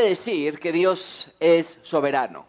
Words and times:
decir 0.00 0.58
que 0.58 0.72
Dios 0.72 1.30
es 1.40 1.78
soberano? 1.82 2.46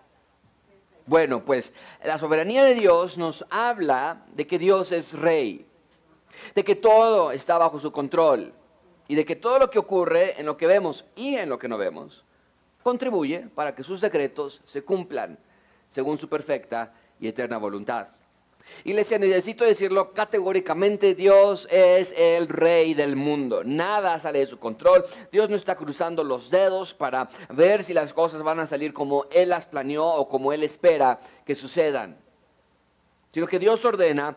Bueno, 1.06 1.44
pues 1.44 1.74
la 2.04 2.20
soberanía 2.20 2.64
de 2.64 2.76
Dios 2.76 3.18
nos 3.18 3.46
habla 3.50 4.24
de 4.34 4.48
que 4.48 4.60
Dios 4.60 4.92
es 4.92 5.14
rey, 5.14 5.66
de 6.56 6.64
que 6.64 6.76
todo 6.76 7.32
está 7.32 7.58
bajo 7.58 7.80
su 7.80 7.92
control 7.92 8.54
y 9.08 9.16
de 9.16 9.26
que 9.26 9.36
todo 9.36 9.60
lo 9.60 9.70
que 9.70 9.80
ocurre 9.80 10.40
en 10.40 10.46
lo 10.46 10.56
que 10.58 10.68
vemos 10.68 11.06
y 11.16 11.36
en 11.36 11.50
lo 11.50 11.60
que 11.60 11.68
no 11.68 11.78
vemos 11.78 12.24
contribuye 12.84 13.48
para 13.54 13.76
que 13.76 13.84
sus 13.84 14.02
decretos 14.02 14.62
se 14.66 14.84
cumplan 14.84 15.38
según 15.90 16.18
su 16.18 16.28
perfecta 16.30 16.94
y 17.20 17.28
eterna 17.28 17.58
voluntad. 17.58 18.08
Iglesia, 18.84 19.20
necesito 19.20 19.64
decirlo 19.64 20.14
categóricamente, 20.14 21.14
Dios 21.14 21.68
es 21.70 22.14
el 22.18 22.48
rey 22.48 22.94
del 22.94 23.16
mundo. 23.16 23.64
Nada 23.64 24.20
sale 24.20 24.40
de 24.40 24.48
su 24.48 24.60
control. 24.60 25.06
Dios 25.32 25.50
no 25.50 25.56
está 25.56 25.76
cruzando 25.76 26.24
los 26.24 26.50
dedos 26.50 26.94
para 26.94 27.30
ver 27.50 27.84
si 27.84 27.94
las 27.94 28.14
cosas 28.14 28.44
van 28.44 28.60
a 28.60 28.68
salir 28.68 28.94
como 28.94 29.26
Él 29.32 29.50
las 29.50 29.66
planeó 29.66 30.06
o 30.06 30.28
como 30.28 30.52
Él 30.54 30.64
espera 30.64 31.20
que 31.46 31.56
sucedan. 31.56 32.18
Sino 33.32 33.48
que 33.48 33.60
Dios 33.60 33.84
ordena 33.86 34.36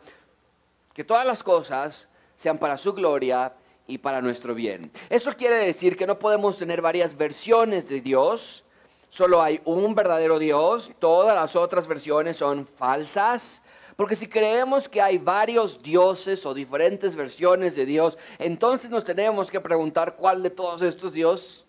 que 0.92 1.04
todas 1.04 1.26
las 1.26 1.42
cosas 1.42 2.08
sean 2.36 2.58
para 2.58 2.78
su 2.78 2.92
gloria 2.92 3.54
y 3.86 3.98
para 3.98 4.20
nuestro 4.20 4.54
bien. 4.54 4.90
Eso 5.10 5.32
quiere 5.32 5.56
decir 5.56 5.96
que 5.96 6.06
no 6.06 6.18
podemos 6.18 6.56
tener 6.56 6.80
varias 6.80 7.16
versiones 7.16 7.88
de 7.88 8.00
Dios. 8.00 8.64
Solo 9.10 9.42
hay 9.42 9.60
un 9.64 9.94
verdadero 9.94 10.38
Dios. 10.38 10.90
Todas 10.98 11.34
las 11.34 11.56
otras 11.56 11.86
versiones 11.86 12.36
son 12.36 12.66
falsas 12.66 13.62
porque 13.96 14.16
si 14.16 14.26
creemos 14.26 14.88
que 14.88 15.00
hay 15.00 15.18
varios 15.18 15.82
dioses 15.82 16.44
o 16.46 16.54
diferentes 16.54 17.14
versiones 17.14 17.76
de 17.76 17.86
Dios, 17.86 18.18
entonces 18.38 18.90
nos 18.90 19.04
tenemos 19.04 19.50
que 19.50 19.60
preguntar 19.60 20.16
cuál 20.16 20.42
de 20.42 20.50
todos 20.50 20.82
estos 20.82 21.12
dioses 21.12 21.64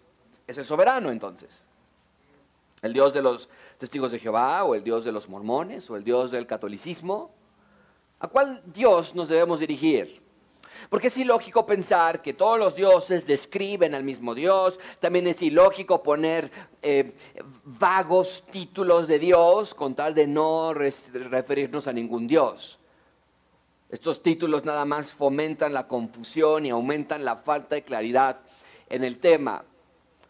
es 0.47 0.57
el 0.57 0.65
soberano 0.65 1.11
entonces. 1.11 1.63
¿El 2.81 2.93
Dios 2.93 3.13
de 3.13 3.21
los 3.21 3.49
testigos 3.77 4.11
de 4.11 4.19
Jehová 4.19 4.63
o 4.63 4.75
el 4.75 4.83
Dios 4.83 5.05
de 5.05 5.11
los 5.11 5.29
mormones 5.29 5.89
o 5.89 5.95
el 5.95 6.03
Dios 6.03 6.31
del 6.31 6.47
catolicismo? 6.47 7.31
¿A 8.19 8.27
cuál 8.27 8.61
Dios 8.65 9.13
nos 9.13 9.29
debemos 9.29 9.59
dirigir? 9.59 10.24
Porque 10.89 11.07
es 11.07 11.17
ilógico 11.17 11.65
pensar 11.65 12.21
que 12.21 12.33
todos 12.33 12.59
los 12.59 12.75
dioses 12.75 13.25
describen 13.25 13.95
al 13.95 14.03
mismo 14.03 14.35
Dios. 14.35 14.79
También 14.99 15.27
es 15.27 15.41
ilógico 15.41 16.03
poner 16.03 16.51
eh, 16.81 17.13
vagos 17.63 18.43
títulos 18.51 19.07
de 19.07 19.19
Dios 19.19 19.73
con 19.73 19.95
tal 19.95 20.13
de 20.13 20.27
no 20.27 20.73
referirnos 20.73 21.87
a 21.87 21.93
ningún 21.93 22.27
Dios. 22.27 22.79
Estos 23.89 24.21
títulos 24.21 24.65
nada 24.65 24.85
más 24.85 25.11
fomentan 25.11 25.73
la 25.73 25.87
confusión 25.87 26.65
y 26.65 26.69
aumentan 26.69 27.23
la 27.23 27.37
falta 27.37 27.75
de 27.75 27.83
claridad 27.83 28.39
en 28.89 29.03
el 29.03 29.19
tema. 29.19 29.63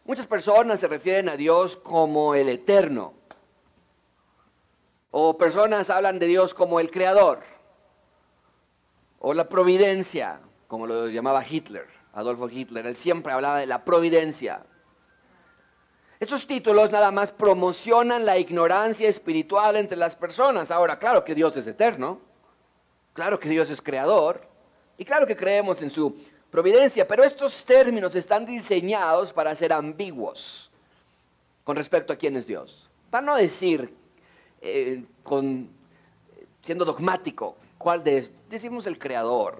Muchas 0.05 0.27
personas 0.27 0.79
se 0.79 0.87
refieren 0.87 1.29
a 1.29 1.37
Dios 1.37 1.75
como 1.77 2.35
el 2.35 2.49
eterno. 2.49 3.13
O 5.11 5.37
personas 5.37 5.89
hablan 5.89 6.19
de 6.19 6.27
Dios 6.27 6.53
como 6.53 6.79
el 6.79 6.91
creador 6.91 7.54
o 9.27 9.33
la 9.33 9.49
providencia, 9.49 10.39
como 10.67 10.85
lo 10.85 11.07
llamaba 11.07 11.43
Hitler, 11.43 11.87
Adolfo 12.13 12.47
Hitler. 12.47 12.85
Él 12.85 12.95
siempre 12.95 13.33
hablaba 13.33 13.57
de 13.57 13.65
la 13.65 13.83
providencia. 13.83 14.63
Estos 16.19 16.45
títulos 16.45 16.91
nada 16.91 17.09
más 17.09 17.31
promocionan 17.31 18.23
la 18.23 18.37
ignorancia 18.37 19.09
espiritual 19.09 19.77
entre 19.77 19.97
las 19.97 20.15
personas. 20.15 20.69
Ahora, 20.69 20.99
claro 20.99 21.23
que 21.23 21.33
Dios 21.33 21.57
es 21.57 21.65
eterno, 21.65 22.19
claro 23.13 23.39
que 23.39 23.49
Dios 23.49 23.67
es 23.71 23.81
creador, 23.81 24.47
y 24.95 25.05
claro 25.05 25.25
que 25.25 25.35
creemos 25.35 25.81
en 25.81 25.89
su 25.89 26.15
providencia, 26.51 27.07
pero 27.07 27.23
estos 27.23 27.65
términos 27.65 28.13
están 28.13 28.45
diseñados 28.45 29.33
para 29.33 29.55
ser 29.55 29.73
ambiguos 29.73 30.69
con 31.63 31.75
respecto 31.75 32.13
a 32.13 32.15
quién 32.15 32.37
es 32.37 32.45
Dios. 32.45 32.87
Para 33.09 33.25
no 33.25 33.35
decir, 33.37 33.91
eh, 34.61 35.03
con, 35.23 35.67
siendo 36.61 36.85
dogmático, 36.85 37.57
¿Cuál 37.85 38.03
de 38.03 38.27
Decimos 38.49 38.87
el 38.87 38.97
creador, 38.97 39.57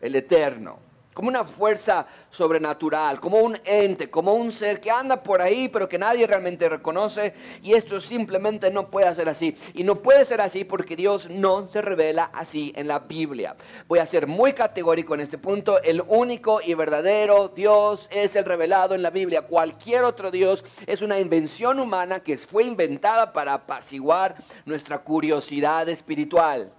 el 0.00 0.16
eterno, 0.16 0.80
como 1.14 1.28
una 1.28 1.44
fuerza 1.44 2.04
sobrenatural, 2.28 3.20
como 3.20 3.38
un 3.38 3.56
ente, 3.64 4.10
como 4.10 4.34
un 4.34 4.50
ser 4.50 4.80
que 4.80 4.90
anda 4.90 5.22
por 5.22 5.40
ahí, 5.40 5.68
pero 5.68 5.88
que 5.88 5.96
nadie 5.96 6.26
realmente 6.26 6.68
reconoce. 6.68 7.32
Y 7.62 7.74
esto 7.74 8.00
simplemente 8.00 8.72
no 8.72 8.90
puede 8.90 9.14
ser 9.14 9.28
así. 9.28 9.56
Y 9.74 9.84
no 9.84 10.02
puede 10.02 10.24
ser 10.24 10.40
así 10.40 10.64
porque 10.64 10.96
Dios 10.96 11.30
no 11.30 11.68
se 11.68 11.80
revela 11.80 12.30
así 12.32 12.72
en 12.74 12.88
la 12.88 12.98
Biblia. 12.98 13.54
Voy 13.86 14.00
a 14.00 14.06
ser 14.06 14.26
muy 14.26 14.52
categórico 14.52 15.14
en 15.14 15.20
este 15.20 15.38
punto. 15.38 15.80
El 15.82 16.02
único 16.08 16.60
y 16.60 16.74
verdadero 16.74 17.46
Dios 17.46 18.08
es 18.10 18.34
el 18.34 18.44
revelado 18.44 18.96
en 18.96 19.02
la 19.02 19.10
Biblia. 19.10 19.42
Cualquier 19.42 20.02
otro 20.02 20.32
Dios 20.32 20.64
es 20.84 21.00
una 21.00 21.20
invención 21.20 21.78
humana 21.78 22.24
que 22.24 22.36
fue 22.38 22.64
inventada 22.64 23.32
para 23.32 23.54
apaciguar 23.54 24.34
nuestra 24.64 24.98
curiosidad 24.98 25.88
espiritual. 25.88 26.72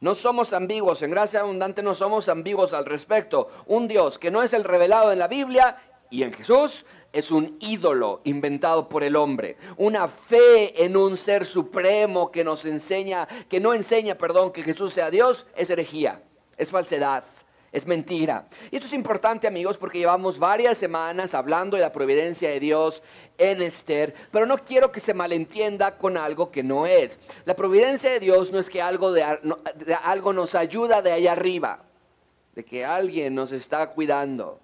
No 0.00 0.14
somos 0.14 0.54
ambiguos, 0.54 1.02
en 1.02 1.10
gracia 1.10 1.40
abundante 1.40 1.82
no 1.82 1.94
somos 1.94 2.30
ambiguos 2.30 2.72
al 2.72 2.86
respecto. 2.86 3.48
Un 3.66 3.86
Dios 3.86 4.18
que 4.18 4.30
no 4.30 4.42
es 4.42 4.54
el 4.54 4.64
revelado 4.64 5.12
en 5.12 5.18
la 5.18 5.28
Biblia 5.28 5.76
y 6.08 6.22
en 6.22 6.32
Jesús 6.32 6.86
es 7.12 7.30
un 7.30 7.58
ídolo 7.60 8.22
inventado 8.24 8.88
por 8.88 9.02
el 9.02 9.14
hombre. 9.14 9.58
Una 9.76 10.08
fe 10.08 10.84
en 10.84 10.96
un 10.96 11.18
ser 11.18 11.44
supremo 11.44 12.30
que 12.30 12.44
nos 12.44 12.64
enseña, 12.64 13.28
que 13.48 13.60
no 13.60 13.74
enseña, 13.74 14.16
perdón, 14.16 14.52
que 14.52 14.62
Jesús 14.62 14.94
sea 14.94 15.10
Dios, 15.10 15.46
es 15.54 15.68
herejía, 15.68 16.22
es 16.56 16.70
falsedad. 16.70 17.24
Es 17.72 17.86
mentira. 17.86 18.48
Y 18.70 18.76
esto 18.76 18.88
es 18.88 18.94
importante 18.94 19.46
amigos 19.46 19.78
porque 19.78 19.98
llevamos 19.98 20.40
varias 20.40 20.76
semanas 20.76 21.34
hablando 21.34 21.76
de 21.76 21.82
la 21.82 21.92
providencia 21.92 22.50
de 22.50 22.58
Dios 22.58 23.00
en 23.38 23.62
Esther, 23.62 24.12
pero 24.32 24.44
no 24.44 24.58
quiero 24.58 24.90
que 24.90 24.98
se 24.98 25.14
malentienda 25.14 25.96
con 25.96 26.16
algo 26.16 26.50
que 26.50 26.64
no 26.64 26.86
es. 26.86 27.20
La 27.44 27.54
providencia 27.54 28.10
de 28.10 28.18
Dios 28.18 28.50
no 28.50 28.58
es 28.58 28.68
que 28.68 28.82
algo, 28.82 29.12
de, 29.12 29.22
algo 30.02 30.32
nos 30.32 30.56
ayuda 30.56 31.00
de 31.00 31.12
allá 31.12 31.32
arriba, 31.32 31.84
de 32.56 32.64
que 32.64 32.84
alguien 32.84 33.36
nos 33.36 33.52
está 33.52 33.88
cuidando. 33.90 34.58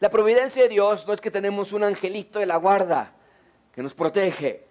La 0.00 0.08
providencia 0.08 0.62
de 0.62 0.70
Dios 0.70 1.06
no 1.06 1.12
es 1.12 1.20
que 1.20 1.30
tenemos 1.30 1.74
un 1.74 1.84
angelito 1.84 2.38
de 2.38 2.46
la 2.46 2.56
guarda 2.56 3.12
que 3.74 3.82
nos 3.82 3.92
protege. 3.92 4.64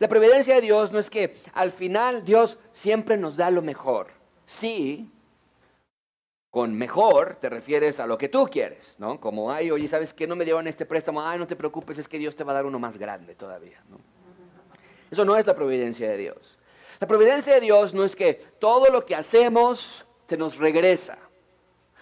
La 0.00 0.08
providencia 0.08 0.56
de 0.56 0.62
Dios 0.62 0.90
no 0.90 0.98
es 0.98 1.08
que 1.10 1.36
al 1.52 1.70
final 1.70 2.24
Dios 2.24 2.58
siempre 2.72 3.16
nos 3.16 3.36
da 3.36 3.50
lo 3.50 3.62
mejor. 3.62 4.08
Sí, 4.46 5.08
con 6.50 6.74
mejor 6.74 7.36
te 7.36 7.48
refieres 7.48 8.00
a 8.00 8.06
lo 8.06 8.18
que 8.18 8.28
tú 8.28 8.46
quieres, 8.46 8.96
¿no? 8.98 9.20
Como, 9.20 9.52
ay, 9.52 9.70
oye, 9.70 9.86
¿sabes 9.86 10.12
qué? 10.12 10.26
No 10.26 10.34
me 10.34 10.44
dieron 10.44 10.66
este 10.66 10.84
préstamo, 10.84 11.22
ay, 11.22 11.38
no 11.38 11.46
te 11.46 11.54
preocupes, 11.54 11.98
es 11.98 12.08
que 12.08 12.18
Dios 12.18 12.34
te 12.34 12.42
va 12.42 12.52
a 12.52 12.56
dar 12.56 12.66
uno 12.66 12.78
más 12.78 12.98
grande 12.98 13.34
todavía, 13.36 13.82
¿no? 13.88 13.98
Eso 15.10 15.24
no 15.24 15.36
es 15.36 15.46
la 15.46 15.54
providencia 15.54 16.08
de 16.08 16.16
Dios. 16.16 16.58
La 16.98 17.06
providencia 17.06 17.54
de 17.54 17.60
Dios 17.60 17.94
no 17.94 18.04
es 18.04 18.14
que 18.14 18.34
todo 18.58 18.90
lo 18.90 19.04
que 19.04 19.14
hacemos 19.14 20.04
se 20.28 20.36
nos 20.36 20.56
regresa, 20.58 21.18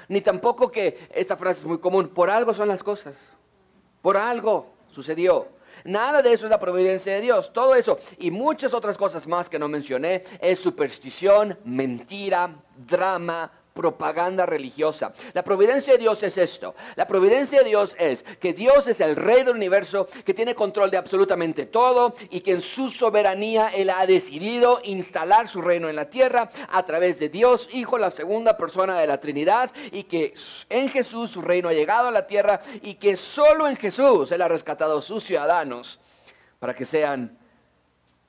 ni 0.08 0.20
tampoco 0.22 0.70
que, 0.70 1.08
esta 1.14 1.36
frase 1.36 1.60
es 1.60 1.66
muy 1.66 1.78
común, 1.78 2.08
por 2.08 2.30
algo 2.30 2.54
son 2.54 2.68
las 2.68 2.82
cosas, 2.82 3.14
por 4.00 4.16
algo 4.16 4.72
sucedió. 4.90 5.48
Nada 5.84 6.22
de 6.22 6.32
eso 6.32 6.46
es 6.46 6.50
la 6.50 6.58
providencia 6.58 7.14
de 7.14 7.20
Dios. 7.20 7.52
Todo 7.52 7.74
eso 7.74 7.98
y 8.18 8.30
muchas 8.30 8.74
otras 8.74 8.96
cosas 8.96 9.26
más 9.26 9.48
que 9.48 9.58
no 9.58 9.68
mencioné 9.68 10.24
es 10.40 10.58
superstición, 10.58 11.56
mentira, 11.64 12.50
drama, 12.76 13.50
propaganda 13.78 14.44
religiosa. 14.44 15.12
La 15.34 15.44
providencia 15.44 15.92
de 15.92 16.00
Dios 16.00 16.20
es 16.24 16.36
esto. 16.36 16.74
La 16.96 17.06
providencia 17.06 17.60
de 17.60 17.68
Dios 17.68 17.94
es 17.96 18.24
que 18.40 18.52
Dios 18.52 18.88
es 18.88 19.00
el 19.00 19.14
rey 19.14 19.44
del 19.44 19.54
universo, 19.54 20.08
que 20.24 20.34
tiene 20.34 20.56
control 20.56 20.90
de 20.90 20.96
absolutamente 20.96 21.64
todo 21.66 22.16
y 22.30 22.40
que 22.40 22.50
en 22.50 22.60
su 22.60 22.88
soberanía 22.88 23.68
Él 23.68 23.90
ha 23.90 24.04
decidido 24.04 24.80
instalar 24.82 25.46
su 25.46 25.62
reino 25.62 25.88
en 25.88 25.94
la 25.94 26.10
tierra 26.10 26.50
a 26.68 26.84
través 26.84 27.20
de 27.20 27.28
Dios, 27.28 27.68
Hijo, 27.72 27.98
la 27.98 28.10
segunda 28.10 28.56
persona 28.56 28.98
de 28.98 29.06
la 29.06 29.20
Trinidad, 29.20 29.70
y 29.92 30.02
que 30.02 30.34
en 30.68 30.88
Jesús 30.88 31.30
su 31.30 31.40
reino 31.40 31.68
ha 31.68 31.72
llegado 31.72 32.08
a 32.08 32.10
la 32.10 32.26
tierra 32.26 32.60
y 32.82 32.94
que 32.94 33.16
solo 33.16 33.68
en 33.68 33.76
Jesús 33.76 34.32
Él 34.32 34.42
ha 34.42 34.48
rescatado 34.48 34.98
a 34.98 35.02
sus 35.02 35.22
ciudadanos 35.22 36.00
para 36.58 36.74
que 36.74 36.84
sean 36.84 37.38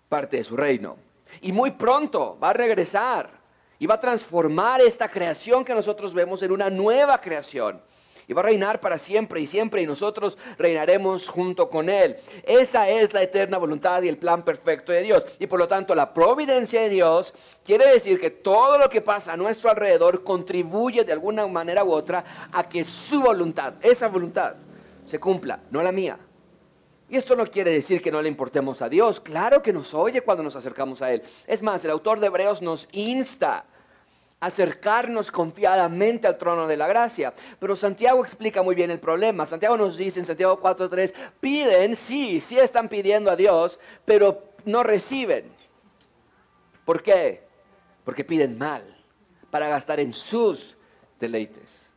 parte 0.07 0.37
de 0.37 0.43
su 0.43 0.55
reino. 0.55 0.97
Y 1.41 1.51
muy 1.51 1.71
pronto 1.71 2.37
va 2.39 2.51
a 2.51 2.53
regresar 2.53 3.38
y 3.79 3.87
va 3.87 3.95
a 3.95 3.99
transformar 3.99 4.81
esta 4.81 5.09
creación 5.09 5.63
que 5.63 5.73
nosotros 5.73 6.13
vemos 6.13 6.43
en 6.43 6.51
una 6.51 6.69
nueva 6.69 7.19
creación. 7.19 7.81
Y 8.27 8.33
va 8.33 8.41
a 8.41 8.45
reinar 8.45 8.79
para 8.79 8.99
siempre 8.99 9.41
y 9.41 9.47
siempre 9.47 9.81
y 9.81 9.87
nosotros 9.87 10.37
reinaremos 10.59 11.27
junto 11.27 11.67
con 11.67 11.89
Él. 11.89 12.17
Esa 12.43 12.87
es 12.87 13.11
la 13.11 13.23
eterna 13.23 13.57
voluntad 13.57 14.03
y 14.03 14.07
el 14.07 14.19
plan 14.19 14.43
perfecto 14.43 14.91
de 14.91 15.01
Dios. 15.01 15.25
Y 15.39 15.47
por 15.47 15.57
lo 15.57 15.67
tanto 15.67 15.95
la 15.95 16.13
providencia 16.13 16.79
de 16.81 16.89
Dios 16.89 17.33
quiere 17.65 17.87
decir 17.87 18.19
que 18.19 18.29
todo 18.29 18.77
lo 18.77 18.87
que 18.87 19.01
pasa 19.01 19.33
a 19.33 19.37
nuestro 19.37 19.71
alrededor 19.71 20.23
contribuye 20.23 21.03
de 21.03 21.13
alguna 21.13 21.47
manera 21.47 21.83
u 21.83 21.91
otra 21.91 22.23
a 22.51 22.69
que 22.69 22.83
su 22.83 23.19
voluntad, 23.19 23.73
esa 23.81 24.07
voluntad, 24.09 24.53
se 25.07 25.19
cumpla, 25.19 25.61
no 25.71 25.81
la 25.81 25.91
mía. 25.91 26.19
Y 27.09 27.17
esto 27.17 27.35
no 27.35 27.45
quiere 27.47 27.71
decir 27.71 28.01
que 28.01 28.11
no 28.11 28.21
le 28.21 28.29
importemos 28.29 28.81
a 28.81 28.89
Dios. 28.89 29.19
Claro 29.19 29.63
que 29.63 29.73
nos 29.73 29.93
oye 29.93 30.21
cuando 30.21 30.43
nos 30.43 30.55
acercamos 30.55 31.01
a 31.01 31.11
Él. 31.11 31.23
Es 31.47 31.63
más, 31.63 31.83
el 31.83 31.91
autor 31.91 32.19
de 32.19 32.27
Hebreos 32.27 32.61
nos 32.61 32.87
insta 32.91 33.65
acercarnos 34.39 35.31
confiadamente 35.31 36.27
al 36.27 36.37
trono 36.37 36.67
de 36.67 36.77
la 36.77 36.87
gracia. 36.87 37.33
Pero 37.59 37.75
Santiago 37.75 38.23
explica 38.23 38.61
muy 38.61 38.75
bien 38.75 38.91
el 38.91 38.99
problema. 38.99 39.45
Santiago 39.45 39.75
nos 39.75 39.97
dice 39.97 40.19
en 40.19 40.25
Santiago 40.25 40.61
4.3, 40.61 41.13
piden, 41.39 41.95
sí, 41.95 42.39
sí 42.39 42.57
están 42.57 42.87
pidiendo 42.89 43.31
a 43.31 43.35
Dios, 43.35 43.79
pero 44.05 44.43
no 44.65 44.83
reciben. 44.83 45.51
¿Por 46.85 47.03
qué? 47.03 47.43
Porque 48.05 48.23
piden 48.23 48.57
mal, 48.57 48.83
para 49.49 49.67
gastar 49.67 49.99
en 49.99 50.13
sus 50.13 50.77
deleites. 51.19 51.91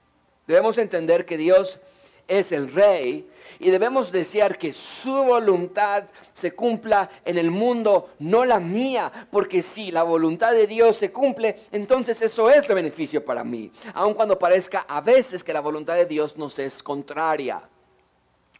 Debemos 0.46 0.78
entender 0.78 1.24
que 1.24 1.36
Dios 1.36 1.78
es 2.26 2.50
el 2.50 2.72
rey 2.72 3.28
y 3.62 3.70
debemos 3.70 4.10
desear 4.10 4.58
que 4.58 4.72
su 4.72 5.12
voluntad 5.12 6.04
se 6.32 6.52
cumpla 6.52 7.08
en 7.24 7.38
el 7.38 7.52
mundo, 7.52 8.10
no 8.18 8.44
la 8.44 8.58
mía, 8.58 9.28
porque 9.30 9.62
si 9.62 9.92
la 9.92 10.02
voluntad 10.02 10.50
de 10.50 10.66
Dios 10.66 10.96
se 10.96 11.12
cumple, 11.12 11.66
entonces 11.70 12.20
eso 12.22 12.50
es 12.50 12.68
el 12.68 12.74
beneficio 12.74 13.24
para 13.24 13.44
mí, 13.44 13.70
aun 13.94 14.14
cuando 14.14 14.36
parezca 14.38 14.80
a 14.88 15.00
veces 15.00 15.44
que 15.44 15.52
la 15.52 15.60
voluntad 15.60 15.94
de 15.94 16.06
Dios 16.06 16.36
nos 16.36 16.58
es 16.58 16.82
contraria. 16.82 17.62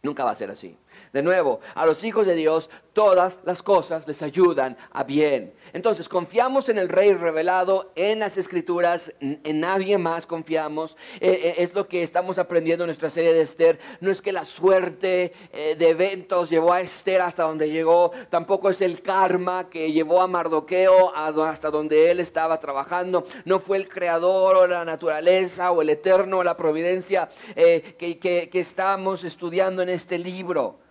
Nunca 0.01 0.23
va 0.23 0.31
a 0.31 0.35
ser 0.35 0.51
así. 0.51 0.77
De 1.13 1.21
nuevo, 1.21 1.59
a 1.75 1.85
los 1.85 2.03
hijos 2.03 2.25
de 2.25 2.33
Dios 2.33 2.71
todas 2.91 3.37
las 3.45 3.61
cosas 3.61 4.07
les 4.07 4.23
ayudan 4.23 4.75
a 4.91 5.03
bien. 5.03 5.53
Entonces, 5.71 6.09
confiamos 6.09 6.69
en 6.69 6.79
el 6.79 6.89
Rey 6.89 7.13
revelado, 7.13 7.91
en 7.93 8.17
las 8.17 8.35
Escrituras, 8.37 9.13
en 9.19 9.59
nadie 9.59 9.99
más 9.99 10.25
confiamos. 10.25 10.97
Eh, 11.19 11.29
eh, 11.29 11.55
es 11.59 11.75
lo 11.75 11.87
que 11.87 12.01
estamos 12.01 12.39
aprendiendo 12.39 12.85
en 12.85 12.87
nuestra 12.87 13.11
serie 13.11 13.31
de 13.31 13.41
Esther. 13.41 13.77
No 14.01 14.09
es 14.09 14.23
que 14.23 14.31
la 14.31 14.43
suerte 14.43 15.33
eh, 15.51 15.75
de 15.77 15.89
eventos 15.89 16.49
llevó 16.49 16.73
a 16.73 16.81
Esther 16.81 17.21
hasta 17.21 17.43
donde 17.43 17.69
llegó, 17.69 18.11
tampoco 18.31 18.71
es 18.71 18.81
el 18.81 19.03
karma 19.03 19.69
que 19.69 19.91
llevó 19.91 20.19
a 20.19 20.25
Mardoqueo 20.25 21.15
hasta 21.15 21.69
donde 21.69 22.09
él 22.09 22.21
estaba 22.21 22.59
trabajando. 22.59 23.27
No 23.45 23.59
fue 23.59 23.77
el 23.77 23.87
creador 23.87 24.55
o 24.55 24.65
la 24.65 24.83
naturaleza 24.83 25.69
o 25.69 25.83
el 25.83 25.91
eterno 25.91 26.39
o 26.39 26.43
la 26.43 26.57
providencia 26.57 27.29
que, 27.55 28.17
que 28.19 28.59
estamos 28.59 29.23
estudiando 29.23 29.83
en 29.83 29.89
este 29.89 30.17
libro. 30.17 30.82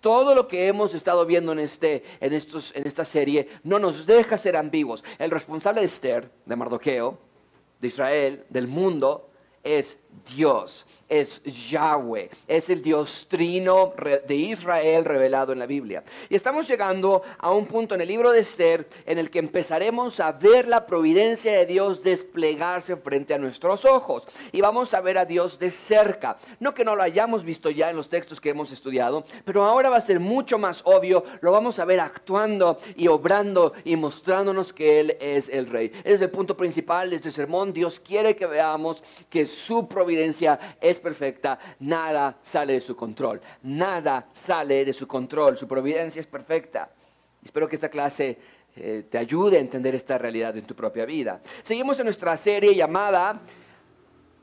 Todo 0.00 0.34
lo 0.34 0.46
que 0.46 0.68
hemos 0.68 0.94
estado 0.94 1.26
viendo 1.26 1.52
en, 1.52 1.58
este, 1.58 2.04
en, 2.20 2.32
estos, 2.32 2.74
en 2.76 2.86
esta 2.86 3.04
serie 3.04 3.48
no 3.64 3.78
nos 3.78 4.06
deja 4.06 4.38
ser 4.38 4.56
ambiguos. 4.56 5.02
El 5.18 5.30
responsable 5.30 5.80
de 5.80 5.86
Esther, 5.86 6.30
de 6.46 6.56
Mardoqueo, 6.56 7.18
de 7.80 7.88
Israel, 7.88 8.44
del 8.48 8.68
mundo, 8.68 9.30
es 9.64 9.98
Dios 10.34 10.86
es 11.08 11.42
Yahweh, 11.42 12.30
es 12.46 12.68
el 12.68 12.82
Dios 12.82 13.26
trino 13.28 13.94
de 14.26 14.34
Israel 14.34 15.04
revelado 15.04 15.52
en 15.52 15.58
la 15.58 15.66
Biblia. 15.66 16.04
Y 16.28 16.36
estamos 16.36 16.68
llegando 16.68 17.22
a 17.38 17.50
un 17.50 17.66
punto 17.66 17.94
en 17.94 18.02
el 18.02 18.08
libro 18.08 18.30
de 18.30 18.40
Esther 18.40 18.86
en 19.06 19.18
el 19.18 19.30
que 19.30 19.38
empezaremos 19.38 20.20
a 20.20 20.32
ver 20.32 20.68
la 20.68 20.86
providencia 20.86 21.52
de 21.52 21.66
Dios 21.66 22.02
desplegarse 22.02 22.96
frente 22.96 23.32
a 23.32 23.38
nuestros 23.38 23.84
ojos. 23.84 24.24
Y 24.52 24.60
vamos 24.60 24.92
a 24.92 25.00
ver 25.00 25.18
a 25.18 25.24
Dios 25.24 25.58
de 25.58 25.70
cerca. 25.70 26.36
No 26.60 26.74
que 26.74 26.84
no 26.84 26.94
lo 26.94 27.02
hayamos 27.02 27.42
visto 27.42 27.70
ya 27.70 27.88
en 27.90 27.96
los 27.96 28.08
textos 28.08 28.40
que 28.40 28.50
hemos 28.50 28.70
estudiado, 28.72 29.24
pero 29.44 29.64
ahora 29.64 29.88
va 29.88 29.96
a 29.96 30.02
ser 30.02 30.20
mucho 30.20 30.58
más 30.58 30.82
obvio. 30.84 31.24
Lo 31.40 31.52
vamos 31.52 31.78
a 31.78 31.84
ver 31.84 32.00
actuando 32.00 32.78
y 32.96 33.08
obrando 33.08 33.72
y 33.84 33.96
mostrándonos 33.96 34.72
que 34.72 35.00
Él 35.00 35.16
es 35.20 35.48
el 35.48 35.66
Rey. 35.66 35.90
es 36.04 36.20
el 36.20 36.30
punto 36.30 36.56
principal 36.56 37.10
de 37.10 37.16
este 37.16 37.30
sermón. 37.30 37.72
Dios 37.72 37.98
quiere 37.98 38.36
que 38.36 38.46
veamos 38.46 39.02
que 39.30 39.46
su 39.46 39.88
providencia 39.88 40.07
es 40.80 41.00
perfecta, 41.00 41.58
nada 41.80 42.38
sale 42.42 42.74
de 42.74 42.80
su 42.80 42.96
control. 42.96 43.40
Nada 43.62 44.28
sale 44.32 44.84
de 44.84 44.92
su 44.92 45.06
control. 45.06 45.56
Su 45.56 45.66
providencia 45.66 46.20
es 46.20 46.26
perfecta. 46.26 46.90
Espero 47.44 47.68
que 47.68 47.76
esta 47.76 47.88
clase 47.88 48.38
eh, 48.76 49.04
te 49.10 49.18
ayude 49.18 49.56
a 49.56 49.60
entender 49.60 49.94
esta 49.94 50.18
realidad 50.18 50.56
en 50.56 50.64
tu 50.64 50.74
propia 50.74 51.04
vida. 51.04 51.40
Seguimos 51.62 51.98
en 51.98 52.04
nuestra 52.04 52.36
serie 52.36 52.74
llamada 52.74 53.40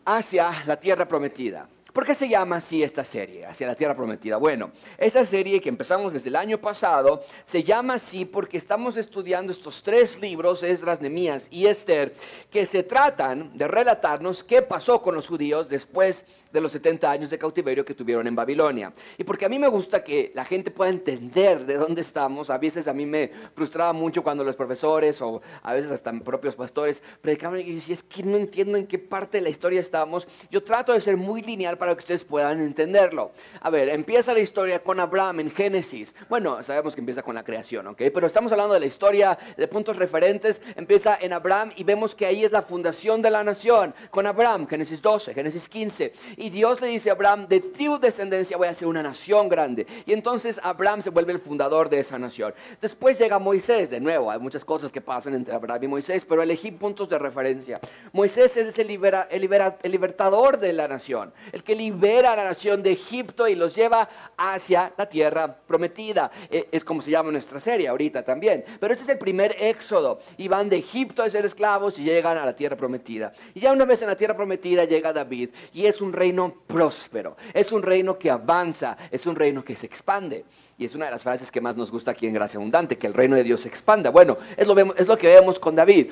Hacia 0.06 0.64
la 0.66 0.80
Tierra 0.80 1.08
Prometida. 1.08 1.68
¿Por 1.96 2.06
qué 2.06 2.14
se 2.14 2.28
llama 2.28 2.58
así 2.58 2.84
esta 2.84 3.06
serie, 3.06 3.46
Hacia 3.46 3.68
la 3.68 3.74
Tierra 3.74 3.96
Prometida? 3.96 4.36
Bueno, 4.36 4.72
esta 4.98 5.26
serie 5.26 5.62
que 5.62 5.70
empezamos 5.70 6.12
desde 6.12 6.28
el 6.28 6.36
año 6.36 6.58
pasado 6.58 7.24
se 7.46 7.64
llama 7.64 7.94
así 7.94 8.26
porque 8.26 8.58
estamos 8.58 8.98
estudiando 8.98 9.54
estos 9.54 9.82
tres 9.82 10.20
libros, 10.20 10.62
Esdras, 10.62 11.00
Nemías 11.00 11.48
y 11.52 11.68
Esther, 11.68 12.14
que 12.52 12.66
se 12.66 12.84
tratan 12.84 13.58
de 13.58 13.70
relatarnos 13.70 14.44
qué 14.44 14.62
pasó 14.62 15.02
con 15.02 15.16
los 15.16 15.30
judíos 15.30 15.70
después 15.70 16.26
de 16.26 16.26
los 16.62 16.72
70 16.72 17.10
años 17.10 17.30
de 17.30 17.38
cautiverio 17.38 17.86
que 17.86 17.94
tuvieron 17.94 18.28
en 18.28 18.36
Babilonia. 18.36 18.94
Y 19.18 19.24
porque 19.24 19.46
a 19.46 19.50
mí 19.50 19.60
me 19.60 19.68
gusta 19.68 20.04
que 20.04 20.32
la 20.36 20.46
gente 20.46 20.72
pueda 20.72 20.90
entender 20.90 21.66
de 21.66 21.76
dónde 21.76 22.02
estamos, 22.02 22.50
a 22.50 22.58
veces 22.58 22.88
a 22.88 22.94
mí 22.94 23.06
me 23.06 23.32
frustraba 23.54 23.94
mucho 23.94 24.24
cuando 24.24 24.44
los 24.44 24.56
profesores 24.56 25.22
o 25.22 25.42
a 25.62 25.74
veces 25.74 25.92
hasta 25.92 26.12
propios 26.20 26.56
pastores 26.56 27.02
predicaban 27.22 27.60
y 27.60 27.76
decían, 27.76 27.94
es 27.94 28.04
que 28.04 28.24
no 28.24 28.38
entiendo 28.38 28.78
en 28.78 28.88
qué 28.88 29.00
parte 29.00 29.38
de 29.38 29.44
la 29.44 29.50
historia 29.50 29.82
estamos. 29.82 30.28
Yo 30.52 30.64
trato 30.64 30.94
de 30.94 31.02
ser 31.02 31.18
muy 31.18 31.42
lineal 31.42 31.78
para 31.78 31.94
que 31.94 32.00
ustedes 32.00 32.24
puedan 32.24 32.62
entenderlo. 32.62 33.32
A 33.62 33.70
ver, 33.70 33.90
empieza 33.90 34.34
la 34.34 34.40
historia 34.40 34.84
con 34.84 35.00
Abraham 35.00 35.42
en 35.42 35.52
Génesis. 35.52 36.16
Bueno, 36.30 36.62
sabemos 36.64 36.96
que 36.96 37.02
empieza 37.02 37.24
con 37.24 37.36
la 37.36 37.44
creación, 37.44 37.88
¿ok? 37.88 38.02
Pero 38.14 38.28
estamos 38.28 38.52
hablando 38.52 38.74
de 38.74 38.80
la 38.80 38.86
historia 38.86 39.38
de 39.58 39.68
puntos 39.68 39.98
referentes. 39.98 40.62
Empieza 40.76 41.18
en 41.20 41.34
Abraham 41.34 41.72
y 41.76 41.84
vemos 41.84 42.16
que 42.16 42.26
ahí 42.26 42.44
es 42.44 42.52
la 42.52 42.62
fundación 42.62 43.22
de 43.22 43.30
la 43.30 43.44
nación. 43.44 43.94
Con 44.10 44.28
Abraham, 44.28 44.68
Génesis 44.68 45.02
12, 45.02 45.34
Génesis 45.34 45.68
15. 45.70 46.14
Y 46.38 46.45
Dios 46.50 46.82
le 46.82 46.88
dice 46.88 47.10
a 47.10 47.14
Abraham, 47.14 47.48
de 47.48 47.60
tu 47.60 48.00
descendencia 48.00 48.58
voy 48.58 48.68
a 48.68 48.72
hacer 48.72 48.88
una 48.88 49.04
nación 49.04 49.50
grande. 49.50 49.86
Y 50.06 50.14
entonces 50.14 50.60
Abraham 50.64 51.02
se 51.02 51.10
vuelve 51.10 51.34
el 51.34 51.40
fundador 51.40 51.90
de 51.90 52.00
esa 52.00 52.18
nación. 52.18 52.54
Después 52.82 53.18
llega 53.20 53.40
Moisés, 53.40 53.90
de 53.90 54.00
nuevo, 54.00 54.32
hay 54.32 54.40
muchas 54.40 54.66
cosas 54.66 54.92
que 54.92 55.02
pasan 55.02 55.34
entre 55.34 55.54
Abraham 55.54 55.84
y 55.84 55.88
Moisés, 55.88 56.26
pero 56.26 56.42
elegí 56.42 56.72
puntos 56.72 57.10
de 57.10 57.18
referencia. 57.18 57.80
Moisés 58.12 58.58
es 58.58 58.78
el, 58.80 58.88
libera, 58.88 59.28
el, 59.30 59.44
el 59.84 59.92
libertador 59.92 60.60
de 60.60 60.74
la 60.74 60.88
nación, 60.88 61.34
el 61.52 61.64
que 61.64 61.76
libera 61.76 62.34
a 62.34 62.36
la 62.36 62.44
nación 62.44 62.82
de 62.84 62.92
Egipto 62.92 63.48
y 63.48 63.56
los 63.56 63.76
lleva 63.76 64.10
hacia 64.38 64.94
la 64.98 65.08
tierra 65.08 65.56
prometida. 65.56 66.32
E, 66.50 66.68
es 66.72 66.84
como 66.84 67.02
se 67.02 67.12
llama 67.12 67.32
nuestra 67.32 67.60
serie 67.60 67.88
ahorita 67.88 68.24
también. 68.24 68.64
Pero 68.80 68.94
este 68.94 69.04
es 69.04 69.10
el 69.10 69.18
primer 69.18 69.56
éxodo. 69.60 70.20
Y 70.38 70.48
van 70.48 70.70
de 70.70 70.78
Egipto 70.78 71.24
a 71.24 71.30
ser 71.30 71.46
esclavos 71.46 72.00
y 72.00 72.04
llegan 72.04 72.38
a 72.38 72.46
la 72.46 72.56
tierra 72.56 72.76
prometida. 72.76 73.34
Y 73.54 73.60
ya 73.62 73.72
una 73.72 73.86
vez 73.86 74.02
en 74.02 74.08
la 74.08 74.16
tierra 74.16 74.36
prometida 74.36 74.86
llega 74.86 75.14
David 75.14 75.50
y 75.74 75.86
es 75.86 76.02
un 76.02 76.14
reino 76.26 76.56
próspero, 76.66 77.38
es 77.54 77.72
un 77.72 77.84
reino 77.84 78.18
que 78.18 78.32
avanza, 78.32 78.98
es 79.12 79.28
un 79.28 79.36
reino 79.36 79.64
que 79.64 79.76
se 79.76 79.86
expande. 79.86 80.44
Y 80.78 80.84
es 80.84 80.96
una 80.96 81.06
de 81.06 81.12
las 81.12 81.24
frases 81.24 81.52
que 81.52 81.62
más 81.62 81.78
nos 81.78 81.90
gusta 81.90 82.12
aquí 82.12 82.28
en 82.28 82.34
Gracia 82.34 82.58
Abundante, 82.58 82.98
que 82.98 83.08
el 83.08 83.14
reino 83.14 83.36
de 83.36 83.44
Dios 83.44 83.62
se 83.62 83.70
expanda. 83.70 84.10
Bueno, 84.10 84.38
es 84.58 84.68
lo, 84.68 84.78
es 84.96 85.08
lo 85.08 85.18
que 85.18 85.28
vemos 85.28 85.58
con 85.58 85.76
David. 85.76 86.12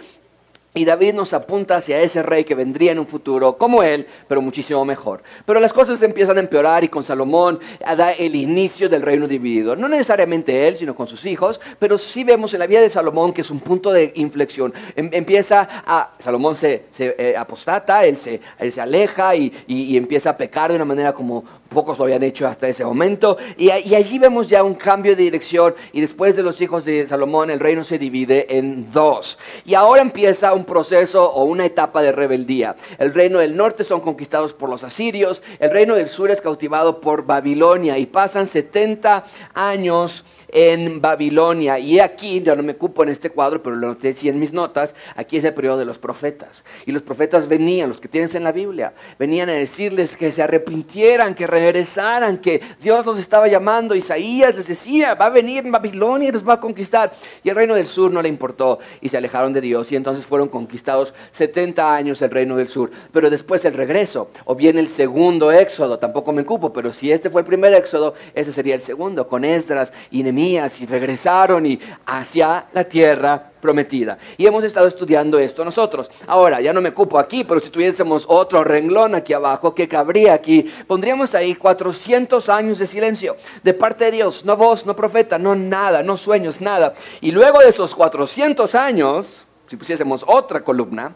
Y 0.75 0.85
David 0.85 1.13
nos 1.13 1.33
apunta 1.33 1.75
hacia 1.75 2.01
ese 2.01 2.23
rey 2.23 2.45
que 2.45 2.55
vendría 2.55 2.91
en 2.91 2.99
un 2.99 3.05
futuro 3.05 3.57
como 3.57 3.83
él, 3.83 4.07
pero 4.27 4.41
muchísimo 4.41 4.83
mejor. 4.85 5.21
Pero 5.45 5.59
las 5.59 5.71
cosas 5.71 6.01
empiezan 6.01 6.37
a 6.37 6.39
empeorar 6.39 6.83
y 6.83 6.89
con 6.89 7.03
Salomón 7.03 7.59
da 7.79 8.11
el 8.13 8.35
inicio 8.35 8.89
del 8.89 9.03
reino 9.03 9.27
dividido. 9.27 9.75
No 9.75 9.87
necesariamente 9.87 10.67
él, 10.67 10.75
sino 10.75 10.95
con 10.95 11.05
sus 11.05 11.25
hijos, 11.25 11.61
pero 11.77 11.99
sí 11.99 12.23
vemos 12.23 12.55
en 12.55 12.59
la 12.59 12.65
vida 12.65 12.81
de 12.81 12.89
Salomón 12.89 13.33
que 13.33 13.41
es 13.41 13.51
un 13.51 13.59
punto 13.59 13.91
de 13.91 14.13
inflexión. 14.15 14.73
Em, 14.95 15.11
empieza 15.13 15.67
a, 15.85 16.13
Salomón 16.17 16.55
se, 16.55 16.85
eh, 16.97 17.35
apostata, 17.37 18.03
él 18.05 18.17
se, 18.17 18.41
se 18.71 18.81
aleja 18.81 19.35
y, 19.35 19.53
y 19.67 19.95
empieza 19.95 20.31
a 20.31 20.37
pecar 20.37 20.71
de 20.71 20.75
una 20.77 20.85
manera 20.85 21.13
como 21.13 21.43
pocos 21.73 21.97
lo 21.97 22.05
habían 22.05 22.23
hecho 22.23 22.47
hasta 22.47 22.67
ese 22.67 22.85
momento. 22.85 23.37
Y, 23.57 23.69
allí 23.69 24.19
vemos 24.19 24.47
ya 24.47 24.63
un 24.63 24.75
cambio 24.75 25.15
de 25.15 25.23
dirección 25.23 25.75
y 25.91 26.01
después 26.01 26.35
de 26.35 26.43
los 26.43 26.61
hijos 26.61 26.85
de 26.85 27.05
Salomón 27.07 27.49
el 27.49 27.59
reino 27.59 27.83
se 27.83 27.97
divide 27.97 28.57
en 28.57 28.91
dos. 28.91 29.37
Y 29.65 29.73
ahora 29.73 30.01
empieza 30.01 30.53
un 30.53 30.65
proceso 30.65 31.31
o 31.31 31.43
una 31.43 31.65
etapa 31.65 32.01
de 32.01 32.11
rebeldía. 32.11 32.75
El 32.97 33.13
reino 33.13 33.39
del 33.39 33.55
norte 33.55 33.83
son 33.83 34.01
conquistados 34.01 34.53
por 34.53 34.69
los 34.69 34.83
asirios, 34.83 35.41
el 35.59 35.71
reino 35.71 35.95
del 35.95 36.07
sur 36.07 36.31
es 36.31 36.41
cautivado 36.41 37.01
por 37.01 37.25
Babilonia 37.25 37.97
y 37.97 38.05
pasan 38.05 38.47
70 38.47 39.25
años 39.53 40.23
en 40.53 41.01
Babilonia. 41.01 41.79
Y 41.79 41.99
aquí, 41.99 42.41
ya 42.41 42.55
no 42.55 42.63
me 42.63 42.73
ocupo 42.73 43.03
en 43.03 43.09
este 43.09 43.31
cuadro, 43.31 43.61
pero 43.61 43.75
lo 43.75 43.87
noté 43.87 44.13
sí 44.13 44.29
en 44.29 44.39
mis 44.39 44.53
notas, 44.53 44.93
aquí 45.15 45.37
es 45.37 45.43
el 45.43 45.53
periodo 45.53 45.79
de 45.79 45.85
los 45.85 45.97
profetas. 45.97 46.63
Y 46.85 46.91
los 46.91 47.01
profetas 47.01 47.47
venían, 47.47 47.89
los 47.89 47.99
que 47.99 48.07
tienes 48.07 48.35
en 48.35 48.43
la 48.43 48.51
Biblia, 48.51 48.93
venían 49.17 49.49
a 49.49 49.53
decirles 49.53 50.15
que 50.15 50.31
se 50.31 50.43
arrepintieran, 50.43 51.33
que 51.33 51.47
regresaran, 51.47 52.37
que 52.37 52.61
Dios 52.79 53.03
los 53.05 53.17
estaba 53.17 53.47
llamando. 53.47 53.95
Isaías 53.95 54.55
les 54.55 54.67
decía, 54.67 55.15
va 55.15 55.25
a 55.25 55.29
venir 55.31 55.65
en 55.65 55.71
Babilonia 55.71 56.29
y 56.29 56.31
los 56.31 56.47
va 56.47 56.53
a 56.53 56.59
conquistar. 56.59 57.13
Y 57.43 57.49
el 57.49 57.55
reino 57.55 57.73
del 57.73 57.87
sur 57.87 58.11
no 58.11 58.21
le 58.21 58.29
importó 58.29 58.77
y 59.01 59.09
se 59.09 59.17
alejaron 59.17 59.53
de 59.53 59.61
Dios 59.61 59.91
y 59.91 59.95
entonces 59.95 60.23
fueron 60.23 60.49
conquistados 60.49 61.15
70 61.31 61.95
años 61.95 62.21
el 62.21 62.29
reino 62.29 62.55
del 62.55 62.67
sur. 62.67 62.91
Pero 63.11 63.31
después 63.31 63.65
el 63.65 63.73
regreso, 63.73 64.29
o 64.45 64.53
bien 64.53 64.77
el 64.77 64.87
segundo 64.87 65.51
éxodo, 65.51 65.97
tampoco 65.97 66.31
me 66.31 66.43
ocupo, 66.43 66.71
pero 66.71 66.93
si 66.93 67.11
este 67.11 67.31
fue 67.31 67.41
el 67.41 67.47
primer 67.47 67.73
éxodo, 67.73 68.13
ese 68.35 68.53
sería 68.53 68.75
el 68.75 68.81
segundo, 68.81 69.27
con 69.27 69.45
Esdras 69.45 69.91
y 70.11 70.21
Nehemías 70.21 70.42
y 70.43 70.85
regresaron 70.85 71.65
y 71.65 71.79
hacia 72.05 72.65
la 72.73 72.83
tierra 72.83 73.51
prometida. 73.61 74.17
Y 74.37 74.45
hemos 74.45 74.63
estado 74.63 74.87
estudiando 74.87 75.39
esto 75.39 75.63
nosotros. 75.63 76.11
Ahora, 76.27 76.59
ya 76.59 76.73
no 76.73 76.81
me 76.81 76.89
ocupo 76.89 77.17
aquí, 77.17 77.45
pero 77.45 77.61
si 77.61 77.69
tuviésemos 77.69 78.25
otro 78.27 78.63
renglón 78.63 79.15
aquí 79.15 79.31
abajo, 79.31 79.73
¿qué 79.73 79.87
cabría 79.87 80.33
aquí? 80.33 80.65
Pondríamos 80.85 81.33
ahí 81.33 81.55
400 81.55 82.49
años 82.49 82.79
de 82.79 82.87
silencio 82.87 83.37
de 83.63 83.73
parte 83.73 84.05
de 84.05 84.11
Dios, 84.11 84.43
no 84.43 84.57
voz, 84.57 84.85
no 84.85 84.95
profeta, 84.95 85.39
no 85.39 85.55
nada, 85.55 86.03
no 86.03 86.17
sueños, 86.17 86.59
nada. 86.59 86.93
Y 87.21 87.31
luego 87.31 87.59
de 87.59 87.69
esos 87.69 87.95
400 87.95 88.75
años, 88.75 89.45
si 89.67 89.77
pusiésemos 89.77 90.25
otra 90.27 90.61
columna, 90.61 91.15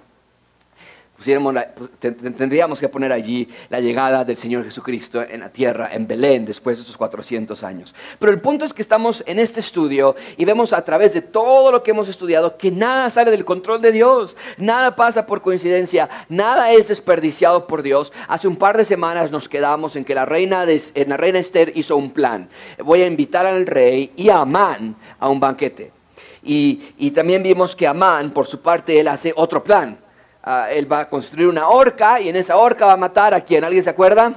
tendríamos 1.99 2.79
que 2.79 2.89
poner 2.89 3.11
allí 3.11 3.49
la 3.69 3.79
llegada 3.79 4.23
del 4.23 4.37
Señor 4.37 4.63
Jesucristo 4.63 5.21
en 5.21 5.39
la 5.39 5.49
tierra, 5.49 5.89
en 5.91 6.05
Belén, 6.05 6.45
después 6.45 6.77
de 6.77 6.81
estos 6.81 6.95
400 6.95 7.63
años. 7.63 7.95
Pero 8.19 8.31
el 8.31 8.39
punto 8.39 8.65
es 8.65 8.73
que 8.73 8.83
estamos 8.83 9.23
en 9.25 9.39
este 9.39 9.59
estudio 9.59 10.15
y 10.37 10.45
vemos 10.45 10.73
a 10.73 10.83
través 10.83 11.13
de 11.13 11.21
todo 11.21 11.71
lo 11.71 11.81
que 11.81 11.91
hemos 11.91 12.07
estudiado 12.07 12.55
que 12.57 12.69
nada 12.69 13.09
sale 13.09 13.31
del 13.31 13.45
control 13.45 13.81
de 13.81 13.91
Dios, 13.91 14.37
nada 14.57 14.95
pasa 14.95 15.25
por 15.25 15.41
coincidencia, 15.41 16.07
nada 16.29 16.71
es 16.71 16.89
desperdiciado 16.89 17.65
por 17.65 17.81
Dios. 17.81 18.13
Hace 18.27 18.47
un 18.47 18.55
par 18.55 18.77
de 18.77 18.85
semanas 18.85 19.31
nos 19.31 19.49
quedamos 19.49 19.95
en 19.95 20.05
que 20.05 20.13
la 20.13 20.25
reina, 20.25 20.65
en 20.65 21.09
la 21.09 21.17
reina 21.17 21.39
Esther 21.39 21.71
hizo 21.75 21.97
un 21.97 22.11
plan. 22.11 22.47
Voy 22.83 23.01
a 23.01 23.07
invitar 23.07 23.45
al 23.45 23.65
rey 23.65 24.11
y 24.15 24.29
a 24.29 24.41
Amán 24.41 24.95
a 25.19 25.29
un 25.29 25.39
banquete. 25.39 25.91
Y, 26.43 26.93
y 26.97 27.11
también 27.11 27.41
vimos 27.41 27.75
que 27.75 27.87
Amán, 27.87 28.31
por 28.31 28.45
su 28.45 28.61
parte, 28.61 28.99
él 28.99 29.07
hace 29.07 29.33
otro 29.35 29.63
plan 29.63 29.97
Ah, 30.49 30.69
él 30.71 30.89
va 30.89 31.01
a 31.01 31.09
construir 31.09 31.49
una 31.49 31.67
horca 31.67 32.21
y 32.21 32.29
en 32.29 32.37
esa 32.37 32.55
horca 32.55 32.85
va 32.85 32.93
a 32.93 32.95
matar 32.95 33.33
a 33.33 33.41
quien, 33.41 33.65
¿alguien 33.65 33.83
se 33.83 33.89
acuerda? 33.89 34.31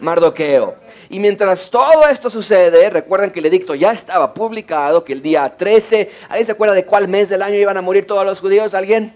Mardoqueo. 0.00 0.74
Y 1.08 1.20
mientras 1.20 1.70
todo 1.70 2.04
esto 2.08 2.28
sucede, 2.28 2.90
recuerden 2.90 3.30
que 3.30 3.38
el 3.38 3.46
edicto 3.46 3.76
ya 3.76 3.92
estaba 3.92 4.34
publicado, 4.34 5.04
que 5.04 5.12
el 5.12 5.22
día 5.22 5.56
13, 5.56 6.10
¿alguien 6.28 6.46
se 6.46 6.50
acuerda 6.50 6.74
de 6.74 6.84
cuál 6.84 7.06
mes 7.06 7.28
del 7.28 7.42
año 7.42 7.54
iban 7.54 7.76
a 7.76 7.80
morir 7.80 8.08
todos 8.08 8.26
los 8.26 8.40
judíos? 8.40 8.74
¿Alguien? 8.74 9.14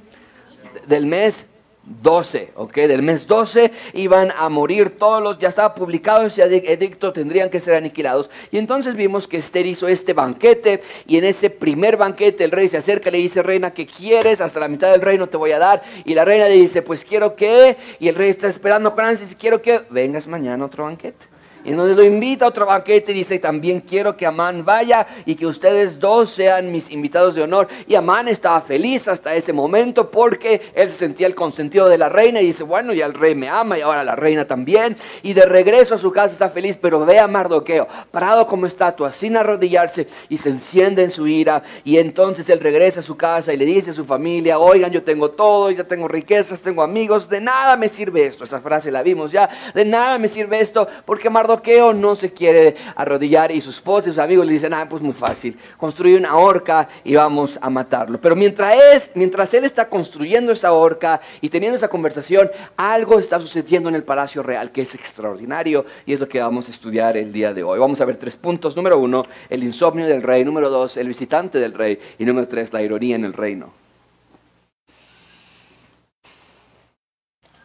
Del 0.87 1.05
mes 1.05 1.47
12, 1.85 2.53
¿ok? 2.57 2.75
Del 2.75 3.03
mes 3.03 3.27
12 3.27 3.73
iban 3.95 4.33
a 4.37 4.49
morir 4.49 4.99
todos 4.99 5.23
los, 5.23 5.39
ya 5.39 5.49
estaba 5.49 5.75
publicado 5.75 6.25
ese 6.25 6.43
edicto, 6.43 7.13
tendrían 7.13 7.51
que 7.51 7.61
ser 7.61 7.75
aniquilados. 7.75 8.31
Y 8.51 8.59
entonces 8.59 8.95
vimos 8.95 9.27
que 9.27 9.39
Esther 9.39 9.67
hizo 9.67 9.89
este 9.89 10.13
banquete 10.13 10.83
y 11.07 11.17
en 11.17 11.25
ese 11.25 11.51
primer 11.51 11.97
banquete 11.97 12.45
el 12.45 12.51
rey 12.51 12.69
se 12.69 12.77
acerca 12.77 13.09
y 13.09 13.13
le 13.13 13.19
dice, 13.19 13.43
reina, 13.43 13.73
¿qué 13.73 13.87
quieres? 13.87 14.41
Hasta 14.41 14.61
la 14.61 14.69
mitad 14.69 14.91
del 14.91 15.01
reino 15.01 15.29
te 15.29 15.37
voy 15.37 15.53
a 15.53 15.59
dar. 15.59 15.83
Y 16.05 16.15
la 16.15 16.25
reina 16.25 16.47
le 16.47 16.55
dice, 16.55 16.83
pues 16.83 17.05
quiero 17.05 17.35
que, 17.35 17.77
y 17.99 18.09
el 18.09 18.15
rey 18.15 18.31
está 18.31 18.49
esperando 18.49 18.95
con 18.95 19.05
ansias, 19.05 19.35
quiero 19.35 19.61
que 19.61 19.83
vengas 19.91 20.27
mañana 20.27 20.65
a 20.65 20.67
otro 20.67 20.85
banquete. 20.85 21.30
Y 21.65 21.71
entonces 21.71 21.97
lo 21.97 22.05
invita 22.05 22.47
a 22.47 22.49
otro 22.49 22.67
banquete 22.67 23.13
y 23.13 23.17
dice, 23.17 23.39
también 23.39 23.81
quiero 23.81 24.17
que 24.17 24.27
Amán 24.27 24.65
vaya 24.65 25.07
y 25.27 25.35
que 25.35 25.47
ustedes 25.47 26.01
dos 26.01 26.31
sean 26.31 26.73
mis 26.73 26.91
invitados 26.91 27.35
de 27.35 27.43
honor. 27.43 27.69
Y 27.87 27.95
Amán 27.95 28.29
estaba 28.29 28.61
feliz 28.63 29.09
hasta 29.09 29.35
ese 29.35 29.53
momento 29.53 30.11
porque 30.11 30.73
él 30.75 30.91
se 30.91 30.97
sentía 30.97 31.27
el 31.27 31.35
consentido 31.35 31.89
de 31.89 31.99
la 31.99 32.09
reina 32.09 32.41
y 32.41 32.47
dice, 32.47 32.65
bueno, 32.65 32.95
ya 32.95 33.07
el 33.07 33.15
rey 33.15 33.35
me 33.35 33.49
ama 33.49 33.79
y 33.79 33.83
ahora 33.83 34.03
la 34.03 34.17
reina 34.17 34.47
también. 34.47 34.97
Y 35.23 35.35
de 35.35 35.43
regreso 35.43 35.95
a 35.95 35.99
su 35.99 36.11
casa 36.13 36.33
está 36.33 36.49
feliz, 36.49 36.79
pero 36.81 37.05
ve 37.05 37.19
a 37.19 37.27
Mardoqueo, 37.27 37.87
parado 38.11 38.47
como 38.47 38.67
estatua, 38.67 39.13
sin 39.13 39.37
arrodillarse 39.37 40.09
y 40.29 40.39
se 40.39 40.49
enciende 40.49 41.03
en 41.03 41.11
su 41.11 41.27
ira. 41.27 41.63
Y 41.85 41.99
entonces 41.99 42.49
él 42.49 42.61
regresa 42.61 43.01
a 43.01 43.03
su 43.03 43.17
casa 43.17 43.53
y 43.53 43.59
le 43.59 43.67
dice 43.67 43.91
a 43.91 43.95
su 43.95 44.05
familia, 44.05 44.59
oigan, 44.59 44.91
yo 44.91 45.03
tengo 45.03 45.31
todo, 45.31 45.71
ya 45.71 45.85
tengo 45.85 46.09
riquezas, 46.09 46.63
tengo 46.63 46.83
amigos, 46.83 47.29
de 47.29 47.41
nada 47.41 47.77
me 47.77 47.89
sirve 47.89 48.25
esto. 48.25 48.45
Esa 48.45 48.61
frase 48.61 48.91
la 48.91 49.03
vimos 49.03 49.31
ya, 49.31 49.49
de 49.75 49.85
nada 49.85 50.17
me 50.19 50.29
sirve 50.29 50.61
esto 50.61 50.89
porque 51.05 51.29
Mardoqueo 51.29 51.50
Mardoqueo 51.51 51.93
no 51.93 52.15
se 52.15 52.33
quiere 52.33 52.77
arrodillar 52.95 53.51
y 53.51 53.61
sus 53.61 53.81
esposa 53.81 54.09
y 54.09 54.13
sus 54.13 54.19
amigos 54.19 54.47
le 54.47 54.53
dicen, 54.53 54.73
ah, 54.73 54.87
pues 54.89 55.03
muy 55.03 55.15
fácil, 55.15 55.59
construye 55.77 56.17
una 56.17 56.37
horca 56.37 56.89
y 57.03 57.15
vamos 57.15 57.59
a 57.61 57.69
matarlo. 57.71 58.21
Pero 58.21 58.37
mientras, 58.37 58.75
es, 58.93 59.11
mientras 59.15 59.53
él 59.55 59.65
está 59.65 59.89
construyendo 59.89 60.53
esa 60.53 60.73
horca 60.73 61.21
y 61.41 61.49
teniendo 61.49 61.77
esa 61.77 61.89
conversación, 61.89 62.51
algo 62.77 63.19
está 63.19 63.41
sucediendo 63.41 63.89
en 63.89 63.97
el 63.97 64.05
Palacio 64.05 64.43
Real 64.43 64.71
que 64.71 64.83
es 64.83 64.95
extraordinario 64.95 65.85
y 66.07 66.13
es 66.13 66.21
lo 66.21 66.29
que 66.29 66.41
vamos 66.41 66.69
a 66.69 66.71
estudiar 66.71 67.17
el 67.17 67.33
día 67.33 67.53
de 67.53 67.65
hoy. 67.65 67.79
Vamos 67.81 68.01
a 68.01 68.05
ver 68.05 68.17
tres 68.17 68.37
puntos. 68.37 68.77
Número 68.77 68.99
uno, 68.99 69.25
el 69.49 69.65
insomnio 69.65 70.07
del 70.07 70.23
rey. 70.23 70.45
Número 70.45 70.69
dos, 70.69 70.97
el 70.97 71.09
visitante 71.09 71.59
del 71.59 71.75
rey. 71.75 71.99
Y 72.19 72.25
número 72.25 72.47
tres, 72.47 72.73
la 72.73 72.83
ironía 72.83 73.17
en 73.17 73.25
el 73.25 73.33
reino. 73.33 73.73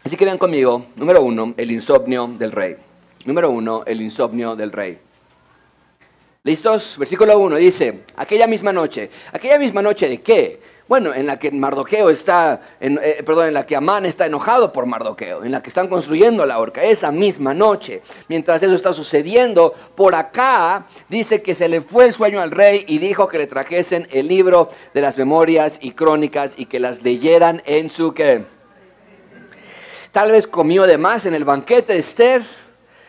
Así 0.03 0.15
que 0.17 0.25
vean 0.25 0.37
conmigo, 0.37 0.85
número 0.95 1.21
uno, 1.21 1.53
el 1.57 1.71
insomnio 1.71 2.27
del 2.27 2.51
rey. 2.51 2.77
Número 3.25 3.49
uno, 3.49 3.83
el 3.85 4.01
insomnio 4.01 4.55
del 4.55 4.71
rey. 4.71 4.99
¿Listos? 6.43 6.95
Versículo 6.99 7.39
1 7.39 7.55
dice, 7.55 8.01
aquella 8.15 8.45
misma 8.45 8.71
noche, 8.71 9.09
aquella 9.33 9.57
misma 9.57 9.81
noche 9.81 10.07
de 10.07 10.21
qué? 10.21 10.61
Bueno, 10.87 11.11
en 11.11 11.25
la 11.25 11.39
que 11.39 11.49
Mardoqueo 11.49 12.11
está, 12.11 12.61
eh, 12.79 13.23
perdón, 13.25 13.47
en 13.47 13.55
la 13.55 13.65
que 13.65 13.75
Amán 13.75 14.05
está 14.05 14.27
enojado 14.27 14.71
por 14.71 14.85
Mardoqueo, 14.85 15.43
en 15.43 15.51
la 15.51 15.63
que 15.63 15.69
están 15.69 15.87
construyendo 15.87 16.45
la 16.45 16.59
horca, 16.59 16.83
esa 16.83 17.11
misma 17.11 17.55
noche. 17.55 18.03
Mientras 18.29 18.61
eso 18.61 18.75
está 18.75 18.93
sucediendo, 18.93 19.73
por 19.95 20.13
acá 20.13 20.85
dice 21.09 21.41
que 21.41 21.55
se 21.55 21.67
le 21.67 21.81
fue 21.81 22.05
el 22.05 22.13
sueño 22.13 22.39
al 22.39 22.51
rey 22.51 22.85
y 22.87 22.99
dijo 22.99 23.27
que 23.27 23.39
le 23.39 23.47
trajesen 23.47 24.07
el 24.11 24.27
libro 24.27 24.69
de 24.93 25.01
las 25.01 25.17
memorias 25.17 25.79
y 25.81 25.93
crónicas 25.93 26.53
y 26.55 26.67
que 26.67 26.79
las 26.79 27.01
leyeran 27.01 27.63
en 27.65 27.89
su 27.89 28.13
que. 28.13 28.45
Tal 30.11 30.31
vez 30.31 30.45
comió 30.45 30.83
de 30.83 30.99
más 30.99 31.25
en 31.25 31.33
el 31.33 31.43
banquete 31.43 31.93
de 31.93 31.99
Esther 31.99 32.64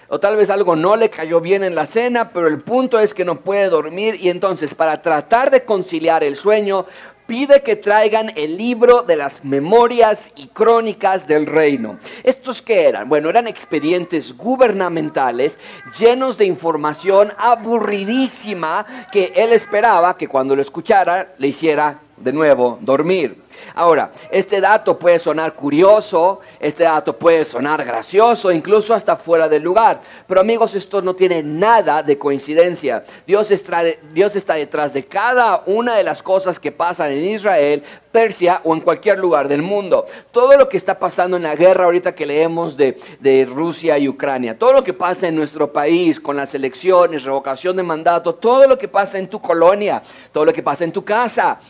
o 0.08 0.20
tal 0.20 0.36
vez 0.36 0.50
algo 0.50 0.76
no 0.76 0.96
le 0.96 1.10
cayó 1.10 1.40
bien 1.40 1.64
en 1.64 1.74
la 1.74 1.86
cena, 1.86 2.30
pero 2.30 2.48
el 2.48 2.60
punto 2.60 2.98
es 2.98 3.14
que 3.14 3.24
no 3.24 3.40
puede 3.40 3.68
dormir 3.68 4.16
y 4.20 4.30
entonces 4.30 4.74
para 4.74 5.02
tratar 5.02 5.50
de 5.50 5.64
conciliar 5.64 6.22
el 6.22 6.36
sueño, 6.36 6.86
pide 7.26 7.62
que 7.62 7.76
traigan 7.76 8.32
el 8.36 8.56
libro 8.56 9.02
de 9.02 9.16
las 9.16 9.44
memorias 9.44 10.30
y 10.36 10.48
crónicas 10.48 11.26
del 11.26 11.46
reino. 11.46 11.98
¿Estos 12.22 12.62
qué 12.62 12.86
eran? 12.86 13.08
Bueno, 13.08 13.28
eran 13.28 13.46
expedientes 13.46 14.36
gubernamentales 14.36 15.58
llenos 15.98 16.38
de 16.38 16.44
información 16.44 17.32
aburridísima 17.36 18.86
que 19.10 19.32
él 19.34 19.52
esperaba 19.52 20.16
que 20.16 20.28
cuando 20.28 20.54
lo 20.54 20.62
escuchara 20.62 21.34
le 21.38 21.48
hiciera 21.48 22.00
de 22.16 22.32
nuevo 22.32 22.78
dormir. 22.80 23.42
Ahora, 23.74 24.12
este 24.30 24.60
dato 24.60 24.98
puede 24.98 25.18
sonar 25.18 25.54
curioso, 25.54 26.40
este 26.58 26.84
dato 26.84 27.16
puede 27.16 27.44
sonar 27.44 27.84
gracioso, 27.84 28.50
incluso 28.50 28.94
hasta 28.94 29.16
fuera 29.16 29.48
del 29.48 29.62
lugar. 29.62 30.00
Pero 30.26 30.40
amigos, 30.40 30.74
esto 30.74 31.02
no 31.02 31.14
tiene 31.14 31.42
nada 31.42 32.02
de 32.02 32.18
coincidencia. 32.18 33.04
Dios 33.26 33.50
está, 33.50 33.82
Dios 34.12 34.34
está 34.36 34.54
detrás 34.54 34.92
de 34.92 35.04
cada 35.04 35.62
una 35.66 35.96
de 35.96 36.04
las 36.04 36.22
cosas 36.22 36.58
que 36.58 36.72
pasan 36.72 37.12
en 37.12 37.24
Israel, 37.24 37.82
Persia 38.10 38.62
o 38.64 38.74
en 38.74 38.80
cualquier 38.80 39.18
lugar 39.18 39.46
del 39.46 39.60
mundo. 39.60 40.06
Todo 40.30 40.56
lo 40.56 40.68
que 40.68 40.78
está 40.78 40.98
pasando 40.98 41.36
en 41.36 41.42
la 41.42 41.54
guerra 41.54 41.84
ahorita 41.84 42.14
que 42.14 42.24
leemos 42.24 42.76
de, 42.76 42.98
de 43.20 43.44
Rusia 43.44 43.98
y 43.98 44.08
Ucrania, 44.08 44.58
todo 44.58 44.72
lo 44.72 44.84
que 44.84 44.94
pasa 44.94 45.28
en 45.28 45.36
nuestro 45.36 45.70
país 45.70 46.18
con 46.18 46.36
las 46.36 46.54
elecciones, 46.54 47.24
revocación 47.24 47.76
de 47.76 47.82
mandato, 47.82 48.34
todo 48.34 48.66
lo 48.66 48.78
que 48.78 48.88
pasa 48.88 49.18
en 49.18 49.28
tu 49.28 49.38
colonia, 49.38 50.02
todo 50.32 50.46
lo 50.46 50.52
que 50.52 50.62
pasa 50.62 50.84
en 50.84 50.92
tu 50.92 51.04
casa 51.04 51.60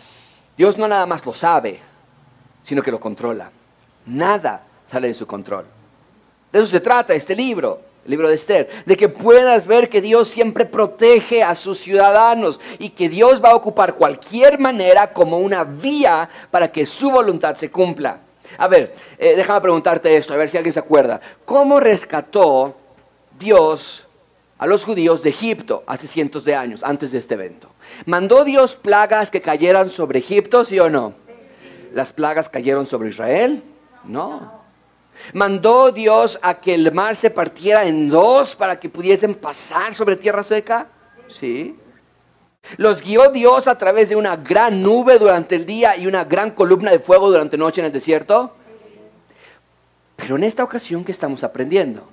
Dios 0.57 0.79
no 0.79 0.89
nada 0.89 1.07
más 1.07 1.25
lo 1.27 1.35
sabe, 1.35 1.81
sino 2.63 2.83
que 2.83 2.91
lo 2.91 2.99
controla. 2.99 3.51
Nada 4.07 4.63
sale 4.91 5.09
de 5.09 5.15
su 5.15 5.27
control. 5.27 5.67
De 6.53 6.59
eso 6.59 6.69
se 6.69 6.81
trata 6.81 7.15
este 7.15 7.35
libro, 7.35 7.81
el 8.05 8.11
libro 8.11 8.29
de 8.29 8.37
Esther, 8.37 8.71
de 8.87 8.97
que 8.97 9.09
puedas 9.09 9.67
ver 9.67 9.89
que 9.89 10.01
Dios 10.01 10.29
siempre 10.29 10.65
protege 10.65 11.43
a 11.43 11.55
sus 11.55 11.79
ciudadanos 11.79 12.61
y 12.79 12.91
que 12.91 13.09
Dios 13.09 13.43
va 13.45 13.51
a 13.51 13.57
ocupar 13.57 13.95
cualquier 13.95 14.59
manera 14.59 15.13
como 15.13 15.39
una 15.39 15.65
vía 15.65 16.29
para 16.51 16.71
que 16.71 16.87
su 16.87 17.11
voluntad 17.11 17.57
se 17.57 17.71
cumpla. 17.71 18.21
A 18.59 18.69
ver, 18.69 18.95
eh, 19.19 19.35
déjame 19.37 19.61
preguntarte 19.61 20.17
esto, 20.17 20.33
a 20.33 20.37
ver 20.37 20.49
si 20.49 20.57
alguien 20.57 20.73
se 20.73 20.79
acuerda. 20.79 21.21
¿Cómo 21.45 21.81
rescató 21.81 22.77
Dios 23.39 24.07
a 24.57 24.67
los 24.67 24.85
judíos 24.85 25.23
de 25.23 25.31
Egipto 25.31 25.83
hace 25.87 26.07
cientos 26.07 26.45
de 26.45 26.55
años, 26.55 26.83
antes 26.83 27.11
de 27.13 27.19
este 27.19 27.35
evento? 27.35 27.69
¿Mandó 28.05 28.45
Dios 28.45 28.77
plagas 28.77 29.31
que 29.31 29.41
cayeran 29.41 29.91
sobre 29.91 30.19
Egipto, 30.19 30.65
sí 30.65 30.79
o 30.79 30.91
no? 30.91 31.15
¿Las 31.95 32.13
plagas 32.13 32.49
cayeron 32.49 32.87
sobre 32.87 33.09
Israel? 33.09 33.63
No. 34.05 34.61
¿Mandó 35.33 35.93
Dios 35.93 36.39
a 36.43 36.61
que 36.61 36.75
el 36.75 36.93
mar 36.93 37.17
se 37.17 37.31
partiera 37.31 37.87
en 37.87 38.11
dos 38.11 38.55
para 38.55 38.79
que 38.79 38.89
pudiesen 38.89 39.35
pasar 39.35 39.95
sobre 39.95 40.17
tierra 40.17 40.43
seca? 40.43 40.89
Sí. 41.29 41.77
¿Los 42.77 43.01
guió 43.01 43.31
Dios 43.31 43.69
a 43.69 43.79
través 43.79 44.09
de 44.09 44.17
una 44.17 44.37
gran 44.37 44.83
nube 44.83 45.19
durante 45.19 45.55
el 45.55 45.65
día 45.65 45.97
y 45.97 46.07
una 46.07 46.25
gran 46.25 46.51
columna 46.51 46.91
de 46.91 46.99
fuego 46.99 47.31
durante 47.31 47.57
noche 47.57 47.81
en 47.81 47.87
el 47.87 47.93
desierto? 47.93 48.55
Pero 50.17 50.37
en 50.37 50.45
esta 50.45 50.65
ocasión 50.65 51.05
que 51.05 51.13
estamos 51.13 51.45
aprendiendo, 51.45 52.09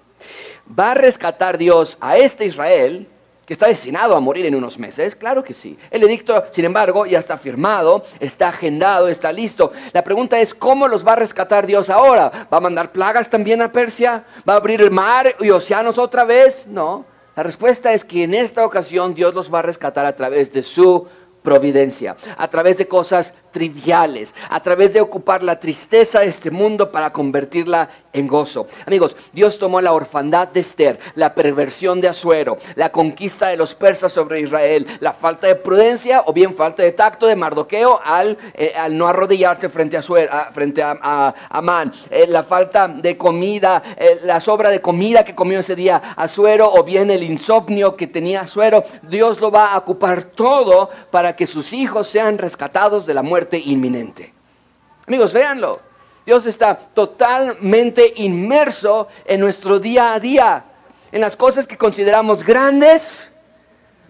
va 0.67 0.91
a 0.91 0.95
rescatar 0.95 1.57
Dios 1.57 1.97
a 1.99 2.17
este 2.17 2.45
Israel 2.45 3.07
que 3.45 3.53
está 3.53 3.67
destinado 3.67 4.15
a 4.15 4.19
morir 4.19 4.45
en 4.45 4.55
unos 4.55 4.77
meses? 4.79 5.15
Claro 5.15 5.43
que 5.43 5.53
sí. 5.53 5.77
El 5.91 6.03
edicto, 6.03 6.45
sin 6.51 6.65
embargo, 6.65 7.05
ya 7.05 7.19
está 7.19 7.38
firmado, 7.38 8.05
está 8.19 8.50
agendado, 8.50 9.09
está 9.09 9.31
listo. 9.31 9.71
La 9.91 10.03
pregunta 10.03 10.39
es, 10.39 10.53
¿cómo 10.53 10.88
los 10.88 11.05
va 11.05 11.13
a 11.13 11.17
rescatar 11.17 11.67
Dios 11.67 11.89
ahora? 11.89 12.47
¿Va 12.51 12.57
a 12.57 12.62
mandar 12.62 12.91
plagas 12.91 13.29
también 13.29 13.62
a 13.62 13.71
Persia? 13.71 14.23
¿Va 14.47 14.53
a 14.53 14.57
abrir 14.57 14.81
el 14.81 14.91
mar 14.91 15.35
y 15.39 15.50
océanos 15.50 15.97
otra 15.97 16.23
vez? 16.23 16.67
No. 16.67 17.05
La 17.35 17.43
respuesta 17.43 17.93
es 17.93 18.05
que 18.05 18.23
en 18.23 18.33
esta 18.33 18.65
ocasión 18.65 19.13
Dios 19.13 19.33
los 19.33 19.53
va 19.53 19.59
a 19.59 19.63
rescatar 19.63 20.05
a 20.05 20.15
través 20.15 20.53
de 20.53 20.63
su 20.63 21.07
providencia, 21.41 22.15
a 22.38 22.47
través 22.47 22.77
de 22.77 22.88
cosas 22.88 23.33
triviales, 23.53 24.36
a 24.50 24.62
través 24.62 24.91
de 24.91 25.00
ocupar 25.00 25.43
la 25.43 25.60
tristeza 25.60 26.19
de 26.19 26.25
este 26.25 26.51
mundo 26.51 26.91
para 26.91 27.13
convertirla 27.13 27.88
en 28.12 28.27
gozo. 28.27 28.67
Amigos, 28.86 29.15
Dios 29.31 29.57
tomó 29.57 29.79
la 29.79 29.93
orfandad 29.93 30.50
de 30.50 30.60
Esther, 30.60 31.00
la 31.15 31.33
perversión 31.33 32.01
de 32.01 32.10
Azuero, 32.10 32.57
la 32.75 32.91
conquista 32.91 33.48
de 33.48 33.57
los 33.57 33.74
persas 33.75 34.12
sobre 34.12 34.41
Israel, 34.41 34.86
la 35.00 35.13
falta 35.13 35.48
de 35.48 35.55
prudencia 35.55 36.24
o 36.25 36.33
bien 36.33 36.55
falta 36.55 36.83
de 36.83 36.91
tacto 36.91 37.27
de 37.27 37.36
Mardoqueo 37.36 38.00
al, 38.03 38.38
eh, 38.53 38.74
al 38.75 38.98
no 38.98 39.07
arrodillarse 39.07 39.69
frente 39.69 39.95
a, 39.95 40.00
Azuero, 40.00 40.31
frente 40.51 40.83
a, 40.83 41.33
Amán, 41.50 41.93
eh, 42.10 42.25
la 42.27 42.43
falta 42.43 42.88
de 42.88 43.17
comida, 43.17 43.81
eh, 43.95 44.19
la 44.24 44.39
sobra 44.39 44.69
de 44.69 44.81
comida 44.81 45.24
que 45.24 45.36
comió 45.36 45.60
ese 45.60 45.75
día 45.75 46.01
Azuero 46.15 46.72
o 46.74 46.83
bien 46.83 47.10
el 47.12 47.24
insomnio 47.24 47.95
que 47.95 48.07
tenía 48.07 48.41
Azuero. 48.41 48.83
Dios 49.03 49.39
lo 49.39 49.51
va 49.51 49.74
a 49.74 49.77
ocupar 49.77 50.24
todo 50.24 50.89
para 51.12 51.36
que 51.36 51.48
sus 51.48 51.72
hijos 51.74 52.07
sean 52.07 52.38
rescatados 52.38 53.05
de 53.05 53.13
la 53.13 53.22
muerte 53.22 53.42
inminente. 53.51 54.33
Amigos, 55.07 55.33
véanlo. 55.33 55.79
Dios 56.25 56.45
está 56.45 56.75
totalmente 56.75 58.13
inmerso 58.17 59.09
en 59.25 59.41
nuestro 59.41 59.79
día 59.79 60.13
a 60.13 60.19
día, 60.19 60.63
en 61.12 61.21
las 61.21 61.35
cosas 61.35 61.67
que 61.67 61.77
consideramos 61.77 62.43
grandes, 62.43 63.29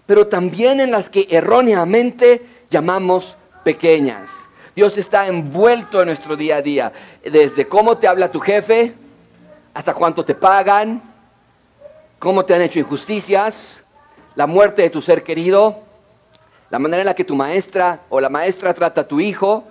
pero 0.06 0.26
también 0.26 0.80
en 0.80 0.92
las 0.92 1.10
que 1.10 1.26
erróneamente 1.28 2.42
llamamos 2.70 3.36
pequeñas. 3.64 4.30
Dios 4.76 4.96
está 4.98 5.26
envuelto 5.26 6.00
en 6.00 6.06
nuestro 6.06 6.36
día 6.36 6.56
a 6.56 6.62
día, 6.62 6.92
desde 7.24 7.66
cómo 7.66 7.98
te 7.98 8.06
habla 8.06 8.30
tu 8.30 8.40
jefe, 8.40 8.94
hasta 9.72 9.94
cuánto 9.94 10.24
te 10.24 10.34
pagan, 10.34 11.02
cómo 12.18 12.44
te 12.44 12.54
han 12.54 12.62
hecho 12.62 12.78
injusticias, 12.78 13.82
la 14.34 14.46
muerte 14.46 14.82
de 14.82 14.90
tu 14.90 15.00
ser 15.00 15.22
querido, 15.22 15.83
la 16.70 16.78
manera 16.78 17.02
en 17.02 17.06
la 17.06 17.14
que 17.14 17.24
tu 17.24 17.34
maestra 17.34 18.00
o 18.08 18.20
la 18.20 18.28
maestra 18.28 18.74
trata 18.74 19.02
a 19.02 19.08
tu 19.08 19.20
hijo, 19.20 19.64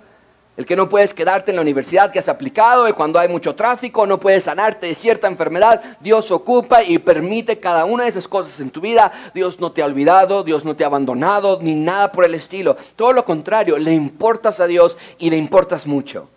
el 0.56 0.66
que 0.66 0.76
no 0.76 0.88
puedes 0.88 1.12
quedarte 1.12 1.50
en 1.50 1.56
la 1.56 1.62
universidad 1.62 2.12
que 2.12 2.20
has 2.20 2.28
aplicado 2.28 2.88
y 2.88 2.92
cuando 2.92 3.18
hay 3.18 3.28
mucho 3.28 3.56
tráfico 3.56 4.06
no 4.06 4.20
puedes 4.20 4.44
sanarte 4.44 4.86
de 4.86 4.94
cierta 4.94 5.26
enfermedad. 5.26 5.82
Dios 5.98 6.30
ocupa 6.30 6.84
y 6.84 6.98
permite 6.98 7.58
cada 7.58 7.84
una 7.84 8.04
de 8.04 8.10
esas 8.10 8.28
cosas 8.28 8.60
en 8.60 8.70
tu 8.70 8.80
vida. 8.80 9.10
Dios 9.34 9.58
no 9.58 9.72
te 9.72 9.82
ha 9.82 9.86
olvidado, 9.86 10.44
Dios 10.44 10.64
no 10.64 10.76
te 10.76 10.84
ha 10.84 10.86
abandonado, 10.86 11.58
ni 11.60 11.74
nada 11.74 12.12
por 12.12 12.24
el 12.24 12.34
estilo. 12.34 12.76
Todo 12.94 13.12
lo 13.12 13.24
contrario, 13.24 13.76
le 13.78 13.92
importas 13.92 14.60
a 14.60 14.68
Dios 14.68 14.96
y 15.18 15.28
le 15.30 15.36
importas 15.36 15.88
mucho. 15.88 16.28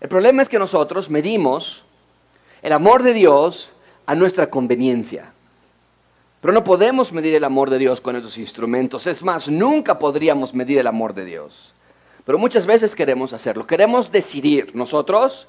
El 0.00 0.08
problema 0.08 0.42
es 0.42 0.48
que 0.48 0.60
nosotros 0.60 1.10
medimos 1.10 1.84
el 2.62 2.72
amor 2.72 3.02
de 3.02 3.14
Dios 3.14 3.72
a 4.06 4.14
nuestra 4.14 4.48
conveniencia. 4.48 5.32
Pero 6.40 6.52
no 6.52 6.62
podemos 6.62 7.12
medir 7.12 7.34
el 7.34 7.44
amor 7.44 7.70
de 7.70 7.78
Dios 7.78 8.00
con 8.00 8.14
esos 8.14 8.38
instrumentos. 8.38 9.06
Es 9.06 9.22
más, 9.22 9.48
nunca 9.48 9.98
podríamos 9.98 10.54
medir 10.54 10.78
el 10.78 10.86
amor 10.86 11.14
de 11.14 11.24
Dios. 11.24 11.74
Pero 12.24 12.38
muchas 12.38 12.64
veces 12.66 12.94
queremos 12.94 13.32
hacerlo. 13.32 13.66
Queremos 13.66 14.12
decidir 14.12 14.74
nosotros 14.74 15.48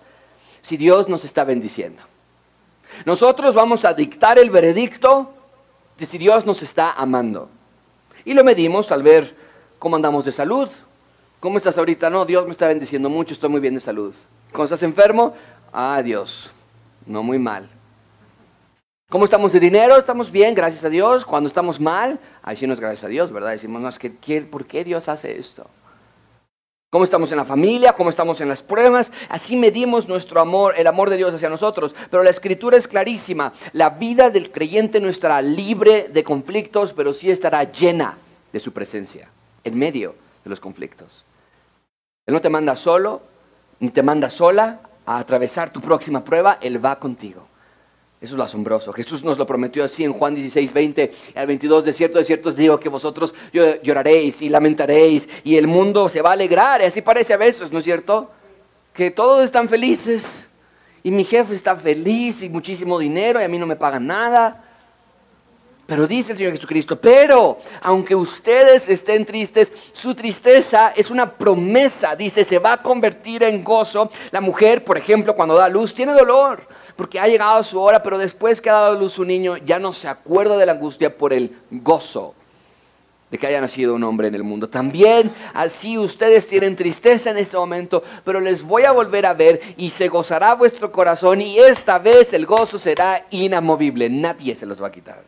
si 0.61 0.77
Dios 0.77 1.07
nos 1.07 1.25
está 1.25 1.43
bendiciendo. 1.43 2.01
Nosotros 3.05 3.53
vamos 3.53 3.85
a 3.85 3.93
dictar 3.93 4.39
el 4.39 4.49
veredicto 4.49 5.31
de 5.97 6.05
si 6.05 6.17
Dios 6.17 6.45
nos 6.45 6.63
está 6.63 6.93
amando. 6.93 7.49
Y 8.25 8.33
lo 8.33 8.43
medimos 8.43 8.91
al 8.91 9.03
ver 9.03 9.35
cómo 9.77 9.95
andamos 9.95 10.25
de 10.25 10.31
salud. 10.31 10.69
¿Cómo 11.39 11.57
estás 11.57 11.77
ahorita? 11.77 12.09
No, 12.09 12.25
Dios 12.25 12.45
me 12.45 12.51
está 12.51 12.67
bendiciendo 12.67 13.09
mucho, 13.09 13.33
estoy 13.33 13.49
muy 13.49 13.61
bien 13.61 13.75
de 13.75 13.81
salud. 13.81 14.13
Cuando 14.51 14.65
estás 14.65 14.83
enfermo, 14.83 15.33
ah, 15.71 16.01
Dios, 16.03 16.51
no 17.05 17.23
muy 17.23 17.39
mal. 17.39 17.69
¿Cómo 19.09 19.25
estamos 19.25 19.51
de 19.53 19.59
dinero? 19.59 19.97
Estamos 19.97 20.31
bien, 20.31 20.53
gracias 20.53 20.83
a 20.83 20.89
Dios. 20.89 21.25
Cuando 21.25 21.47
estamos 21.47 21.79
mal, 21.79 22.19
ahí 22.43 22.55
sí 22.55 22.67
no 22.67 22.73
es 22.73 22.79
gracias 22.79 23.05
a 23.05 23.07
Dios, 23.07 23.31
¿verdad? 23.31 23.49
Decimos, 23.49 23.81
no, 23.81 23.89
es 23.89 23.97
que, 23.97 24.11
¿por 24.41 24.67
qué 24.67 24.83
Dios 24.83 25.09
hace 25.09 25.35
esto? 25.35 25.65
cómo 26.91 27.03
estamos 27.03 27.31
en 27.31 27.37
la 27.37 27.45
familia, 27.45 27.93
cómo 27.93 28.09
estamos 28.11 28.39
en 28.41 28.49
las 28.49 28.61
pruebas. 28.61 29.11
Así 29.29 29.55
medimos 29.55 30.07
nuestro 30.07 30.41
amor, 30.41 30.75
el 30.77 30.85
amor 30.85 31.09
de 31.09 31.17
Dios 31.17 31.33
hacia 31.33 31.49
nosotros. 31.49 31.95
Pero 32.11 32.23
la 32.23 32.29
escritura 32.29 32.77
es 32.77 32.87
clarísima. 32.87 33.53
La 33.73 33.91
vida 33.91 34.29
del 34.29 34.51
creyente 34.51 34.99
no 34.99 35.07
estará 35.07 35.41
libre 35.41 36.09
de 36.11 36.23
conflictos, 36.23 36.93
pero 36.93 37.13
sí 37.13 37.31
estará 37.31 37.63
llena 37.63 38.15
de 38.53 38.59
su 38.59 38.73
presencia, 38.73 39.27
en 39.63 39.77
medio 39.77 40.13
de 40.43 40.51
los 40.51 40.59
conflictos. 40.59 41.25
Él 42.27 42.33
no 42.33 42.41
te 42.41 42.49
manda 42.49 42.75
solo, 42.75 43.23
ni 43.79 43.89
te 43.89 44.03
manda 44.03 44.29
sola 44.29 44.81
a 45.05 45.17
atravesar 45.17 45.71
tu 45.71 45.81
próxima 45.81 46.23
prueba, 46.23 46.59
Él 46.61 46.83
va 46.83 46.99
contigo. 46.99 47.47
Eso 48.21 48.33
es 48.33 48.37
lo 48.37 48.43
asombroso. 48.43 48.91
Jesús 48.91 49.23
nos 49.23 49.37
lo 49.37 49.47
prometió 49.47 49.81
así 49.81 50.03
en 50.03 50.11
Juan 50.11 50.35
16, 50.35 50.73
20 50.73 51.11
al 51.35 51.47
22. 51.47 51.85
De 51.85 51.93
cierto, 51.93 52.19
de 52.19 52.25
cierto 52.25 52.51
digo 52.51 52.77
que 52.77 52.89
vosotros 52.89 53.33
lloraréis 53.53 54.41
y 54.41 54.49
lamentaréis 54.49 55.29
y 55.45 55.55
el 55.55 55.67
mundo 55.67 56.09
se 56.09 56.21
va 56.21 56.31
a 56.31 56.33
alegrar. 56.33 56.81
Y 56.81 56.85
así 56.85 57.01
parece 57.01 57.33
a 57.33 57.37
veces, 57.37 57.71
¿no 57.71 57.79
es 57.79 57.85
cierto? 57.85 58.29
Que 58.93 59.09
todos 59.09 59.45
están 59.45 59.69
felices 59.69 60.45
y 61.01 61.11
mi 61.11 61.23
jefe 61.23 61.55
está 61.55 61.77
feliz 61.77 62.43
y 62.43 62.49
muchísimo 62.49 62.99
dinero 62.99 63.39
y 63.39 63.45
a 63.45 63.47
mí 63.47 63.57
no 63.57 63.65
me 63.65 63.77
pagan 63.77 64.05
nada. 64.05 64.65
Pero 65.85 66.05
dice 66.05 66.33
el 66.33 66.37
Señor 66.37 66.51
Jesucristo, 66.51 66.99
pero 66.99 67.57
aunque 67.81 68.15
ustedes 68.15 68.89
estén 68.89 69.25
tristes, 69.25 69.71
su 69.93 70.13
tristeza 70.13 70.93
es 70.95 71.09
una 71.09 71.31
promesa, 71.31 72.17
dice, 72.17 72.43
se 72.43 72.59
va 72.59 72.73
a 72.73 72.81
convertir 72.81 73.43
en 73.43 73.63
gozo. 73.63 74.11
La 74.29 74.41
mujer, 74.41 74.83
por 74.83 74.97
ejemplo, 74.97 75.35
cuando 75.35 75.55
da 75.55 75.69
luz, 75.69 75.93
tiene 75.93 76.11
dolor 76.13 76.67
porque 76.99 77.17
ha 77.17 77.29
llegado 77.29 77.63
su 77.63 77.79
hora, 77.79 78.03
pero 78.03 78.17
después 78.17 78.59
que 78.59 78.69
ha 78.69 78.73
dado 78.73 78.99
luz 78.99 79.13
su 79.13 79.23
niño, 79.23 79.55
ya 79.55 79.79
no 79.79 79.93
se 79.93 80.09
acuerda 80.09 80.57
de 80.57 80.65
la 80.65 80.73
angustia 80.73 81.17
por 81.17 81.31
el 81.31 81.55
gozo 81.71 82.35
de 83.31 83.37
que 83.37 83.47
haya 83.47 83.61
nacido 83.61 83.95
un 83.95 84.03
hombre 84.03 84.27
en 84.27 84.35
el 84.35 84.43
mundo. 84.43 84.67
También 84.67 85.31
así 85.53 85.97
ustedes 85.97 86.45
tienen 86.45 86.75
tristeza 86.75 87.29
en 87.29 87.37
este 87.37 87.55
momento, 87.55 88.03
pero 88.25 88.41
les 88.41 88.61
voy 88.61 88.83
a 88.83 88.91
volver 88.91 89.25
a 89.25 89.33
ver 89.33 89.61
y 89.77 89.91
se 89.91 90.09
gozará 90.09 90.55
vuestro 90.55 90.91
corazón 90.91 91.39
y 91.39 91.57
esta 91.57 91.99
vez 91.99 92.33
el 92.33 92.45
gozo 92.45 92.77
será 92.77 93.27
inamovible, 93.29 94.09
nadie 94.09 94.53
se 94.53 94.65
los 94.65 94.83
va 94.83 94.87
a 94.87 94.91
quitar. 94.91 95.23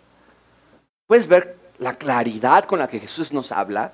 ¿Puedes 1.08 1.26
ver 1.26 1.56
la 1.80 1.94
claridad 1.94 2.66
con 2.66 2.80
la 2.80 2.90
que 2.90 3.00
Jesús 3.00 3.32
nos 3.32 3.50
habla? 3.54 3.94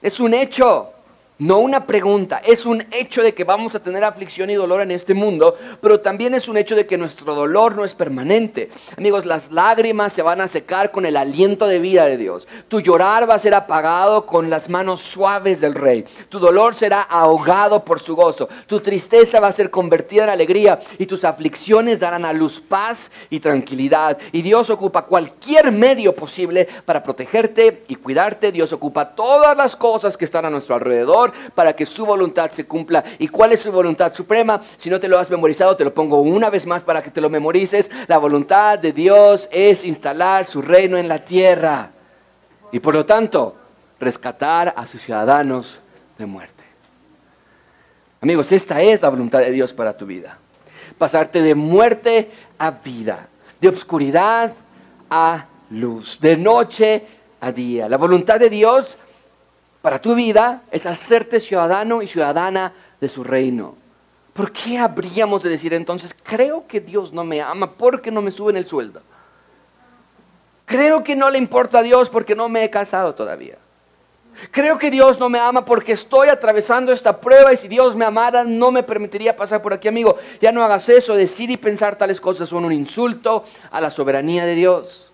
Es 0.00 0.20
un 0.20 0.34
hecho. 0.34 0.92
No 1.42 1.58
una 1.58 1.86
pregunta, 1.86 2.40
es 2.46 2.64
un 2.64 2.84
hecho 2.92 3.20
de 3.20 3.34
que 3.34 3.42
vamos 3.42 3.74
a 3.74 3.80
tener 3.80 4.04
aflicción 4.04 4.48
y 4.48 4.54
dolor 4.54 4.80
en 4.80 4.92
este 4.92 5.12
mundo, 5.12 5.58
pero 5.80 5.98
también 5.98 6.34
es 6.34 6.46
un 6.46 6.56
hecho 6.56 6.76
de 6.76 6.86
que 6.86 6.96
nuestro 6.96 7.34
dolor 7.34 7.74
no 7.74 7.84
es 7.84 7.96
permanente. 7.96 8.70
Amigos, 8.96 9.26
las 9.26 9.50
lágrimas 9.50 10.12
se 10.12 10.22
van 10.22 10.40
a 10.40 10.46
secar 10.46 10.92
con 10.92 11.04
el 11.04 11.16
aliento 11.16 11.66
de 11.66 11.80
vida 11.80 12.06
de 12.06 12.16
Dios. 12.16 12.46
Tu 12.68 12.80
llorar 12.80 13.28
va 13.28 13.34
a 13.34 13.40
ser 13.40 13.54
apagado 13.54 14.24
con 14.24 14.50
las 14.50 14.68
manos 14.68 15.00
suaves 15.00 15.60
del 15.60 15.74
Rey. 15.74 16.04
Tu 16.28 16.38
dolor 16.38 16.76
será 16.76 17.02
ahogado 17.02 17.84
por 17.84 17.98
su 17.98 18.14
gozo. 18.14 18.48
Tu 18.68 18.78
tristeza 18.78 19.40
va 19.40 19.48
a 19.48 19.52
ser 19.52 19.68
convertida 19.68 20.22
en 20.22 20.30
alegría 20.30 20.78
y 20.96 21.06
tus 21.06 21.24
aflicciones 21.24 21.98
darán 21.98 22.24
a 22.24 22.32
luz 22.32 22.60
paz 22.60 23.10
y 23.30 23.40
tranquilidad. 23.40 24.16
Y 24.30 24.42
Dios 24.42 24.70
ocupa 24.70 25.06
cualquier 25.06 25.72
medio 25.72 26.14
posible 26.14 26.68
para 26.84 27.02
protegerte 27.02 27.82
y 27.88 27.96
cuidarte. 27.96 28.52
Dios 28.52 28.72
ocupa 28.72 29.10
todas 29.10 29.56
las 29.56 29.74
cosas 29.74 30.16
que 30.16 30.24
están 30.24 30.44
a 30.44 30.50
nuestro 30.50 30.76
alrededor 30.76 31.31
para 31.54 31.74
que 31.74 31.86
su 31.86 32.06
voluntad 32.06 32.50
se 32.50 32.64
cumpla. 32.64 33.04
¿Y 33.18 33.28
cuál 33.28 33.52
es 33.52 33.60
su 33.60 33.72
voluntad 33.72 34.14
suprema? 34.14 34.60
Si 34.76 34.90
no 34.90 35.00
te 35.00 35.08
lo 35.08 35.18
has 35.18 35.30
memorizado, 35.30 35.76
te 35.76 35.84
lo 35.84 35.94
pongo 35.94 36.20
una 36.20 36.50
vez 36.50 36.66
más 36.66 36.82
para 36.82 37.02
que 37.02 37.10
te 37.10 37.20
lo 37.20 37.30
memorices. 37.30 37.90
La 38.08 38.18
voluntad 38.18 38.78
de 38.78 38.92
Dios 38.92 39.48
es 39.50 39.84
instalar 39.84 40.44
su 40.44 40.62
reino 40.62 40.96
en 40.96 41.08
la 41.08 41.24
tierra 41.24 41.90
y 42.72 42.80
por 42.80 42.94
lo 42.94 43.04
tanto 43.04 43.56
rescatar 44.00 44.74
a 44.76 44.86
sus 44.86 45.02
ciudadanos 45.02 45.80
de 46.18 46.26
muerte. 46.26 46.64
Amigos, 48.20 48.52
esta 48.52 48.80
es 48.82 49.02
la 49.02 49.08
voluntad 49.08 49.40
de 49.40 49.50
Dios 49.50 49.72
para 49.72 49.96
tu 49.96 50.06
vida. 50.06 50.38
Pasarte 50.96 51.42
de 51.42 51.54
muerte 51.54 52.30
a 52.58 52.70
vida, 52.70 53.28
de 53.60 53.68
obscuridad 53.68 54.52
a 55.10 55.46
luz, 55.70 56.18
de 56.20 56.36
noche 56.36 57.06
a 57.40 57.50
día. 57.50 57.88
La 57.88 57.96
voluntad 57.96 58.38
de 58.38 58.48
Dios 58.48 58.96
para 59.82 60.00
tu 60.00 60.14
vida 60.14 60.62
es 60.70 60.86
hacerte 60.86 61.40
ciudadano 61.40 62.02
y 62.02 62.06
ciudadana 62.06 62.72
de 63.00 63.08
su 63.08 63.24
reino. 63.24 63.74
¿Por 64.32 64.52
qué 64.52 64.78
habríamos 64.78 65.42
de 65.42 65.50
decir 65.50 65.74
entonces, 65.74 66.14
creo 66.22 66.66
que 66.66 66.80
Dios 66.80 67.12
no 67.12 67.24
me 67.24 67.42
ama 67.42 67.72
porque 67.72 68.10
no 68.10 68.22
me 68.22 68.30
suben 68.30 68.56
el 68.56 68.66
sueldo? 68.66 69.02
Creo 70.64 71.02
que 71.02 71.14
no 71.14 71.28
le 71.28 71.36
importa 71.36 71.80
a 71.80 71.82
Dios 71.82 72.08
porque 72.08 72.34
no 72.34 72.48
me 72.48 72.64
he 72.64 72.70
casado 72.70 73.14
todavía. 73.14 73.58
Creo 74.50 74.78
que 74.78 74.90
Dios 74.90 75.18
no 75.18 75.28
me 75.28 75.38
ama 75.38 75.64
porque 75.64 75.92
estoy 75.92 76.28
atravesando 76.28 76.92
esta 76.92 77.20
prueba 77.20 77.52
y 77.52 77.56
si 77.58 77.68
Dios 77.68 77.94
me 77.94 78.06
amara 78.06 78.44
no 78.44 78.70
me 78.70 78.82
permitiría 78.82 79.36
pasar 79.36 79.60
por 79.60 79.74
aquí, 79.74 79.88
amigo. 79.88 80.16
Ya 80.40 80.52
no 80.52 80.64
hagas 80.64 80.88
eso, 80.88 81.14
decir 81.14 81.50
y 81.50 81.58
pensar 81.58 81.96
tales 81.96 82.20
cosas 82.20 82.48
son 82.48 82.64
un 82.64 82.72
insulto 82.72 83.44
a 83.70 83.80
la 83.80 83.90
soberanía 83.90 84.46
de 84.46 84.54
Dios. 84.54 85.11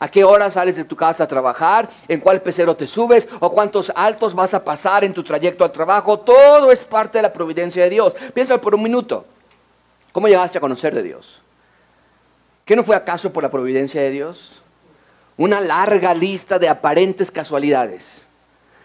¿A 0.00 0.08
qué 0.08 0.22
hora 0.22 0.50
sales 0.50 0.76
de 0.76 0.84
tu 0.84 0.94
casa 0.94 1.24
a 1.24 1.28
trabajar? 1.28 1.88
¿En 2.06 2.20
cuál 2.20 2.40
pecero 2.40 2.76
te 2.76 2.86
subes? 2.86 3.28
¿O 3.40 3.50
cuántos 3.50 3.90
altos 3.94 4.34
vas 4.34 4.54
a 4.54 4.64
pasar 4.64 5.02
en 5.02 5.12
tu 5.12 5.24
trayecto 5.24 5.64
al 5.64 5.72
trabajo? 5.72 6.20
Todo 6.20 6.70
es 6.70 6.84
parte 6.84 7.18
de 7.18 7.22
la 7.22 7.32
providencia 7.32 7.82
de 7.82 7.90
Dios. 7.90 8.14
Piensa 8.32 8.60
por 8.60 8.74
un 8.74 8.82
minuto. 8.82 9.24
¿Cómo 10.12 10.28
llegaste 10.28 10.58
a 10.58 10.60
conocer 10.60 10.94
de 10.94 11.02
Dios? 11.02 11.40
¿Qué 12.64 12.76
no 12.76 12.84
fue 12.84 12.94
acaso 12.94 13.32
por 13.32 13.42
la 13.42 13.50
providencia 13.50 14.00
de 14.00 14.10
Dios? 14.10 14.62
Una 15.36 15.60
larga 15.60 16.14
lista 16.14 16.58
de 16.58 16.68
aparentes 16.68 17.30
casualidades. 17.30 18.22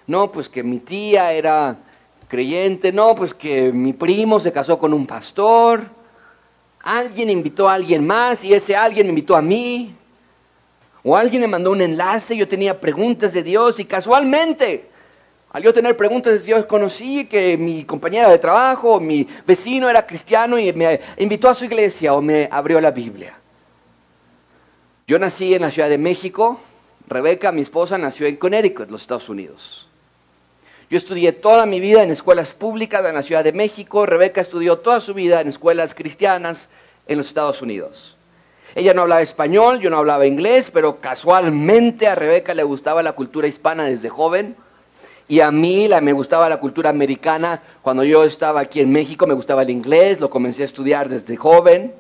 No, 0.08 0.32
pues 0.32 0.50
que 0.50 0.64
mi 0.64 0.80
tía 0.80 1.32
era 1.32 1.78
creyente, 2.28 2.92
no, 2.92 3.14
pues 3.14 3.34
que 3.34 3.72
mi 3.72 3.94
primo 3.94 4.40
se 4.40 4.52
casó 4.52 4.80
con 4.80 4.94
un 4.94 5.06
pastor, 5.06 5.84
alguien 6.82 7.30
invitó 7.30 7.70
a 7.70 7.76
alguien 7.76 8.06
más 8.06 8.44
y 8.44 8.54
ese 8.54 8.76
alguien 8.76 9.06
me 9.06 9.12
invitó 9.12 9.36
a 9.36 9.42
mí, 9.42 9.96
o 11.04 11.18
alguien 11.18 11.42
me 11.42 11.48
mandó 11.48 11.72
un 11.72 11.82
enlace, 11.82 12.36
yo 12.38 12.48
tenía 12.48 12.80
preguntas 12.80 13.34
de 13.34 13.44
Dios 13.44 13.80
y 13.80 13.86
casualmente, 13.86 14.86
al 15.52 15.62
yo 15.62 15.74
tener 15.74 15.98
preguntas 15.98 16.34
de 16.34 16.40
Dios, 16.40 16.66
conocí 16.66 17.26
que 17.26 17.58
mi 17.58 17.84
compañera 17.84 18.30
de 18.30 18.40
trabajo, 18.40 19.00
mi 19.00 19.28
vecino 19.46 19.90
era 19.90 20.06
cristiano 20.08 20.58
y 20.58 20.72
me 20.74 21.00
invitó 21.18 21.50
a 21.50 21.54
su 21.54 21.66
iglesia 21.66 22.14
o 22.14 22.22
me 22.22 22.48
abrió 22.50 22.80
la 22.80 22.92
Biblia. 22.92 23.38
Yo 25.06 25.20
nací 25.20 25.54
en 25.54 25.62
la 25.62 25.72
Ciudad 25.72 25.90
de 25.90 25.98
México, 25.98 26.60
Rebeca, 27.08 27.52
mi 27.52 27.62
esposa, 27.62 27.98
nació 27.98 28.26
en 28.26 28.38
Connecticut, 28.38 28.90
los 28.90 29.02
Estados 29.02 29.28
Unidos. 29.28 29.88
Yo 30.90 30.98
estudié 30.98 31.34
toda 31.34 31.66
mi 31.66 31.80
vida 31.80 32.04
en 32.04 32.12
escuelas 32.12 32.54
públicas 32.54 33.06
en 33.06 33.16
la 33.16 33.24
Ciudad 33.24 33.44
de 33.44 33.52
México. 33.52 34.06
Rebeca 34.06 34.42
estudió 34.42 34.78
toda 34.78 35.00
su 35.00 35.14
vida 35.14 35.42
en 35.42 35.50
escuelas 35.50 35.94
cristianas 35.94 36.70
en 37.08 37.18
los 37.18 37.28
Estados 37.28 37.62
Unidos. 37.62 38.16
Ella 38.76 38.94
no 38.94 39.04
hablaba 39.04 39.22
español, 39.22 39.80
yo 39.80 39.90
no 39.90 39.98
hablaba 39.98 40.26
inglés, 40.26 40.72
pero 40.72 41.00
casualmente 41.00 42.08
a 42.08 42.16
Rebeca 42.16 42.54
le 42.54 42.64
gustaba 42.64 43.04
la 43.04 43.14
cultura 43.14 43.48
hispana 43.48 43.84
desde 43.86 44.10
joven. 44.10 44.56
Y 45.28 45.40
a 45.42 45.52
mí 45.52 45.88
la, 45.88 46.02
me 46.02 46.14
gustaba 46.14 46.50
la 46.50 46.60
cultura 46.60 46.90
americana. 46.90 47.62
Cuando 47.82 48.04
yo 48.04 48.24
estaba 48.24 48.62
aquí 48.62 48.80
en 48.80 48.92
México 48.92 49.28
me 49.28 49.36
gustaba 49.36 49.62
el 49.62 49.70
inglés, 49.70 50.20
lo 50.20 50.30
comencé 50.30 50.64
a 50.64 50.66
estudiar 50.66 51.08
desde 51.08 51.38
joven. 51.38 51.94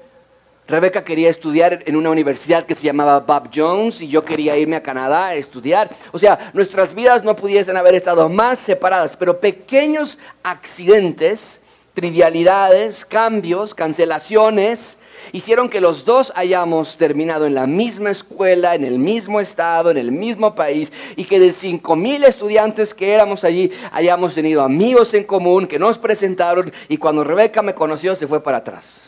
Rebeca 0.67 1.03
quería 1.03 1.29
estudiar 1.29 1.83
en 1.85 1.95
una 1.95 2.09
universidad 2.09 2.65
que 2.65 2.73
se 2.73 2.85
llamaba 2.85 3.19
Bob 3.19 3.49
Jones 3.53 4.01
y 4.01 4.07
yo 4.07 4.23
quería 4.23 4.57
irme 4.57 4.77
a 4.77 4.83
Canadá 4.83 5.27
a 5.27 5.35
estudiar. 5.35 5.89
O 6.11 6.19
sea, 6.19 6.51
nuestras 6.53 6.93
vidas 6.93 7.23
no 7.23 7.35
pudiesen 7.35 7.75
haber 7.75 7.95
estado 7.95 8.29
más 8.29 8.59
separadas, 8.59 9.17
pero 9.17 9.39
pequeños 9.39 10.17
accidentes, 10.41 11.59
trivialidades, 11.93 13.03
cambios, 13.03 13.75
cancelaciones, 13.75 14.97
hicieron 15.31 15.69
que 15.69 15.81
los 15.81 16.05
dos 16.05 16.33
hayamos 16.35 16.97
terminado 16.97 17.45
en 17.45 17.55
la 17.55 17.67
misma 17.67 18.11
escuela, 18.11 18.75
en 18.75 18.83
el 18.83 18.99
mismo 18.99 19.39
estado, 19.39 19.91
en 19.91 19.97
el 19.97 20.11
mismo 20.11 20.55
país, 20.55 20.91
y 21.15 21.25
que 21.25 21.39
de 21.39 21.51
cinco 21.51 21.95
mil 21.95 22.23
estudiantes 22.23 22.93
que 22.93 23.13
éramos 23.13 23.43
allí 23.43 23.71
hayamos 23.91 24.35
tenido 24.35 24.61
amigos 24.61 25.13
en 25.13 25.23
común 25.23 25.67
que 25.67 25.79
nos 25.79 25.97
presentaron 25.97 26.71
y 26.89 26.97
cuando 26.97 27.23
Rebeca 27.23 27.61
me 27.61 27.73
conoció 27.73 28.15
se 28.15 28.27
fue 28.27 28.43
para 28.43 28.57
atrás. 28.57 29.01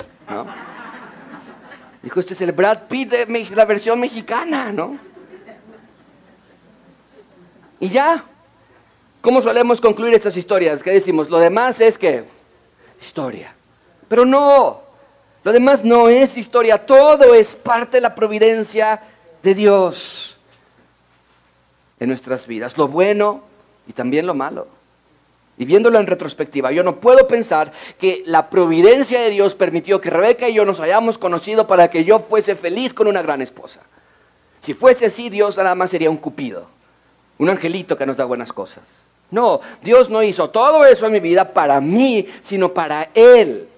Dijo, 2.02 2.20
este 2.20 2.34
es 2.34 2.42
el 2.42 2.52
Brad 2.52 2.84
Pitt 2.88 3.10
de 3.10 3.56
la 3.56 3.66
versión 3.66 4.00
mexicana, 4.00 4.72
¿no? 4.72 4.98
Y 7.80 7.90
ya, 7.90 8.24
¿cómo 9.22 9.42
solemos 9.42 9.82
concluir 9.82 10.14
estas 10.14 10.38
historias? 10.38 10.82
¿Qué 10.82 10.92
decimos? 10.92 11.30
Lo 11.30 11.40
demás 11.40 11.82
es 11.82 11.98
que, 11.98 12.24
historia. 13.02 13.54
Pero 14.08 14.24
no, 14.24 14.82
lo 15.46 15.54
demás 15.54 15.84
no 15.84 16.10
es 16.10 16.38
historia, 16.40 16.88
todo 16.88 17.36
es 17.36 17.54
parte 17.54 17.98
de 17.98 18.02
la 18.02 18.16
providencia 18.16 19.00
de 19.44 19.54
Dios 19.54 20.36
en 22.00 22.10
nuestras 22.10 22.48
vidas, 22.48 22.76
lo 22.80 22.88
bueno 22.88 23.44
y 23.88 23.94
también 23.94 24.26
lo 24.26 24.34
malo. 24.34 24.66
Y 25.60 25.66
viéndolo 25.66 26.00
en 26.00 26.08
retrospectiva, 26.08 26.72
yo 26.72 26.82
no 26.82 26.96
puedo 26.96 27.28
pensar 27.28 27.72
que 28.00 28.24
la 28.26 28.50
providencia 28.50 29.22
de 29.22 29.30
Dios 29.30 29.54
permitió 29.54 30.02
que 30.02 30.10
Rebeca 30.10 30.50
y 30.50 30.56
yo 30.56 30.66
nos 30.66 30.80
hayamos 30.80 31.20
conocido 31.20 31.68
para 31.68 31.92
que 31.92 32.04
yo 32.04 32.18
fuese 32.28 32.56
feliz 32.56 32.92
con 32.92 33.06
una 33.06 33.22
gran 33.22 33.44
esposa. 33.44 33.82
Si 34.62 34.74
fuese 34.74 35.06
así, 35.06 35.30
Dios 35.30 35.56
nada 35.58 35.76
más 35.76 35.92
sería 35.92 36.10
un 36.10 36.18
cupido, 36.18 36.66
un 37.38 37.52
angelito 37.52 37.96
que 37.96 38.08
nos 38.08 38.18
da 38.18 38.26
buenas 38.26 38.52
cosas. 38.52 38.82
No, 39.30 39.62
Dios 39.84 40.10
no 40.10 40.24
hizo 40.24 40.50
todo 40.50 40.84
eso 40.86 41.06
en 41.06 41.14
mi 41.14 41.20
vida 41.20 41.54
para 41.54 41.80
mí, 41.80 42.28
sino 42.42 42.74
para 42.74 43.10
Él. 43.14 43.70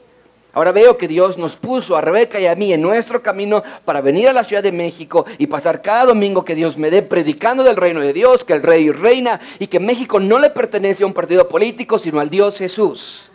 Ahora 0.57 0.71
veo 0.71 0.97
que 0.97 1.07
Dios 1.07 1.37
nos 1.37 1.55
puso 1.55 1.95
a 1.95 2.01
Rebeca 2.01 2.39
y 2.39 2.47
a 2.47 2.55
mí 2.55 2.73
en 2.73 2.81
nuestro 2.81 3.21
camino 3.21 3.61
para 3.85 4.01
venir 4.01 4.27
a 4.27 4.33
la 4.33 4.43
Ciudad 4.43 4.63
de 4.63 4.71
México 4.71 5.23
y 5.37 5.45
pasar 5.45 5.83
cada 5.83 6.05
domingo 6.05 6.43
que 6.43 6.55
Dios 6.55 6.79
me 6.79 6.89
dé 6.89 7.03
predicando 7.03 7.63
del 7.63 7.75
reino 7.75 8.01
de 8.01 8.11
Dios, 8.11 8.43
que 8.43 8.53
el 8.53 8.63
rey 8.63 8.89
reina 8.89 9.39
y 9.59 9.67
que 9.67 9.79
México 9.79 10.19
no 10.19 10.39
le 10.39 10.49
pertenece 10.49 11.03
a 11.03 11.05
un 11.05 11.13
partido 11.13 11.47
político, 11.47 11.99
sino 11.99 12.19
al 12.19 12.31
Dios 12.31 12.57
Jesús. 12.57 13.29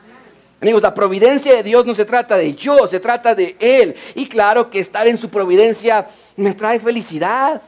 Amigos, 0.60 0.82
la 0.82 0.92
providencia 0.92 1.54
de 1.54 1.62
Dios 1.62 1.86
no 1.86 1.94
se 1.94 2.04
trata 2.04 2.36
de 2.36 2.56
yo, 2.56 2.88
se 2.88 2.98
trata 2.98 3.36
de 3.36 3.54
Él. 3.60 3.94
Y 4.16 4.26
claro 4.26 4.68
que 4.68 4.80
estar 4.80 5.06
en 5.06 5.16
su 5.16 5.28
providencia 5.28 6.08
me 6.34 6.54
trae 6.54 6.80
felicidad. 6.80 7.62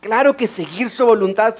Claro 0.00 0.36
que 0.36 0.46
seguir 0.46 0.88
su 0.88 1.04
voluntad 1.04 1.56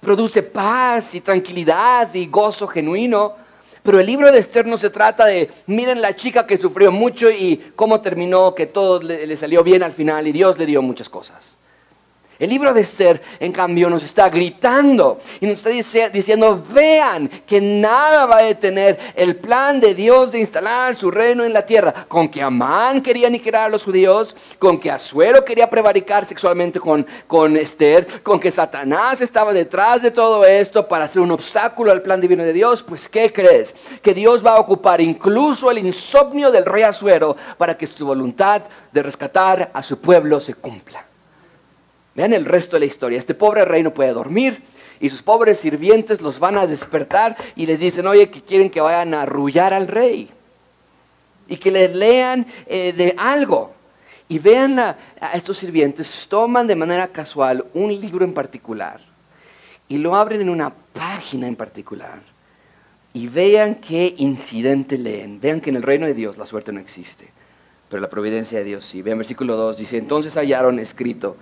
produce 0.00 0.42
paz 0.42 1.14
y 1.14 1.20
tranquilidad 1.20 2.14
y 2.14 2.26
gozo 2.26 2.66
genuino. 2.66 3.44
Pero 3.86 4.00
el 4.00 4.06
libro 4.06 4.32
de 4.32 4.40
Esther 4.40 4.66
no 4.66 4.76
se 4.76 4.90
trata 4.90 5.26
de, 5.26 5.48
miren 5.66 6.02
la 6.02 6.16
chica 6.16 6.44
que 6.44 6.56
sufrió 6.56 6.90
mucho 6.90 7.30
y 7.30 7.72
cómo 7.76 8.00
terminó, 8.00 8.52
que 8.52 8.66
todo 8.66 9.00
le, 9.00 9.28
le 9.28 9.36
salió 9.36 9.62
bien 9.62 9.84
al 9.84 9.92
final 9.92 10.26
y 10.26 10.32
Dios 10.32 10.58
le 10.58 10.66
dio 10.66 10.82
muchas 10.82 11.08
cosas. 11.08 11.56
El 12.38 12.50
libro 12.50 12.74
de 12.74 12.84
Ser, 12.84 13.22
en 13.40 13.50
cambio, 13.50 13.88
nos 13.88 14.02
está 14.02 14.28
gritando 14.28 15.20
y 15.40 15.46
nos 15.46 15.64
está 15.64 15.70
diciendo, 16.10 16.62
vean 16.70 17.30
que 17.46 17.62
nada 17.62 18.26
va 18.26 18.38
a 18.38 18.42
detener 18.42 18.98
el 19.14 19.36
plan 19.36 19.80
de 19.80 19.94
Dios 19.94 20.32
de 20.32 20.40
instalar 20.40 20.94
su 20.94 21.10
reino 21.10 21.44
en 21.44 21.54
la 21.54 21.64
tierra. 21.64 22.04
Con 22.06 22.28
que 22.28 22.42
Amán 22.42 23.00
quería 23.00 23.28
aniquilar 23.28 23.62
a 23.62 23.68
los 23.70 23.84
judíos, 23.84 24.36
con 24.58 24.78
que 24.78 24.90
Azuero 24.90 25.46
quería 25.46 25.70
prevaricar 25.70 26.26
sexualmente 26.26 26.78
con, 26.78 27.06
con 27.26 27.56
Esther, 27.56 28.22
con 28.22 28.38
que 28.38 28.50
Satanás 28.50 29.22
estaba 29.22 29.54
detrás 29.54 30.02
de 30.02 30.10
todo 30.10 30.44
esto 30.44 30.86
para 30.86 31.06
hacer 31.06 31.22
un 31.22 31.30
obstáculo 31.30 31.90
al 31.90 32.02
plan 32.02 32.20
divino 32.20 32.44
de 32.44 32.52
Dios. 32.52 32.82
Pues, 32.82 33.08
¿qué 33.08 33.32
crees? 33.32 33.74
Que 34.02 34.12
Dios 34.12 34.44
va 34.44 34.56
a 34.56 34.60
ocupar 34.60 35.00
incluso 35.00 35.70
el 35.70 35.78
insomnio 35.78 36.50
del 36.50 36.66
rey 36.66 36.82
Azuero 36.82 37.34
para 37.56 37.78
que 37.78 37.86
su 37.86 38.04
voluntad 38.04 38.60
de 38.92 39.02
rescatar 39.02 39.70
a 39.72 39.82
su 39.82 39.98
pueblo 39.98 40.38
se 40.38 40.52
cumpla. 40.52 41.05
Vean 42.16 42.32
el 42.32 42.46
resto 42.46 42.76
de 42.76 42.80
la 42.80 42.86
historia. 42.86 43.18
Este 43.18 43.34
pobre 43.34 43.64
rey 43.66 43.82
no 43.82 43.92
puede 43.92 44.12
dormir 44.12 44.62
y 45.00 45.10
sus 45.10 45.22
pobres 45.22 45.58
sirvientes 45.60 46.22
los 46.22 46.38
van 46.38 46.56
a 46.56 46.66
despertar 46.66 47.36
y 47.54 47.66
les 47.66 47.78
dicen, 47.78 48.06
oye, 48.06 48.30
que 48.30 48.40
quieren 48.40 48.70
que 48.70 48.80
vayan 48.80 49.12
a 49.12 49.22
arrullar 49.22 49.74
al 49.74 49.86
rey 49.86 50.30
y 51.46 51.56
que 51.58 51.70
les 51.70 51.94
lean 51.94 52.46
eh, 52.66 52.94
de 52.94 53.14
algo. 53.18 53.74
Y 54.28 54.38
vean 54.38 54.78
a, 54.78 54.96
a 55.20 55.34
estos 55.34 55.58
sirvientes, 55.58 56.26
toman 56.28 56.66
de 56.66 56.74
manera 56.74 57.06
casual 57.08 57.64
un 57.74 57.94
libro 58.00 58.24
en 58.24 58.32
particular 58.32 59.00
y 59.86 59.98
lo 59.98 60.16
abren 60.16 60.40
en 60.40 60.48
una 60.48 60.70
página 60.70 61.46
en 61.46 61.54
particular. 61.54 62.20
Y 63.12 63.28
vean 63.28 63.76
qué 63.76 64.14
incidente 64.18 64.98
leen. 64.98 65.40
Vean 65.40 65.60
que 65.60 65.70
en 65.70 65.76
el 65.76 65.82
reino 65.82 66.06
de 66.06 66.14
Dios 66.14 66.36
la 66.38 66.46
suerte 66.46 66.72
no 66.72 66.80
existe, 66.80 67.28
pero 67.88 68.00
la 68.00 68.10
providencia 68.10 68.58
de 68.58 68.64
Dios 68.64 68.84
sí. 68.84 69.02
Vean 69.02 69.18
versículo 69.18 69.56
2, 69.56 69.76
dice, 69.76 69.98
entonces 69.98 70.36
hallaron 70.36 70.78
escrito 70.78 71.36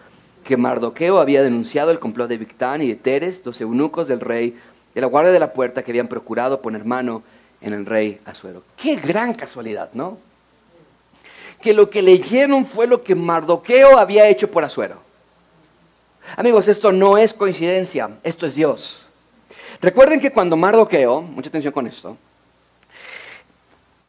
que 0.44 0.56
Mardoqueo 0.56 1.18
había 1.18 1.42
denunciado 1.42 1.90
el 1.90 1.98
complot 1.98 2.28
de 2.28 2.36
Victán 2.36 2.82
y 2.82 2.88
de 2.88 2.96
Teres, 2.96 3.42
los 3.44 3.60
eunucos 3.60 4.06
del 4.06 4.20
rey, 4.20 4.56
de 4.94 5.00
la 5.00 5.06
guardia 5.06 5.32
de 5.32 5.40
la 5.40 5.52
puerta 5.52 5.82
que 5.82 5.90
habían 5.90 6.06
procurado 6.06 6.60
poner 6.60 6.84
mano 6.84 7.22
en 7.60 7.72
el 7.72 7.86
rey 7.86 8.20
Azuero. 8.26 8.62
Qué 8.76 8.96
gran 8.96 9.34
casualidad, 9.34 9.90
¿no? 9.94 10.18
Que 11.60 11.72
lo 11.72 11.88
que 11.88 12.02
leyeron 12.02 12.66
fue 12.66 12.86
lo 12.86 13.02
que 13.02 13.14
Mardoqueo 13.14 13.98
había 13.98 14.28
hecho 14.28 14.50
por 14.50 14.62
Azuero. 14.64 14.98
Amigos, 16.36 16.68
esto 16.68 16.92
no 16.92 17.16
es 17.18 17.32
coincidencia, 17.32 18.10
esto 18.22 18.46
es 18.46 18.54
Dios. 18.54 19.06
Recuerden 19.80 20.20
que 20.20 20.30
cuando 20.30 20.56
Mardoqueo, 20.56 21.22
mucha 21.22 21.48
atención 21.48 21.72
con 21.72 21.86
esto, 21.86 22.16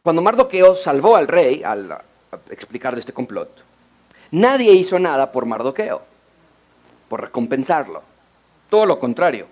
cuando 0.02 0.22
Mardoqueo 0.22 0.74
salvó 0.74 1.16
al 1.16 1.26
rey 1.26 1.62
al 1.64 1.98
explicar 2.50 2.94
de 2.94 3.00
este 3.00 3.12
complot, 3.12 3.50
nadie 4.30 4.72
hizo 4.72 4.98
nada 4.98 5.32
por 5.32 5.46
Mardoqueo 5.46 6.15
por 7.08 7.20
recompensarlo. 7.20 8.02
Todo 8.68 8.86
lo 8.86 8.98
contrario. 8.98 9.46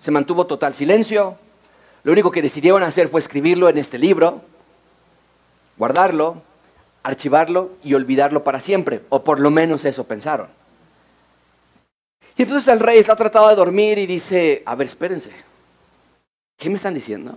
Se 0.00 0.10
mantuvo 0.10 0.46
total 0.46 0.74
silencio. 0.74 1.36
Lo 2.02 2.12
único 2.12 2.30
que 2.30 2.42
decidieron 2.42 2.82
hacer 2.82 3.08
fue 3.08 3.20
escribirlo 3.20 3.68
en 3.68 3.78
este 3.78 3.98
libro, 3.98 4.40
guardarlo, 5.76 6.42
archivarlo 7.02 7.72
y 7.84 7.94
olvidarlo 7.94 8.42
para 8.42 8.60
siempre. 8.60 9.02
O 9.10 9.22
por 9.22 9.40
lo 9.40 9.50
menos 9.50 9.84
eso 9.84 10.04
pensaron. 10.04 10.48
Y 12.36 12.42
entonces 12.42 12.72
el 12.72 12.80
rey 12.80 12.98
está 12.98 13.16
tratado 13.16 13.48
de 13.48 13.56
dormir 13.56 13.98
y 13.98 14.06
dice, 14.06 14.62
a 14.64 14.74
ver, 14.74 14.86
espérense. 14.86 15.30
¿Qué 16.56 16.70
me 16.70 16.76
están 16.76 16.94
diciendo? 16.94 17.36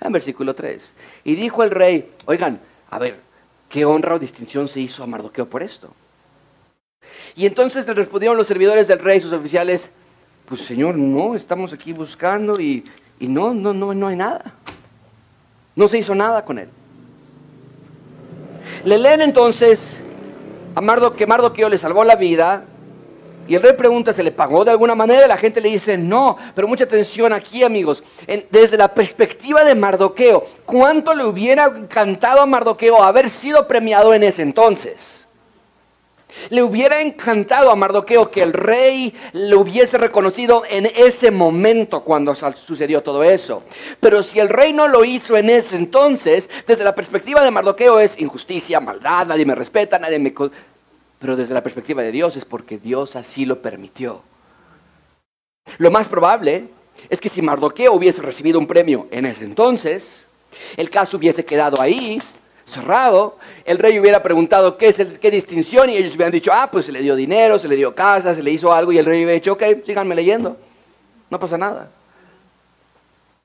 En 0.00 0.12
versículo 0.12 0.54
3. 0.54 0.92
Y 1.24 1.34
dijo 1.34 1.62
el 1.62 1.70
rey, 1.70 2.10
oigan, 2.26 2.60
a 2.90 2.98
ver, 2.98 3.20
¿qué 3.70 3.86
honra 3.86 4.16
o 4.16 4.18
distinción 4.18 4.68
se 4.68 4.80
hizo 4.80 5.02
a 5.02 5.06
Mardoqueo 5.06 5.46
por 5.46 5.62
esto? 5.62 5.94
Y 7.36 7.46
entonces 7.46 7.86
le 7.86 7.94
respondieron 7.94 8.36
los 8.36 8.46
servidores 8.46 8.86
del 8.86 8.98
rey, 8.98 9.20
sus 9.20 9.32
oficiales, 9.32 9.90
pues 10.46 10.60
señor, 10.60 10.96
no, 10.96 11.34
estamos 11.34 11.72
aquí 11.72 11.92
buscando 11.92 12.60
y, 12.60 12.84
no, 13.20 13.54
no, 13.54 13.72
no, 13.72 13.94
no 13.94 14.08
hay 14.08 14.16
nada. 14.16 14.52
No 15.74 15.88
se 15.88 15.98
hizo 15.98 16.14
nada 16.14 16.44
con 16.44 16.58
él. 16.58 16.68
Le 18.84 18.98
leen 18.98 19.22
entonces 19.22 19.96
a 20.74 20.80
Mardo, 20.80 21.14
que 21.14 21.26
Mardoqueo 21.26 21.68
le 21.68 21.78
salvó 21.78 22.04
la 22.04 22.16
vida 22.16 22.64
Y 23.46 23.54
el 23.54 23.62
rey 23.62 23.74
pregunta, 23.74 24.12
¿se 24.12 24.22
le 24.22 24.32
pagó 24.32 24.64
de 24.64 24.70
alguna 24.70 24.94
manera? 24.94 25.26
La 25.26 25.36
gente 25.36 25.60
le 25.60 25.68
dice, 25.68 25.98
no. 25.98 26.36
Pero 26.54 26.68
mucha 26.68 26.84
atención 26.84 27.32
aquí, 27.32 27.62
amigos. 27.62 28.02
desde 28.50 28.76
la 28.76 28.88
perspectiva 28.88 29.64
de 29.64 29.74
Mardoqueo, 29.74 30.46
¿cuánto 30.64 31.14
le 31.14 31.24
hubiera 31.24 31.66
encantado 31.66 32.40
a 32.40 32.46
Mardoqueo 32.46 33.02
haber 33.02 33.28
sido 33.28 33.66
premiado 33.66 34.14
en 34.14 34.22
ese 34.22 34.42
entonces? 34.42 35.23
Le 36.50 36.62
hubiera 36.62 37.00
encantado 37.00 37.70
a 37.70 37.76
Mardoqueo 37.76 38.30
que 38.30 38.42
el 38.42 38.52
rey 38.52 39.14
lo 39.32 39.60
hubiese 39.60 39.98
reconocido 39.98 40.64
en 40.68 40.86
ese 40.86 41.30
momento 41.30 42.02
cuando 42.02 42.34
sucedió 42.34 43.02
todo 43.02 43.24
eso. 43.24 43.62
Pero 44.00 44.22
si 44.22 44.40
el 44.40 44.48
rey 44.48 44.72
no 44.72 44.88
lo 44.88 45.04
hizo 45.04 45.36
en 45.36 45.50
ese 45.50 45.76
entonces, 45.76 46.50
desde 46.66 46.84
la 46.84 46.94
perspectiva 46.94 47.42
de 47.42 47.50
Mardoqueo 47.50 48.00
es 48.00 48.18
injusticia, 48.20 48.80
maldad, 48.80 49.26
nadie 49.26 49.46
me 49.46 49.54
respeta, 49.54 49.98
nadie 49.98 50.18
me... 50.18 50.32
Pero 51.18 51.36
desde 51.36 51.54
la 51.54 51.62
perspectiva 51.62 52.02
de 52.02 52.12
Dios 52.12 52.36
es 52.36 52.44
porque 52.44 52.78
Dios 52.78 53.16
así 53.16 53.46
lo 53.46 53.62
permitió. 53.62 54.20
Lo 55.78 55.90
más 55.90 56.08
probable 56.08 56.68
es 57.08 57.20
que 57.20 57.28
si 57.28 57.42
Mardoqueo 57.42 57.92
hubiese 57.92 58.22
recibido 58.22 58.58
un 58.58 58.66
premio 58.66 59.08
en 59.10 59.26
ese 59.26 59.44
entonces, 59.44 60.26
el 60.76 60.90
caso 60.90 61.16
hubiese 61.16 61.44
quedado 61.44 61.80
ahí, 61.80 62.20
cerrado. 62.64 63.38
El 63.64 63.78
rey 63.78 63.98
hubiera 63.98 64.22
preguntado 64.22 64.76
qué 64.76 64.88
es 64.88 65.02
qué 65.20 65.30
distinción 65.30 65.90
y 65.90 65.96
ellos 65.96 66.14
hubieran 66.14 66.32
dicho, 66.32 66.50
ah, 66.52 66.68
pues 66.70 66.86
se 66.86 66.92
le 66.92 67.00
dio 67.00 67.14
dinero, 67.16 67.58
se 67.58 67.68
le 67.68 67.76
dio 67.76 67.94
casa, 67.94 68.34
se 68.34 68.42
le 68.42 68.50
hizo 68.50 68.72
algo 68.72 68.92
y 68.92 68.98
el 68.98 69.04
rey 69.04 69.18
hubiera 69.18 69.32
dicho, 69.32 69.52
ok, 69.52 69.62
síganme 69.84 70.14
leyendo, 70.14 70.56
no 71.30 71.38
pasa 71.38 71.58
nada. 71.58 71.90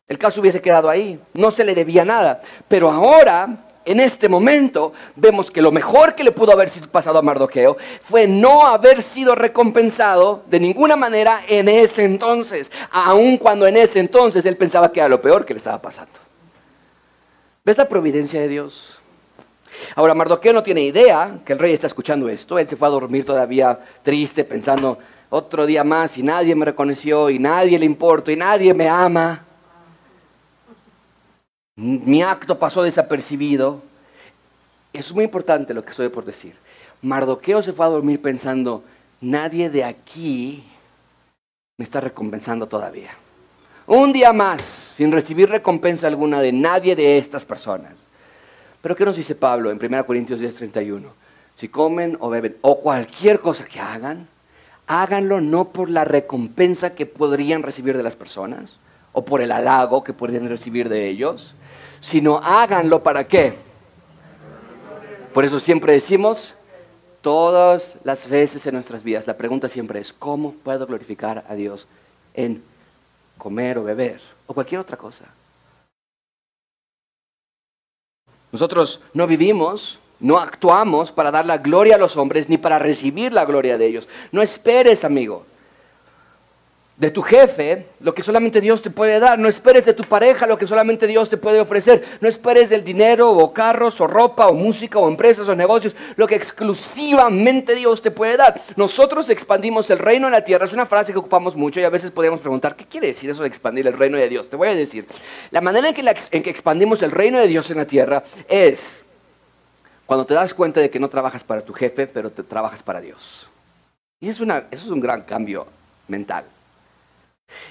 El 0.07 0.17
caso 0.17 0.41
hubiese 0.41 0.61
quedado 0.61 0.89
ahí, 0.89 1.19
no 1.33 1.51
se 1.51 1.63
le 1.63 1.75
debía 1.75 2.03
nada. 2.03 2.41
Pero 2.67 2.89
ahora 2.89 3.65
en 3.85 3.99
este 3.99 4.29
momento 4.29 4.93
vemos 5.15 5.49
que 5.49 5.61
lo 5.61 5.71
mejor 5.71 6.13
que 6.13 6.23
le 6.23 6.31
pudo 6.31 6.51
haber 6.51 6.69
pasado 6.91 7.17
a 7.17 7.21
Mardoqueo 7.21 7.77
fue 8.03 8.27
no 8.27 8.67
haber 8.67 9.01
sido 9.01 9.35
recompensado 9.35 10.43
de 10.47 10.59
ninguna 10.59 10.95
manera 10.95 11.41
en 11.47 11.69
ese 11.69 12.03
entonces, 12.03 12.71
aun 12.91 13.37
cuando 13.37 13.65
en 13.65 13.77
ese 13.77 13.99
entonces 13.99 14.45
él 14.45 14.57
pensaba 14.57 14.91
que 14.91 14.99
era 14.99 15.09
lo 15.09 15.21
peor 15.21 15.45
que 15.45 15.53
le 15.53 15.57
estaba 15.57 15.81
pasando. 15.81 16.19
¿Ves 17.63 17.77
la 17.77 17.87
providencia 17.87 18.39
de 18.41 18.47
Dios? 18.47 18.98
Ahora, 19.95 20.13
Mardoqueo 20.13 20.53
no 20.53 20.63
tiene 20.63 20.81
idea 20.81 21.39
que 21.45 21.53
el 21.53 21.59
rey 21.59 21.73
está 21.73 21.87
escuchando 21.87 22.29
esto. 22.29 22.57
Él 22.57 22.67
se 22.67 22.75
fue 22.75 22.87
a 22.87 22.91
dormir 22.91 23.25
todavía 23.25 23.79
triste, 24.03 24.43
pensando, 24.43 24.97
otro 25.29 25.65
día 25.65 25.83
más 25.83 26.17
y 26.17 26.23
nadie 26.23 26.55
me 26.55 26.65
reconoció 26.65 27.29
y 27.29 27.37
nadie 27.37 27.77
le 27.77 27.85
importa 27.85 28.31
y 28.31 28.35
nadie 28.35 28.73
me 28.73 28.87
ama 28.87 29.45
mi 31.79 32.21
acto 32.21 32.59
pasó 32.59 32.83
desapercibido. 32.83 33.81
Es 34.91 35.13
muy 35.13 35.23
importante 35.23 35.73
lo 35.73 35.83
que 35.83 35.91
estoy 35.91 36.09
por 36.09 36.25
decir. 36.25 36.55
Mardoqueo 37.01 37.63
se 37.63 37.71
fue 37.71 37.85
a 37.85 37.89
dormir 37.89 38.21
pensando, 38.21 38.83
nadie 39.21 39.69
de 39.69 39.85
aquí 39.85 40.63
me 41.77 41.85
está 41.85 42.01
recompensando 42.01 42.67
todavía. 42.67 43.11
Un 43.87 44.11
día 44.11 44.33
más, 44.33 44.61
sin 44.61 45.11
recibir 45.11 45.49
recompensa 45.49 46.07
alguna 46.07 46.41
de 46.41 46.51
nadie 46.51 46.95
de 46.95 47.17
estas 47.17 47.45
personas. 47.45 48.08
Pero 48.81 48.95
¿qué 48.95 49.05
nos 49.05 49.17
dice 49.17 49.35
Pablo 49.35 49.71
en 49.71 49.79
1 49.83 50.05
Corintios 50.05 50.39
10:31? 50.39 51.09
Si 51.55 51.67
comen 51.67 52.17
o 52.19 52.29
beben 52.29 52.57
o 52.61 52.79
cualquier 52.79 53.39
cosa 53.39 53.65
que 53.65 53.79
hagan, 53.79 54.27
háganlo 54.87 55.41
no 55.41 55.65
por 55.65 55.89
la 55.89 56.05
recompensa 56.05 56.95
que 56.95 57.05
podrían 57.05 57.63
recibir 57.63 57.97
de 57.97 58.03
las 58.03 58.15
personas 58.15 58.77
o 59.11 59.25
por 59.25 59.41
el 59.41 59.51
halago 59.51 60.03
que 60.03 60.13
podrían 60.13 60.47
recibir 60.47 60.87
de 60.87 61.07
ellos, 61.07 61.55
sino 61.99 62.37
háganlo 62.37 63.03
para 63.03 63.27
qué. 63.27 63.55
Por 65.33 65.43
eso 65.45 65.59
siempre 65.59 65.93
decimos, 65.93 66.53
todas 67.21 67.97
las 68.03 68.27
veces 68.27 68.65
en 68.65 68.75
nuestras 68.75 69.03
vidas, 69.03 69.27
la 69.27 69.37
pregunta 69.37 69.69
siempre 69.69 69.99
es, 69.99 70.13
¿cómo 70.13 70.53
puedo 70.53 70.87
glorificar 70.87 71.43
a 71.47 71.55
Dios 71.55 71.87
en 72.33 72.63
comer 73.37 73.77
o 73.77 73.83
beber 73.83 74.21
o 74.47 74.53
cualquier 74.53 74.81
otra 74.81 74.97
cosa? 74.97 75.25
Nosotros 78.51 78.99
no 79.13 79.27
vivimos, 79.27 79.99
no 80.19 80.37
actuamos 80.37 81.11
para 81.11 81.31
dar 81.31 81.45
la 81.45 81.59
gloria 81.59 81.95
a 81.95 81.99
los 81.99 82.17
hombres 82.17 82.49
ni 82.49 82.57
para 82.57 82.79
recibir 82.79 83.31
la 83.33 83.45
gloria 83.45 83.77
de 83.77 83.87
ellos. 83.87 84.07
No 84.31 84.41
esperes, 84.41 85.03
amigo, 85.03 85.45
de 86.99 87.11
tu 87.11 87.21
jefe 87.21 87.85
lo 88.01 88.13
que 88.13 88.23
solamente 88.23 88.59
Dios 88.59 88.81
te 88.81 88.89
puede 88.89 89.19
dar. 89.19 89.39
No 89.39 89.47
esperes 89.47 89.85
de 89.85 89.93
tu 89.93 90.03
pareja 90.03 90.45
lo 90.45 90.57
que 90.57 90.67
solamente 90.67 91.07
Dios 91.07 91.29
te 91.29 91.37
puede 91.37 91.61
ofrecer. 91.61 92.03
No 92.19 92.27
esperes 92.27 92.69
del 92.69 92.83
dinero 92.83 93.31
o 93.31 93.53
carros 93.53 93.99
o 94.01 94.07
ropa 94.07 94.47
o 94.47 94.53
música 94.53 94.99
o 94.99 95.07
empresas 95.07 95.47
o 95.47 95.55
negocios 95.55 95.95
lo 96.17 96.27
que 96.27 96.35
exclusivamente 96.35 97.73
Dios 97.73 98.01
te 98.01 98.11
puede 98.11 98.35
dar. 98.35 98.61
Nosotros 98.75 99.29
expandimos 99.29 99.89
el 99.89 99.97
reino 99.97 100.27
en 100.27 100.33
la 100.33 100.43
tierra. 100.43 100.65
Es 100.65 100.73
una 100.73 100.85
frase 100.85 101.13
que 101.13 101.19
ocupamos 101.19 101.55
mucho 101.55 101.79
y 101.79 101.83
a 101.83 101.89
veces 101.89 102.11
podemos 102.11 102.41
preguntar, 102.41 102.75
¿qué 102.75 102.85
quiere 102.85 103.07
decir 103.07 103.29
eso 103.29 103.43
de 103.43 103.47
expandir 103.47 103.87
el 103.87 103.97
reino 103.97 104.17
de 104.17 104.27
Dios? 104.27 104.49
Te 104.49 104.57
voy 104.57 104.67
a 104.67 104.75
decir, 104.75 105.07
la 105.51 105.61
manera 105.61 105.87
en 105.87 105.95
que, 105.95 106.15
en 106.31 106.43
que 106.43 106.49
expandimos 106.49 107.01
el 107.01 107.11
reino 107.11 107.39
de 107.39 107.47
Dios 107.47 107.71
en 107.71 107.77
la 107.77 107.85
tierra 107.85 108.23
es 108.49 109.05
cuando 110.05 110.25
te 110.25 110.33
das 110.33 110.53
cuenta 110.53 110.81
de 110.81 110.89
que 110.89 110.99
no 110.99 111.07
trabajas 111.07 111.45
para 111.45 111.61
tu 111.61 111.71
jefe, 111.71 112.07
pero 112.07 112.29
te 112.29 112.43
trabajas 112.43 112.83
para 112.83 112.99
Dios. 112.99 113.47
Y 114.19 114.27
es 114.27 114.41
una, 114.41 114.65
eso 114.69 114.83
es 114.83 114.91
un 114.91 114.99
gran 114.99 115.21
cambio 115.21 115.65
mental. 116.09 116.43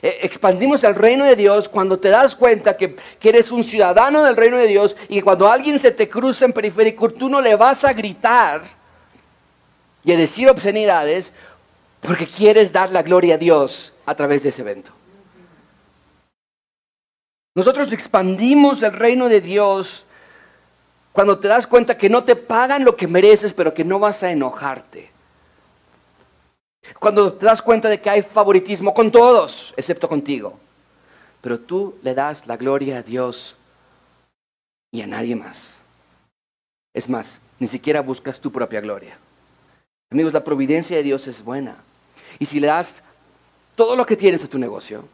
Eh, 0.02 0.20
expandimos 0.22 0.84
el 0.84 0.94
reino 0.94 1.24
de 1.24 1.36
Dios 1.36 1.68
cuando 1.68 1.98
te 1.98 2.08
das 2.08 2.36
cuenta 2.36 2.76
que, 2.76 2.96
que, 3.18 3.28
eres 3.28 3.50
un 3.50 3.64
ciudadano 3.64 4.22
del 4.22 4.36
reino 4.36 4.56
de 4.56 4.66
Dios 4.66 4.96
y 5.08 5.20
cuando 5.20 5.50
alguien 5.50 5.78
se 5.78 5.90
te 5.90 6.08
cruza 6.08 6.44
en 6.44 6.52
periférico, 6.52 7.10
tú 7.10 7.28
no 7.28 7.40
le 7.40 7.56
vas 7.56 7.84
a 7.84 7.92
gritar 7.92 8.62
y 10.04 10.12
a 10.12 10.16
decir 10.16 10.48
obscenidades 10.48 11.32
porque 12.00 12.26
quieres 12.26 12.72
dar 12.72 12.90
la 12.90 13.02
gloria 13.02 13.34
a 13.34 13.38
Dios 13.38 13.92
a 14.06 14.14
través 14.14 14.42
de 14.42 14.50
ese 14.50 14.62
evento. 14.62 14.92
Nosotros 17.54 17.92
expandimos 17.92 18.82
el 18.84 18.92
reino 18.92 19.28
de 19.28 19.40
Dios 19.40 20.06
cuando 21.12 21.40
te 21.40 21.48
das 21.48 21.66
cuenta 21.66 21.98
que 21.98 22.08
no 22.08 22.22
te 22.22 22.36
pagan 22.36 22.84
lo 22.84 22.94
que 22.94 23.08
mereces, 23.08 23.52
pero 23.52 23.74
que 23.74 23.84
no 23.84 23.98
vas 23.98 24.22
a 24.22 24.30
enojarte. 24.30 25.10
Cuando 26.98 27.32
te 27.32 27.46
das 27.46 27.62
cuenta 27.62 27.88
de 27.88 28.00
que 28.00 28.10
hay 28.10 28.22
favoritismo 28.22 28.94
con 28.94 29.10
todos, 29.10 29.74
excepto 29.76 30.08
contigo. 30.08 30.58
Pero 31.40 31.60
tú 31.60 31.96
le 32.02 32.14
das 32.14 32.46
la 32.46 32.56
gloria 32.56 32.98
a 32.98 33.02
Dios 33.02 33.56
y 34.90 35.02
a 35.02 35.06
nadie 35.06 35.36
más. 35.36 35.74
Es 36.94 37.08
más, 37.08 37.38
ni 37.58 37.66
siquiera 37.66 38.00
buscas 38.00 38.40
tu 38.40 38.50
propia 38.50 38.80
gloria. 38.80 39.18
Amigos, 40.10 40.32
la 40.32 40.42
providencia 40.42 40.96
de 40.96 41.02
Dios 41.02 41.26
es 41.26 41.44
buena. 41.44 41.76
Y 42.38 42.46
si 42.46 42.60
le 42.60 42.68
das 42.68 43.02
todo 43.76 43.94
lo 43.94 44.06
que 44.06 44.16
tienes 44.16 44.42
a 44.42 44.48
tu 44.48 44.58
negocio, 44.58 45.04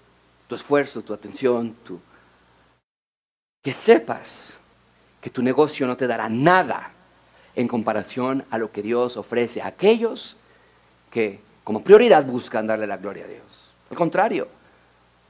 tu 0.49 0.55
esfuerzo, 0.55 1.03
tu 1.03 1.13
atención, 1.13 1.75
tu... 1.85 2.01
que 3.63 3.73
sepas 3.73 4.55
que 5.21 5.31
tu 5.31 5.43
negocio 5.43 5.87
no 5.87 5.97
te 5.97 6.07
dará 6.07 6.29
nada 6.29 6.93
en 7.57 7.69
comparación 7.69 8.45
a 8.51 8.59
lo 8.59 8.71
que 8.71 8.83
Dios 8.83 9.17
ofrece 9.17 9.63
a 9.63 9.69
aquellos 9.69 10.37
que 11.11 11.41
como 11.65 11.83
prioridad 11.83 12.25
buscan 12.25 12.67
darle 12.67 12.87
la 12.87 12.99
gloria 12.99 13.25
a 13.25 13.29
Dios. 13.29 13.43
Al 13.91 13.97
contrario, 13.97 14.47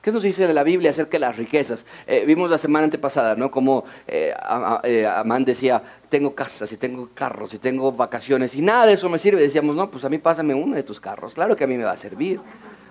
¿qué 0.02 0.10
nos 0.10 0.24
dice 0.24 0.52
la 0.52 0.64
Biblia 0.64 0.90
acerca 0.90 1.12
de 1.12 1.20
las 1.20 1.36
riquezas? 1.36 1.86
Eh, 2.06 2.24
vimos 2.26 2.50
la 2.50 2.58
semana 2.58 2.84
antepasada, 2.84 3.36
¿no? 3.36 3.50
Como 3.50 3.84
eh, 4.06 4.34
eh, 4.82 5.06
Amán 5.06 5.44
decía, 5.44 5.80
tengo 6.08 6.34
casas 6.34 6.70
y 6.72 6.76
tengo 6.76 7.08
carros 7.14 7.54
y 7.54 7.58
tengo 7.58 7.92
vacaciones 7.92 8.54
y 8.56 8.62
nada 8.62 8.86
de 8.86 8.94
eso 8.94 9.08
me 9.08 9.20
sirve. 9.20 9.40
Decíamos, 9.40 9.76
no, 9.76 9.88
pues 9.90 10.04
a 10.04 10.08
mí 10.08 10.18
pásame 10.18 10.54
uno 10.54 10.74
de 10.74 10.82
tus 10.82 10.98
carros, 10.98 11.34
claro 11.34 11.54
que 11.54 11.64
a 11.64 11.66
mí 11.68 11.76
me 11.76 11.84
va 11.84 11.92
a 11.92 11.96
servir. 11.96 12.40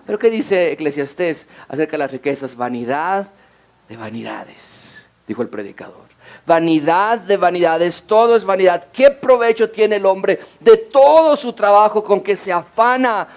Pero 0.06 0.18
¿qué 0.18 0.30
dice 0.30 0.72
Eclesiastés 0.72 1.48
acerca 1.68 1.92
de 1.94 1.98
las 2.00 2.12
riquezas? 2.12 2.56
Vanidad 2.56 3.28
de 3.88 3.98
vanidades, 3.98 5.06
dijo 5.28 5.42
el 5.42 5.50
predicador 5.50 6.13
vanidad 6.46 7.20
de 7.20 7.38
vanidades, 7.38 8.04
todo 8.04 8.36
es 8.36 8.44
vanidad. 8.44 8.86
¿Qué 8.92 9.10
provecho 9.12 9.70
tiene 9.70 9.98
el 9.98 10.06
hombre 10.06 10.40
de 10.60 10.78
todo 10.78 11.36
su 11.36 11.54
trabajo 11.54 12.04
con 12.04 12.22
que 12.22 12.36
se 12.36 12.52
afana? 12.52 13.28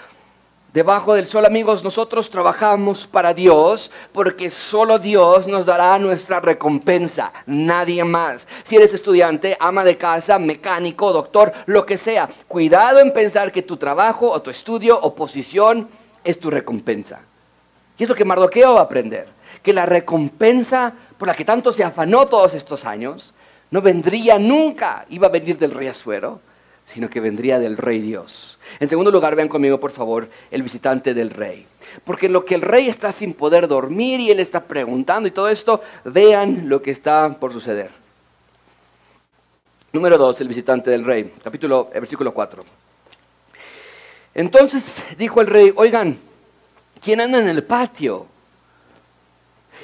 Debajo 0.77 1.15
del 1.15 1.27
sol, 1.27 1.47
amigos, 1.47 1.83
nosotros 1.83 2.29
trabajamos 2.29 3.07
para 3.07 3.33
Dios 3.33 3.91
porque 4.13 4.51
solo 4.51 4.99
Dios 4.99 5.47
nos 5.47 5.65
dará 5.65 5.99
nuestra 5.99 6.39
recompensa, 6.39 7.33
nadie 7.47 8.05
más. 8.05 8.47
Si 8.63 8.77
eres 8.77 8.93
estudiante, 8.93 9.57
ama 9.59 9.85
de 9.85 9.97
casa, 9.97 10.39
mecánico, 10.39 11.15
doctor, 11.15 11.51
lo 11.65 11.87
que 11.87 11.97
sea, 11.97 12.29
cuidado 12.47 12.99
en 12.99 13.15
pensar 13.15 13.53
que 13.53 13.63
tu 13.63 13.79
trabajo 13.79 14.31
o 14.31 14.43
tu 14.43 14.51
estudio 14.51 15.01
o 15.01 15.15
posición 15.15 15.89
es 16.23 16.39
tu 16.39 16.51
recompensa. 16.51 17.21
Y 17.97 18.03
es 18.03 18.09
lo 18.11 18.15
que 18.15 18.27
Mardoqueo 18.27 18.75
va 18.75 18.81
a 18.81 18.85
aprender, 18.85 19.29
que 19.63 19.73
la 19.73 19.87
recompensa 19.87 20.93
por 21.19 21.29
la 21.29 21.35
que 21.35 21.45
tanto 21.45 21.73
se 21.73 21.85
afanó 21.85 22.27
todos 22.27 22.55
estos 22.55 22.85
años, 22.85 23.33
no 23.71 23.81
vendría 23.83 24.39
nunca, 24.39 25.07
iba 25.09 25.27
a 25.27 25.31
venir 25.31 25.59
del 25.59 25.73
rey 25.73 25.89
Azuero, 25.89 26.41
sino 26.87 27.11
que 27.11 27.21
vendría 27.21 27.59
del 27.59 27.77
rey 27.77 28.01
Dios. 28.01 28.59
En 28.79 28.89
segundo 28.89 29.11
lugar, 29.11 29.35
vean 29.35 29.49
conmigo, 29.49 29.81
por 29.81 29.91
favor, 29.91 30.29
el 30.51 30.63
visitante 30.63 31.15
del 31.15 31.31
rey. 31.31 31.67
Porque 32.05 32.27
en 32.27 32.33
lo 32.33 32.45
que 32.45 32.55
el 32.55 32.63
rey 32.63 32.89
está 32.89 33.11
sin 33.13 33.35
poder 33.35 33.67
dormir 33.67 34.21
y 34.21 34.31
él 34.31 34.39
está 34.41 34.63
preguntando 34.65 35.29
y 35.29 35.33
todo 35.33 35.49
esto, 35.49 35.83
vean 36.05 36.69
lo 36.69 36.81
que 36.83 36.93
está 36.93 37.29
por 37.41 37.53
suceder. 37.53 37.91
Número 39.93 40.17
dos, 40.17 40.41
el 40.41 40.49
visitante 40.49 40.91
del 40.91 41.05
rey, 41.05 41.33
capítulo, 41.43 41.91
eh, 41.93 42.01
versículo 42.01 42.33
4. 42.33 42.65
Entonces 44.35 45.03
dijo 45.17 45.41
el 45.41 45.47
rey, 45.47 45.73
oigan, 45.75 46.19
¿quién 47.03 47.21
anda 47.21 47.39
en 47.41 47.49
el 47.49 47.65
patio? 47.65 48.27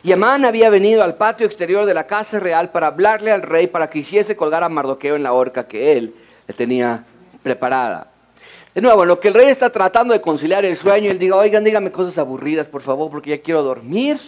Y 0.05 0.11
Amán 0.11 0.45
había 0.45 0.69
venido 0.69 1.05
al 1.05 1.15
patio 1.15 1.47
exterior 1.47 1.87
de 1.87 1.95
la 1.95 2.07
casa 2.07 2.41
real 2.41 2.71
para 2.71 2.88
hablarle 2.88 3.31
al 3.31 3.43
rey 3.43 3.69
para 3.69 3.88
que 3.88 4.01
hiciese 4.01 4.35
colgar 4.35 4.65
a 4.65 4.69
Mardoqueo 4.69 5.15
en 5.15 5.23
la 5.23 5.33
horca 5.33 5.69
que 5.69 5.93
él 5.93 6.15
le 6.49 6.55
tenía 6.55 7.05
preparada. 7.43 8.09
De 8.75 8.81
nuevo, 8.81 9.05
lo 9.05 9.21
que 9.21 9.29
el 9.29 9.35
rey 9.35 9.49
está 9.49 9.71
tratando 9.71 10.12
de 10.12 10.21
conciliar 10.21 10.65
el 10.65 10.77
sueño, 10.77 11.11
él 11.11 11.19
diga, 11.19 11.37
oigan, 11.37 11.62
díganme 11.62 11.93
cosas 11.93 12.19
aburridas, 12.19 12.69
por 12.69 12.83
favor, 12.83 13.11
porque 13.11 13.31
ya 13.31 13.43
quiero 13.43 13.62
dormir. 13.62 14.19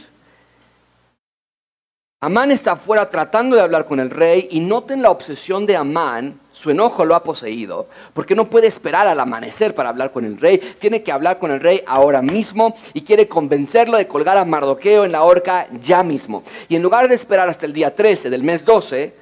Amán 2.21 2.53
está 2.53 2.73
afuera 2.73 3.11
tratando 3.11 3.57
de 3.57 3.63
hablar 3.63 3.85
con 3.85 3.99
el 3.99 4.11
rey 4.11 4.49
y 4.51 4.61
noten 4.61 5.03
la 5.03 5.11
obsesión 5.11 5.67
de 5.67 5.77
Amán, 5.77 6.39
su 6.55 6.71
enojo 6.71 7.05
lo 7.05 7.17
ha 7.17 7.25
poseído, 7.25 7.89
porque 8.13 8.37
no 8.37 8.49
puede 8.49 8.69
esperar 8.69 9.09
al 9.09 9.19
amanecer 9.19 9.75
para 9.75 9.89
hablar 9.89 10.13
con 10.13 10.25
el 10.25 10.39
rey, 10.39 10.59
tiene 10.79 11.03
que 11.03 11.11
hablar 11.11 11.41
con 11.41 11.51
el 11.51 11.59
rey 11.59 11.83
ahora 11.85 12.23
mismo 12.23 12.77
y 12.93 13.03
quiere 13.03 13.27
convencerlo 13.27 13.97
de 13.97 14.07
colgar 14.07 14.39
a 14.39 14.45
Mardoqueo 14.45 15.05
en 15.05 15.11
la 15.11 15.25
horca 15.25 15.67
ya 15.83 16.05
mismo. 16.05 16.45
Y 16.69 16.77
en 16.77 16.83
lugar 16.83 17.09
de 17.09 17.17
esperar 17.17 17.49
hasta 17.49 17.67
el 17.67 17.73
día 17.73 17.93
13 17.93 18.31
del 18.31 18.45
mes 18.45 18.65
12, 18.65 19.13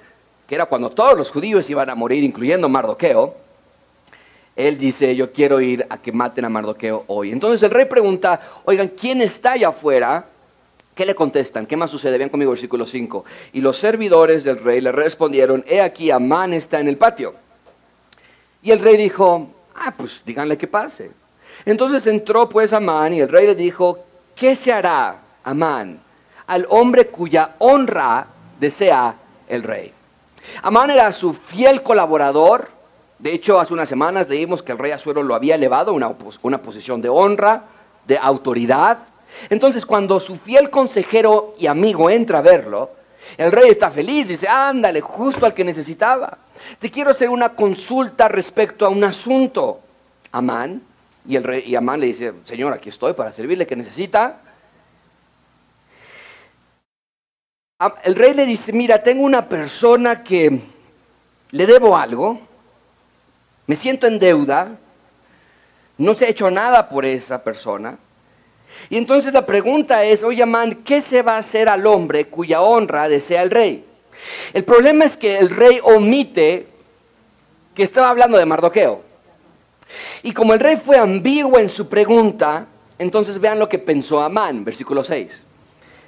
que 0.46 0.54
era 0.54 0.66
cuando 0.66 0.90
todos 0.90 1.16
los 1.16 1.30
judíos 1.30 1.70
iban 1.70 1.88
a 1.88 1.94
morir, 1.94 2.22
incluyendo 2.22 2.68
Mardoqueo, 2.68 3.34
él 4.54 4.76
dice, 4.76 5.16
yo 5.16 5.32
quiero 5.32 5.58
ir 5.62 5.86
a 5.88 5.96
que 5.96 6.12
maten 6.12 6.44
a 6.44 6.50
Mardoqueo 6.50 7.04
hoy. 7.06 7.32
Entonces 7.32 7.62
el 7.62 7.70
rey 7.70 7.86
pregunta, 7.86 8.42
oigan, 8.66 8.88
¿quién 8.88 9.22
está 9.22 9.52
allá 9.52 9.68
afuera? 9.68 10.26
¿Qué 10.94 11.06
le 11.06 11.14
contestan? 11.14 11.66
¿Qué 11.66 11.76
más 11.76 11.90
sucede? 11.90 12.18
Vean 12.18 12.28
conmigo 12.28 12.50
versículo 12.50 12.84
5. 12.86 13.24
Y 13.54 13.60
los 13.60 13.78
servidores 13.78 14.44
del 14.44 14.58
rey 14.58 14.80
le 14.80 14.92
respondieron, 14.92 15.64
he 15.66 15.80
aquí, 15.80 16.10
Amán 16.10 16.52
está 16.52 16.80
en 16.80 16.88
el 16.88 16.98
patio. 16.98 17.34
Y 18.62 18.70
el 18.70 18.78
rey 18.78 18.96
dijo, 18.96 19.48
ah, 19.74 19.94
pues 19.96 20.22
díganle 20.24 20.58
que 20.58 20.66
pase. 20.66 21.10
Entonces 21.64 22.06
entró 22.06 22.48
pues 22.48 22.72
Amán 22.72 23.14
y 23.14 23.20
el 23.20 23.28
rey 23.28 23.46
le 23.46 23.54
dijo, 23.54 24.04
¿qué 24.34 24.54
se 24.54 24.72
hará, 24.72 25.16
Amán, 25.44 26.00
al 26.46 26.66
hombre 26.68 27.06
cuya 27.06 27.54
honra 27.58 28.26
desea 28.60 29.14
el 29.48 29.62
rey? 29.62 29.92
Amán 30.62 30.90
era 30.90 31.12
su 31.12 31.32
fiel 31.32 31.82
colaborador. 31.82 32.68
De 33.18 33.32
hecho, 33.32 33.60
hace 33.60 33.72
unas 33.72 33.88
semanas 33.88 34.28
leímos 34.28 34.62
que 34.62 34.72
el 34.72 34.78
rey 34.78 34.90
Azuero 34.90 35.22
lo 35.22 35.34
había 35.34 35.54
elevado 35.54 35.92
a 35.92 35.94
una, 35.94 36.12
una 36.42 36.58
posición 36.58 37.00
de 37.00 37.08
honra, 37.08 37.64
de 38.06 38.18
autoridad. 38.18 38.98
Entonces, 39.50 39.84
cuando 39.86 40.20
su 40.20 40.36
fiel 40.36 40.70
consejero 40.70 41.54
y 41.58 41.66
amigo 41.66 42.10
entra 42.10 42.38
a 42.38 42.42
verlo, 42.42 42.90
el 43.36 43.50
rey 43.52 43.70
está 43.70 43.90
feliz, 43.90 44.28
dice, 44.28 44.48
ándale, 44.48 45.00
justo 45.00 45.46
al 45.46 45.54
que 45.54 45.64
necesitaba. 45.64 46.38
Te 46.78 46.90
quiero 46.90 47.10
hacer 47.10 47.28
una 47.28 47.50
consulta 47.50 48.28
respecto 48.28 48.84
a 48.84 48.88
un 48.88 49.04
asunto. 49.04 49.80
Amán, 50.32 50.82
y, 51.26 51.36
el 51.36 51.44
rey, 51.44 51.74
Amán 51.74 52.00
le 52.00 52.06
dice, 52.06 52.32
Señor, 52.44 52.72
aquí 52.72 52.88
estoy 52.88 53.12
para 53.12 53.32
servirle, 53.32 53.66
que 53.66 53.76
necesita? 53.76 54.40
El 58.04 58.14
rey 58.14 58.34
le 58.34 58.46
dice, 58.46 58.72
mira, 58.72 59.02
tengo 59.02 59.24
una 59.24 59.48
persona 59.48 60.22
que 60.22 60.60
le 61.50 61.66
debo 61.66 61.96
algo, 61.96 62.40
me 63.66 63.76
siento 63.76 64.06
en 64.06 64.18
deuda, 64.18 64.78
no 65.98 66.14
se 66.14 66.26
ha 66.26 66.28
hecho 66.28 66.50
nada 66.50 66.88
por 66.88 67.04
esa 67.04 67.42
persona, 67.42 67.98
y 68.90 68.96
entonces 68.96 69.32
la 69.32 69.46
pregunta 69.46 70.04
es, 70.04 70.22
oye, 70.22 70.44
man, 70.46 70.80
¿qué 70.84 71.00
se 71.00 71.22
va 71.22 71.36
a 71.36 71.38
hacer 71.38 71.68
al 71.68 71.86
hombre 71.86 72.26
cuya 72.26 72.60
honra 72.60 73.08
desea 73.08 73.42
el 73.42 73.50
rey? 73.50 73.84
El 74.52 74.64
problema 74.64 75.04
es 75.04 75.16
que 75.16 75.38
el 75.38 75.50
rey 75.50 75.80
omite 75.82 76.66
que 77.74 77.82
estaba 77.82 78.10
hablando 78.10 78.38
de 78.38 78.46
Mardoqueo. 78.46 79.02
Y 80.22 80.32
como 80.32 80.54
el 80.54 80.60
rey 80.60 80.76
fue 80.76 80.98
ambiguo 80.98 81.58
en 81.58 81.68
su 81.68 81.88
pregunta, 81.88 82.66
entonces 82.98 83.40
vean 83.40 83.58
lo 83.58 83.68
que 83.68 83.78
pensó 83.78 84.20
Amán, 84.20 84.64
versículo 84.64 85.02
6. 85.02 85.44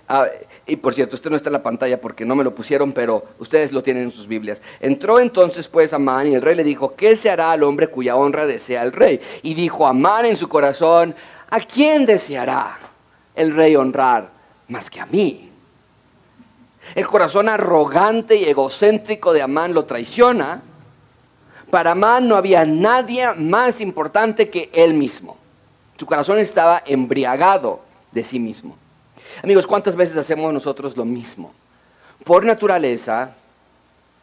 Ah, 0.07 0.27
y 0.67 0.77
por 0.77 0.95
cierto, 0.95 1.17
esto 1.17 1.31
no 1.31 1.37
está 1.37 1.49
en 1.49 1.55
la 1.55 1.63
pantalla 1.63 2.01
porque 2.01 2.25
no 2.25 2.37
me 2.37 2.45
lo 2.45 2.55
pusieron, 2.55 2.93
pero 2.93 3.25
ustedes 3.39 3.73
lo 3.73 3.83
tienen 3.83 4.05
en 4.05 4.11
sus 4.11 4.29
Biblias. 4.29 4.61
Entró 4.81 5.19
entonces 5.19 5.69
pues 5.69 5.93
Amán 5.93 6.29
y 6.29 6.35
el 6.35 6.43
rey 6.43 6.55
le 6.55 6.65
dijo, 6.65 6.95
¿qué 6.95 7.17
se 7.17 7.31
hará 7.31 7.53
al 7.53 7.63
hombre 7.63 7.89
cuya 7.89 8.17
honra 8.17 8.47
desea 8.47 8.83
el 8.83 8.93
rey? 8.93 9.21
Y 9.43 9.55
dijo 9.55 9.87
Amán 9.87 10.27
en 10.27 10.37
su 10.37 10.49
corazón, 10.49 11.15
¿A 11.55 11.61
quién 11.61 12.05
deseará 12.05 12.77
el 13.33 13.55
rey 13.55 13.77
honrar 13.77 14.29
más 14.67 14.91
que 14.91 15.01
a 15.01 15.07
mí? 15.07 15.51
El 16.97 17.07
corazón 17.07 17.49
arrogante 17.49 18.35
y 18.35 18.45
egocéntrico 18.45 19.33
de 19.33 19.41
Amán 19.41 19.73
lo 19.73 19.85
traiciona. 19.85 20.63
Para 21.71 21.93
Amán 21.93 22.27
no 22.27 22.35
había 22.35 22.65
nadie 22.65 23.33
más 23.35 23.81
importante 23.81 24.51
que 24.51 24.69
él 24.73 24.95
mismo. 24.95 25.37
Su 25.97 26.07
corazón 26.07 26.41
estaba 26.41 26.83
embriagado 26.87 27.83
de 28.11 28.25
sí 28.25 28.41
mismo. 28.41 28.77
Amigos, 29.41 29.65
¿cuántas 29.65 29.95
veces 29.95 30.17
hacemos 30.17 30.53
nosotros 30.53 30.97
lo 30.97 31.05
mismo? 31.05 31.53
Por 32.25 32.45
naturaleza, 32.45 33.31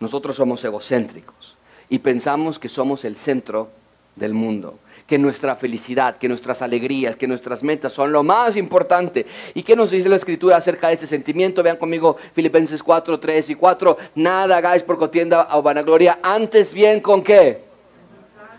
nosotros 0.01 0.35
somos 0.35 0.61
egocéntricos 0.65 1.55
y 1.87 1.97
pensamos 1.99 2.59
que 2.59 2.67
somos 2.67 3.05
el 3.05 3.15
centro 3.15 3.69
del 4.17 4.33
mundo 4.33 4.77
que 5.11 5.17
nuestra 5.17 5.57
felicidad, 5.57 6.15
que 6.15 6.29
nuestras 6.29 6.61
alegrías, 6.61 7.17
que 7.17 7.27
nuestras 7.27 7.63
metas 7.63 7.91
son 7.91 8.13
lo 8.13 8.23
más 8.23 8.55
importante. 8.55 9.25
¿Y 9.53 9.61
qué 9.61 9.75
nos 9.75 9.91
dice 9.91 10.07
la 10.07 10.15
Escritura 10.15 10.55
acerca 10.55 10.87
de 10.87 10.93
este 10.93 11.05
sentimiento? 11.05 11.61
Vean 11.61 11.75
conmigo 11.75 12.15
Filipenses 12.33 12.81
4, 12.81 13.19
3 13.19 13.49
y 13.49 13.55
4. 13.55 13.97
Nada 14.15 14.55
hagáis 14.55 14.83
por 14.83 14.97
contienda 14.97 15.49
o 15.51 15.61
vanagloria, 15.61 16.19
antes 16.23 16.71
bien 16.71 17.01
con 17.01 17.21
qué? 17.21 17.59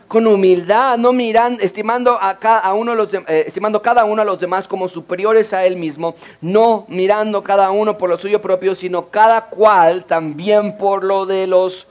Con 0.06 0.26
humildad, 0.26 0.98
no 0.98 1.14
miran, 1.14 1.56
estimando 1.58 2.18
a 2.20 2.38
cada 2.38 2.70
uno 2.74 2.94
los 2.94 3.14
eh, 3.14 3.44
estimando 3.46 3.80
cada 3.80 4.04
uno 4.04 4.20
a 4.20 4.26
los 4.26 4.38
demás 4.38 4.68
como 4.68 4.88
superiores 4.88 5.54
a 5.54 5.64
él 5.64 5.76
mismo, 5.76 6.16
no 6.42 6.84
mirando 6.86 7.42
cada 7.42 7.70
uno 7.70 7.96
por 7.96 8.10
lo 8.10 8.18
suyo 8.18 8.42
propio, 8.42 8.74
sino 8.74 9.08
cada 9.08 9.46
cual 9.46 10.04
también 10.04 10.76
por 10.76 11.02
lo 11.02 11.24
de 11.24 11.46
los 11.46 11.86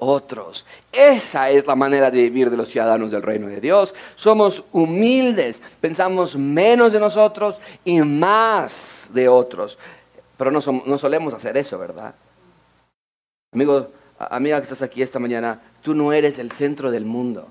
otros. 0.00 0.66
Esa 0.90 1.50
es 1.50 1.66
la 1.66 1.76
manera 1.76 2.10
de 2.10 2.22
vivir 2.22 2.50
de 2.50 2.56
los 2.56 2.68
ciudadanos 2.68 3.10
del 3.10 3.22
reino 3.22 3.46
de 3.46 3.60
Dios. 3.60 3.94
Somos 4.16 4.64
humildes, 4.72 5.62
pensamos 5.80 6.36
menos 6.36 6.92
de 6.92 7.00
nosotros 7.00 7.58
y 7.84 8.00
más 8.00 9.08
de 9.12 9.28
otros. 9.28 9.78
Pero 10.36 10.50
no, 10.50 10.60
no 10.86 10.98
solemos 10.98 11.32
hacer 11.34 11.56
eso, 11.56 11.78
¿verdad? 11.78 12.14
Amigo, 13.52 13.88
amiga 14.18 14.58
que 14.58 14.64
estás 14.64 14.82
aquí 14.82 15.02
esta 15.02 15.18
mañana, 15.18 15.60
tú 15.82 15.94
no 15.94 16.12
eres 16.12 16.38
el 16.38 16.50
centro 16.50 16.90
del 16.90 17.04
mundo. 17.04 17.48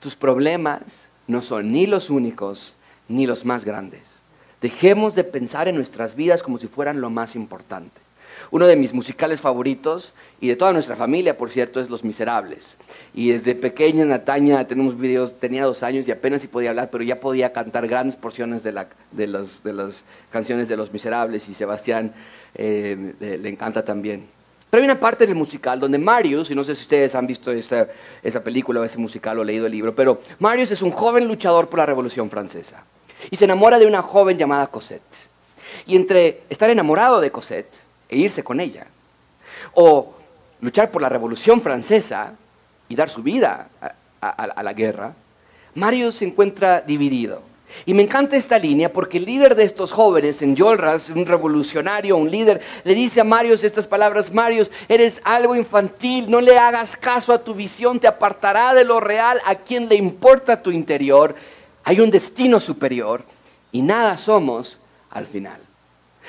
Tus 0.00 0.16
problemas 0.16 1.10
no 1.26 1.42
son 1.42 1.72
ni 1.72 1.86
los 1.86 2.10
únicos 2.10 2.74
ni 3.08 3.26
los 3.26 3.44
más 3.44 3.64
grandes. 3.64 4.22
Dejemos 4.60 5.14
de 5.14 5.24
pensar 5.24 5.68
en 5.68 5.76
nuestras 5.76 6.14
vidas 6.14 6.42
como 6.42 6.58
si 6.58 6.66
fueran 6.66 7.00
lo 7.00 7.10
más 7.10 7.36
importante. 7.36 8.03
Uno 8.50 8.66
de 8.66 8.76
mis 8.76 8.92
musicales 8.92 9.40
favoritos 9.40 10.12
y 10.40 10.48
de 10.48 10.56
toda 10.56 10.72
nuestra 10.72 10.96
familia, 10.96 11.36
por 11.36 11.50
cierto, 11.50 11.80
es 11.80 11.90
Los 11.90 12.04
Miserables. 12.04 12.76
Y 13.14 13.30
desde 13.30 13.54
pequeña 13.54 14.04
Nataña 14.04 14.66
tenemos 14.66 14.98
videos, 14.98 15.38
tenía 15.38 15.64
dos 15.64 15.82
años 15.82 16.06
y 16.08 16.10
apenas 16.10 16.42
si 16.42 16.48
podía 16.48 16.70
hablar, 16.70 16.90
pero 16.90 17.04
ya 17.04 17.20
podía 17.20 17.52
cantar 17.52 17.86
grandes 17.86 18.16
porciones 18.16 18.62
de, 18.62 18.72
las 18.72 20.04
canciones 20.30 20.68
de 20.68 20.76
Los 20.76 20.92
Miserables 20.92 21.48
y 21.48 21.54
Sebastián 21.54 22.12
eh, 22.54 23.14
le 23.20 23.48
encanta 23.48 23.84
también. 23.84 24.26
Pero 24.74 24.82
hay 24.82 24.90
una 24.90 24.98
parte 24.98 25.24
del 25.24 25.36
musical 25.36 25.78
donde 25.78 25.98
Marius, 25.98 26.50
y 26.50 26.54
no 26.56 26.64
sé 26.64 26.74
si 26.74 26.82
ustedes 26.82 27.14
han 27.14 27.28
visto 27.28 27.52
esa 27.52 28.42
película 28.42 28.80
o 28.80 28.84
ese 28.84 28.98
musical 28.98 29.38
o 29.38 29.44
leído 29.44 29.66
el 29.66 29.72
libro, 29.72 29.94
pero 29.94 30.20
Marius 30.40 30.72
es 30.72 30.82
un 30.82 30.90
joven 30.90 31.28
luchador 31.28 31.68
por 31.68 31.78
la 31.78 31.86
Revolución 31.86 32.28
Francesa 32.28 32.82
y 33.30 33.36
se 33.36 33.44
enamora 33.44 33.78
de 33.78 33.86
una 33.86 34.02
joven 34.02 34.36
llamada 34.36 34.66
Cosette. 34.66 35.02
Y 35.86 35.94
entre 35.94 36.40
estar 36.50 36.70
enamorado 36.70 37.20
de 37.20 37.30
Cosette 37.30 37.83
e 38.08 38.16
irse 38.16 38.42
con 38.42 38.60
ella. 38.60 38.86
O 39.74 40.14
luchar 40.60 40.90
por 40.90 41.02
la 41.02 41.08
Revolución 41.08 41.60
Francesa 41.60 42.32
y 42.88 42.96
dar 42.96 43.10
su 43.10 43.22
vida 43.22 43.68
a, 44.20 44.62
la 44.62 44.72
guerra, 44.72 45.12
Mario 45.74 46.10
se 46.10 46.24
encuentra 46.24 46.80
dividido. 46.80 47.42
Y 47.86 47.94
me 47.94 48.02
encanta 48.02 48.36
esta 48.36 48.58
línea 48.58 48.92
porque 48.92 49.18
el 49.18 49.24
líder 49.24 49.56
de 49.56 49.64
estos 49.64 49.90
jóvenes, 49.90 50.40
en 50.42 50.54
Yolras, 50.54 51.10
un 51.10 51.26
revolucionario, 51.26 52.16
un 52.16 52.30
líder, 52.30 52.60
le 52.84 52.94
dice 52.94 53.20
a 53.20 53.24
Marius 53.24 53.64
estas 53.64 53.86
palabras, 53.86 54.32
Marius, 54.32 54.70
eres 54.88 55.20
algo 55.24 55.56
infantil, 55.56 56.30
no 56.30 56.40
le 56.40 56.56
hagas 56.56 56.96
caso 56.96 57.32
a 57.32 57.42
tu 57.42 57.52
visión, 57.52 57.98
te 57.98 58.06
apartará 58.06 58.74
de 58.74 58.84
lo 58.84 59.00
real, 59.00 59.40
a 59.44 59.56
quien 59.56 59.88
le 59.88 59.96
importa 59.96 60.62
tu 60.62 60.70
interior, 60.70 61.34
hay 61.82 62.00
un 62.00 62.10
destino 62.10 62.60
superior 62.60 63.24
y 63.72 63.82
nada 63.82 64.16
somos 64.16 64.78
al 65.10 65.26
final. 65.26 65.58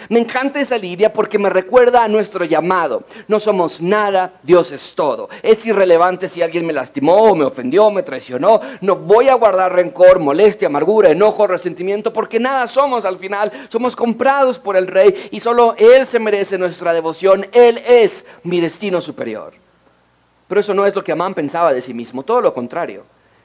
Me 0.09 0.19
encanta 0.19 0.59
esa 0.59 0.77
lidia 0.77 1.11
porque 1.11 1.39
me 1.39 1.49
recuerda 1.49 2.03
a 2.03 2.07
nuestro 2.07 2.45
llamado. 2.45 3.03
No 3.27 3.39
somos 3.39 3.81
nada, 3.81 4.33
Dios 4.43 4.71
es 4.71 4.93
todo. 4.93 5.29
Es 5.41 5.65
irrelevante 5.65 6.29
si 6.29 6.41
alguien 6.41 6.65
me 6.65 6.73
lastimó, 6.73 7.33
me 7.35 7.45
ofendió, 7.45 7.89
me 7.91 8.03
traicionó. 8.03 8.61
No 8.81 8.95
voy 8.95 9.29
a 9.29 9.35
guardar 9.35 9.73
rencor, 9.73 10.19
molestia, 10.19 10.67
amargura, 10.67 11.11
enojo, 11.11 11.47
resentimiento, 11.47 12.11
porque 12.11 12.39
nada 12.39 12.67
somos 12.67 13.05
al 13.05 13.17
final. 13.17 13.51
Somos 13.69 13.95
comprados 13.95 14.59
por 14.59 14.75
el 14.75 14.87
Rey 14.87 15.29
y 15.31 15.39
solo 15.39 15.75
Él 15.77 16.05
se 16.05 16.19
merece 16.19 16.57
nuestra 16.57 16.93
devoción. 16.93 17.47
Él 17.51 17.81
es 17.85 18.25
mi 18.43 18.59
destino 18.59 19.01
superior. 19.01 19.53
Pero 20.47 20.61
eso 20.61 20.73
no 20.73 20.85
es 20.85 20.95
lo 20.95 21.03
que 21.03 21.11
Amán 21.11 21.33
pensaba 21.33 21.73
de 21.73 21.81
sí 21.81 21.93
mismo, 21.93 22.23
todo 22.23 22.41
lo 22.41 22.53
contrario. 22.53 23.03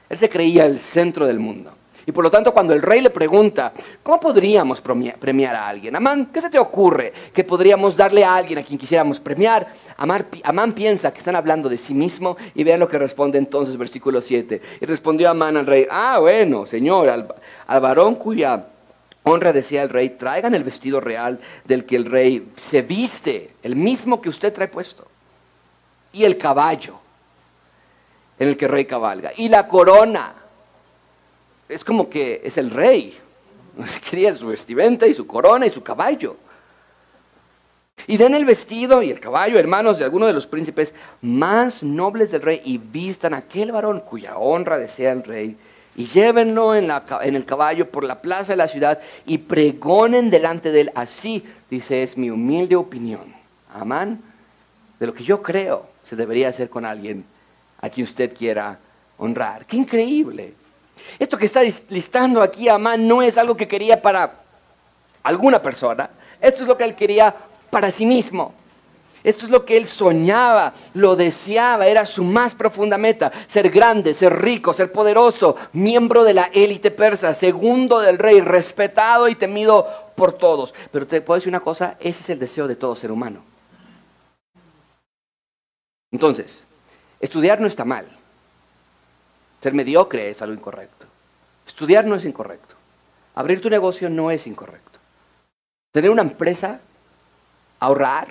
Él 0.09 0.17
se 0.17 0.29
creía 0.29 0.65
el 0.65 0.77
centro 0.77 1.25
del 1.25 1.39
mundo. 1.39 1.71
Y 2.05 2.11
por 2.11 2.23
lo 2.23 2.31
tanto, 2.31 2.53
cuando 2.53 2.73
el 2.73 2.81
rey 2.81 3.01
le 3.01 3.09
pregunta, 3.09 3.73
¿cómo 4.01 4.19
podríamos 4.19 4.81
premiar 4.81 5.55
a 5.55 5.67
alguien? 5.67 5.95
Amán, 5.95 6.27
¿qué 6.33 6.41
se 6.41 6.49
te 6.49 6.59
ocurre 6.59 7.13
que 7.33 7.43
podríamos 7.43 7.95
darle 7.95 8.23
a 8.23 8.35
alguien 8.35 8.59
a 8.59 8.63
quien 8.63 8.79
quisiéramos 8.79 9.19
premiar? 9.19 9.67
Amán, 9.97 10.73
piensa 10.73 11.11
que 11.11 11.19
están 11.19 11.35
hablando 11.35 11.69
de 11.69 11.77
sí 11.77 11.93
mismo 11.93 12.37
y 12.55 12.63
vean 12.63 12.79
lo 12.79 12.87
que 12.87 12.97
responde 12.97 13.37
entonces, 13.37 13.77
versículo 13.77 14.21
7. 14.21 14.61
Y 14.81 14.85
respondió 14.85 15.29
Amán 15.29 15.57
al 15.57 15.67
rey, 15.67 15.87
ah, 15.89 16.17
bueno, 16.19 16.65
señor, 16.65 17.09
al 17.09 17.79
varón 17.79 18.15
cuya 18.15 18.65
honra 19.23 19.53
decía 19.53 19.83
el 19.83 19.89
rey, 19.89 20.09
traigan 20.09 20.55
el 20.55 20.63
vestido 20.63 20.99
real 20.99 21.39
del 21.65 21.85
que 21.85 21.95
el 21.95 22.05
rey 22.05 22.51
se 22.55 22.81
viste, 22.81 23.51
el 23.63 23.75
mismo 23.75 24.21
que 24.21 24.29
usted 24.29 24.51
trae 24.53 24.67
puesto, 24.67 25.07
y 26.13 26.23
el 26.23 26.37
caballo 26.37 26.95
en 28.39 28.47
el 28.49 28.57
que 28.57 28.65
el 28.65 28.71
rey 28.71 28.85
cabalga, 28.85 29.31
y 29.37 29.49
la 29.49 29.67
corona 29.67 30.33
es 31.71 31.83
como 31.85 32.09
que 32.09 32.41
es 32.43 32.57
el 32.57 32.69
rey. 32.69 33.17
Quería 34.09 34.33
su 34.35 34.47
vestimenta 34.47 35.07
y 35.07 35.13
su 35.13 35.25
corona 35.25 35.65
y 35.65 35.69
su 35.69 35.81
caballo. 35.81 36.35
Y 38.07 38.17
den 38.17 38.33
el 38.35 38.45
vestido 38.45 39.01
y 39.01 39.11
el 39.11 39.19
caballo, 39.19 39.59
hermanos 39.59 39.97
de 39.97 40.03
alguno 40.03 40.25
de 40.25 40.33
los 40.33 40.47
príncipes 40.47 40.93
más 41.21 41.83
nobles 41.83 42.31
del 42.31 42.41
rey, 42.41 42.61
y 42.65 42.77
vistan 42.77 43.33
a 43.33 43.37
aquel 43.37 43.71
varón 43.71 44.01
cuya 44.01 44.37
honra 44.37 44.77
desea 44.77 45.11
el 45.11 45.23
rey, 45.23 45.55
y 45.95 46.05
llévenlo 46.05 46.73
en, 46.73 46.89
en, 47.21 47.35
el 47.35 47.45
caballo 47.45 47.89
por 47.89 48.03
la 48.03 48.21
plaza 48.21 48.53
de 48.53 48.57
la 48.57 48.67
ciudad 48.67 48.99
y 49.25 49.37
pregonen 49.37 50.29
delante 50.29 50.71
de 50.71 50.81
él. 50.81 50.91
Así, 50.95 51.43
dice, 51.69 52.01
es 52.01 52.17
mi 52.17 52.29
humilde 52.29 52.75
opinión. 52.75 53.33
Amán, 53.73 54.21
de 54.99 55.07
lo 55.07 55.13
que 55.13 55.23
yo 55.23 55.41
creo 55.41 55.87
se 56.03 56.15
debería 56.15 56.49
hacer 56.49 56.69
con 56.69 56.85
alguien 56.85 57.25
a 57.81 57.89
quien 57.89 58.05
usted 58.05 58.35
quiera 58.35 58.79
honrar. 59.17 59.65
¡Qué 59.65 59.77
increíble! 59.77 60.53
Esto 61.19 61.37
que 61.37 61.45
está 61.45 61.61
listando 61.89 62.41
aquí 62.41 62.69
Amán 62.69 63.07
no 63.07 63.21
es 63.21 63.37
algo 63.37 63.55
que 63.55 63.67
quería 63.67 64.01
para 64.01 64.33
alguna 65.23 65.61
persona. 65.61 66.09
Esto 66.39 66.63
es 66.63 66.67
lo 66.67 66.77
que 66.77 66.83
él 66.83 66.95
quería 66.95 67.35
para 67.69 67.91
sí 67.91 68.05
mismo. 68.05 68.53
Esto 69.23 69.45
es 69.45 69.51
lo 69.51 69.65
que 69.65 69.77
él 69.77 69.87
soñaba, 69.87 70.73
lo 70.95 71.15
deseaba, 71.15 71.85
era 71.85 72.07
su 72.07 72.23
más 72.23 72.55
profunda 72.55 72.97
meta, 72.97 73.31
ser 73.45 73.69
grande, 73.69 74.15
ser 74.15 74.41
rico, 74.41 74.73
ser 74.73 74.91
poderoso, 74.91 75.55
miembro 75.73 76.23
de 76.23 76.33
la 76.33 76.45
élite 76.45 76.89
persa, 76.89 77.35
segundo 77.35 77.99
del 77.99 78.17
rey, 78.17 78.41
respetado 78.41 79.27
y 79.27 79.35
temido 79.35 79.87
por 80.15 80.33
todos. 80.33 80.73
Pero 80.91 81.05
te 81.05 81.21
puedo 81.21 81.37
decir 81.37 81.49
una 81.49 81.59
cosa, 81.59 81.97
ese 81.99 82.21
es 82.21 82.29
el 82.31 82.39
deseo 82.39 82.67
de 82.67 82.75
todo 82.75 82.95
ser 82.95 83.11
humano. 83.11 83.43
Entonces, 86.11 86.65
estudiar 87.19 87.61
no 87.61 87.67
está 87.67 87.85
mal. 87.85 88.07
Ser 89.61 89.73
mediocre 89.73 90.29
es 90.29 90.41
algo 90.41 90.55
incorrecto. 90.55 91.05
Estudiar 91.67 92.05
no 92.05 92.15
es 92.15 92.25
incorrecto. 92.25 92.75
Abrir 93.35 93.61
tu 93.61 93.69
negocio 93.69 94.09
no 94.09 94.31
es 94.31 94.47
incorrecto. 94.47 94.99
Tener 95.91 96.09
una 96.09 96.23
empresa, 96.23 96.79
ahorrar, 97.79 98.27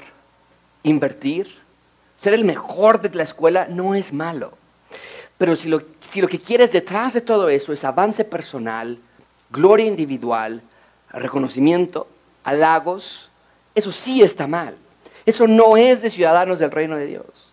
invertir, 0.82 1.48
ser 2.18 2.34
el 2.34 2.44
mejor 2.44 3.00
de 3.00 3.14
la 3.14 3.22
escuela 3.22 3.66
no 3.68 3.94
es 3.94 4.12
malo. 4.12 4.52
Pero 5.38 5.56
si 5.56 5.68
lo, 5.68 5.82
si 6.00 6.20
lo 6.20 6.28
que 6.28 6.40
quieres 6.40 6.72
detrás 6.72 7.14
de 7.14 7.20
todo 7.20 7.48
eso 7.48 7.72
es 7.72 7.84
avance 7.84 8.24
personal, 8.24 8.98
gloria 9.50 9.86
individual, 9.86 10.60
reconocimiento, 11.12 12.08
halagos, 12.44 13.30
eso 13.74 13.92
sí 13.92 14.22
está 14.22 14.46
mal. 14.46 14.76
Eso 15.24 15.46
no 15.46 15.76
es 15.76 16.02
de 16.02 16.10
ciudadanos 16.10 16.58
del 16.58 16.70
reino 16.70 16.96
de 16.96 17.06
Dios. 17.06 17.49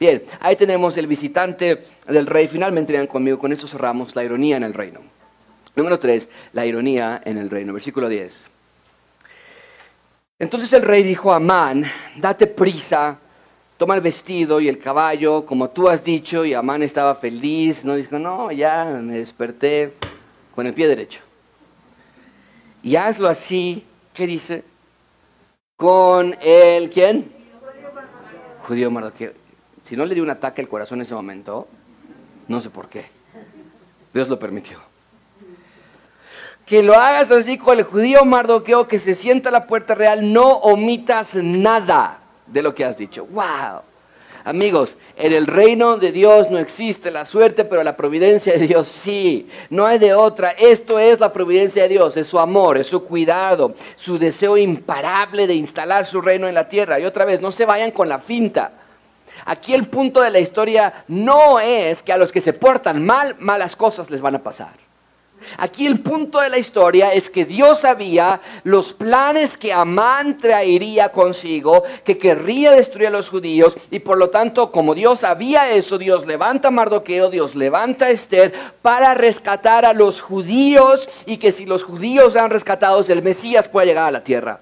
Bien, 0.00 0.22
ahí 0.40 0.56
tenemos 0.56 0.96
el 0.96 1.06
visitante 1.06 1.84
del 2.08 2.26
rey. 2.26 2.48
Finalmente, 2.48 2.94
vean 2.94 3.06
conmigo, 3.06 3.38
con 3.38 3.52
esto 3.52 3.66
cerramos 3.66 4.16
la 4.16 4.24
ironía 4.24 4.56
en 4.56 4.62
el 4.62 4.72
reino. 4.72 5.00
Número 5.76 5.98
3, 5.98 6.26
la 6.54 6.64
ironía 6.64 7.20
en 7.22 7.36
el 7.36 7.50
reino. 7.50 7.74
Versículo 7.74 8.08
10. 8.08 8.46
Entonces 10.38 10.72
el 10.72 10.82
rey 10.82 11.02
dijo 11.02 11.34
a 11.34 11.36
Amán, 11.36 11.84
date 12.16 12.46
prisa, 12.46 13.18
toma 13.76 13.94
el 13.94 14.00
vestido 14.00 14.58
y 14.58 14.70
el 14.70 14.78
caballo, 14.78 15.44
como 15.44 15.68
tú 15.68 15.86
has 15.86 16.02
dicho, 16.02 16.46
y 16.46 16.54
Amán 16.54 16.82
estaba 16.82 17.14
feliz, 17.14 17.84
no 17.84 17.94
dijo, 17.94 18.18
no, 18.18 18.50
ya 18.50 18.86
me 19.02 19.18
desperté 19.18 19.92
con 20.54 20.66
el 20.66 20.72
pie 20.72 20.88
derecho. 20.88 21.20
Y 22.82 22.96
hazlo 22.96 23.28
así, 23.28 23.84
¿qué 24.14 24.26
dice? 24.26 24.64
Con 25.76 26.34
el, 26.40 26.88
¿quién? 26.88 27.30
Judío 28.62 28.90
Mardoqueo. 28.90 29.39
Si 29.90 29.96
no 29.96 30.06
le 30.06 30.14
dio 30.14 30.22
un 30.22 30.30
ataque 30.30 30.62
al 30.62 30.68
corazón 30.68 31.00
en 31.00 31.06
ese 31.06 31.16
momento, 31.16 31.66
no 32.46 32.60
sé 32.60 32.70
por 32.70 32.88
qué. 32.88 33.06
Dios 34.14 34.28
lo 34.28 34.38
permitió. 34.38 34.78
Que 36.64 36.80
lo 36.84 36.94
hagas 36.94 37.32
así 37.32 37.58
con 37.58 37.76
el 37.76 37.82
judío 37.82 38.24
Mardoqueo, 38.24 38.86
que 38.86 39.00
se 39.00 39.16
sienta 39.16 39.48
a 39.48 39.52
la 39.52 39.66
puerta 39.66 39.96
real, 39.96 40.32
no 40.32 40.48
omitas 40.58 41.34
nada 41.34 42.20
de 42.46 42.62
lo 42.62 42.72
que 42.72 42.84
has 42.84 42.96
dicho. 42.96 43.26
¡Wow! 43.32 43.80
Amigos, 44.44 44.96
en 45.16 45.32
el 45.32 45.48
reino 45.48 45.96
de 45.96 46.12
Dios 46.12 46.48
no 46.52 46.58
existe 46.58 47.10
la 47.10 47.24
suerte, 47.24 47.64
pero 47.64 47.82
la 47.82 47.96
providencia 47.96 48.52
de 48.52 48.68
Dios 48.68 48.86
sí. 48.86 49.48
No 49.70 49.86
hay 49.86 49.98
de 49.98 50.14
otra. 50.14 50.50
Esto 50.50 51.00
es 51.00 51.18
la 51.18 51.32
providencia 51.32 51.82
de 51.82 51.88
Dios, 51.88 52.16
es 52.16 52.28
su 52.28 52.38
amor, 52.38 52.78
es 52.78 52.86
su 52.86 53.02
cuidado, 53.02 53.74
su 53.96 54.20
deseo 54.20 54.56
imparable 54.56 55.48
de 55.48 55.54
instalar 55.54 56.06
su 56.06 56.20
reino 56.20 56.46
en 56.46 56.54
la 56.54 56.68
tierra. 56.68 57.00
Y 57.00 57.04
otra 57.04 57.24
vez, 57.24 57.40
no 57.40 57.50
se 57.50 57.66
vayan 57.66 57.90
con 57.90 58.08
la 58.08 58.20
finta. 58.20 58.74
Aquí 59.44 59.74
el 59.74 59.86
punto 59.86 60.20
de 60.20 60.30
la 60.30 60.40
historia 60.40 61.04
no 61.08 61.60
es 61.60 62.02
que 62.02 62.12
a 62.12 62.18
los 62.18 62.32
que 62.32 62.40
se 62.40 62.52
portan 62.52 63.04
mal, 63.04 63.36
malas 63.38 63.76
cosas 63.76 64.10
les 64.10 64.22
van 64.22 64.36
a 64.36 64.42
pasar. 64.42 64.90
Aquí 65.56 65.86
el 65.86 66.00
punto 66.00 66.40
de 66.40 66.50
la 66.50 66.58
historia 66.58 67.14
es 67.14 67.30
que 67.30 67.44
Dios 67.44 67.80
sabía 67.80 68.40
los 68.64 68.92
planes 68.92 69.56
que 69.56 69.72
Amán 69.72 70.38
traería 70.38 71.10
consigo, 71.10 71.82
que 72.04 72.18
querría 72.18 72.72
destruir 72.72 73.08
a 73.08 73.10
los 73.10 73.30
judíos, 73.30 73.76
y 73.90 74.00
por 74.00 74.18
lo 74.18 74.30
tanto, 74.30 74.70
como 74.70 74.94
Dios 74.94 75.20
sabía 75.20 75.70
eso, 75.70 75.98
Dios 75.98 76.26
levanta 76.26 76.68
a 76.68 76.70
Mardoqueo, 76.70 77.30
Dios 77.30 77.54
levanta 77.54 78.06
a 78.06 78.10
Esther 78.10 78.52
para 78.82 79.14
rescatar 79.14 79.84
a 79.84 79.92
los 79.92 80.20
judíos, 80.20 81.08
y 81.26 81.38
que 81.38 81.52
si 81.52 81.66
los 81.66 81.84
judíos 81.84 82.34
sean 82.34 82.50
rescatados, 82.50 83.08
el 83.10 83.22
Mesías 83.22 83.68
pueda 83.68 83.86
llegar 83.86 84.06
a 84.06 84.10
la 84.10 84.24
tierra. 84.24 84.60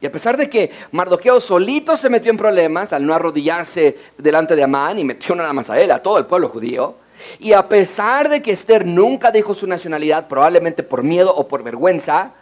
Y 0.00 0.06
a 0.06 0.12
pesar 0.12 0.36
de 0.36 0.48
que 0.48 0.70
Mardoqueo 0.92 1.40
solito 1.40 1.96
se 1.96 2.08
metió 2.08 2.30
en 2.30 2.36
problemas 2.36 2.92
al 2.92 3.04
no 3.04 3.14
arrodillarse 3.14 3.96
delante 4.16 4.54
de 4.54 4.62
Amán 4.62 4.98
y 4.98 5.04
metió 5.04 5.34
nada 5.34 5.52
más 5.52 5.70
a 5.70 5.80
él, 5.80 5.90
a 5.90 6.02
todo 6.02 6.18
el 6.18 6.26
pueblo 6.26 6.48
judío, 6.48 6.94
y 7.40 7.52
a 7.52 7.68
pesar 7.68 8.28
de 8.28 8.40
que 8.40 8.52
Esther 8.52 8.86
nunca 8.86 9.32
dijo 9.32 9.54
su 9.54 9.66
nacionalidad, 9.66 10.28
probablemente 10.28 10.84
por 10.84 11.02
miedo 11.02 11.34
o 11.34 11.48
por 11.48 11.64
vergüenza, 11.64 12.32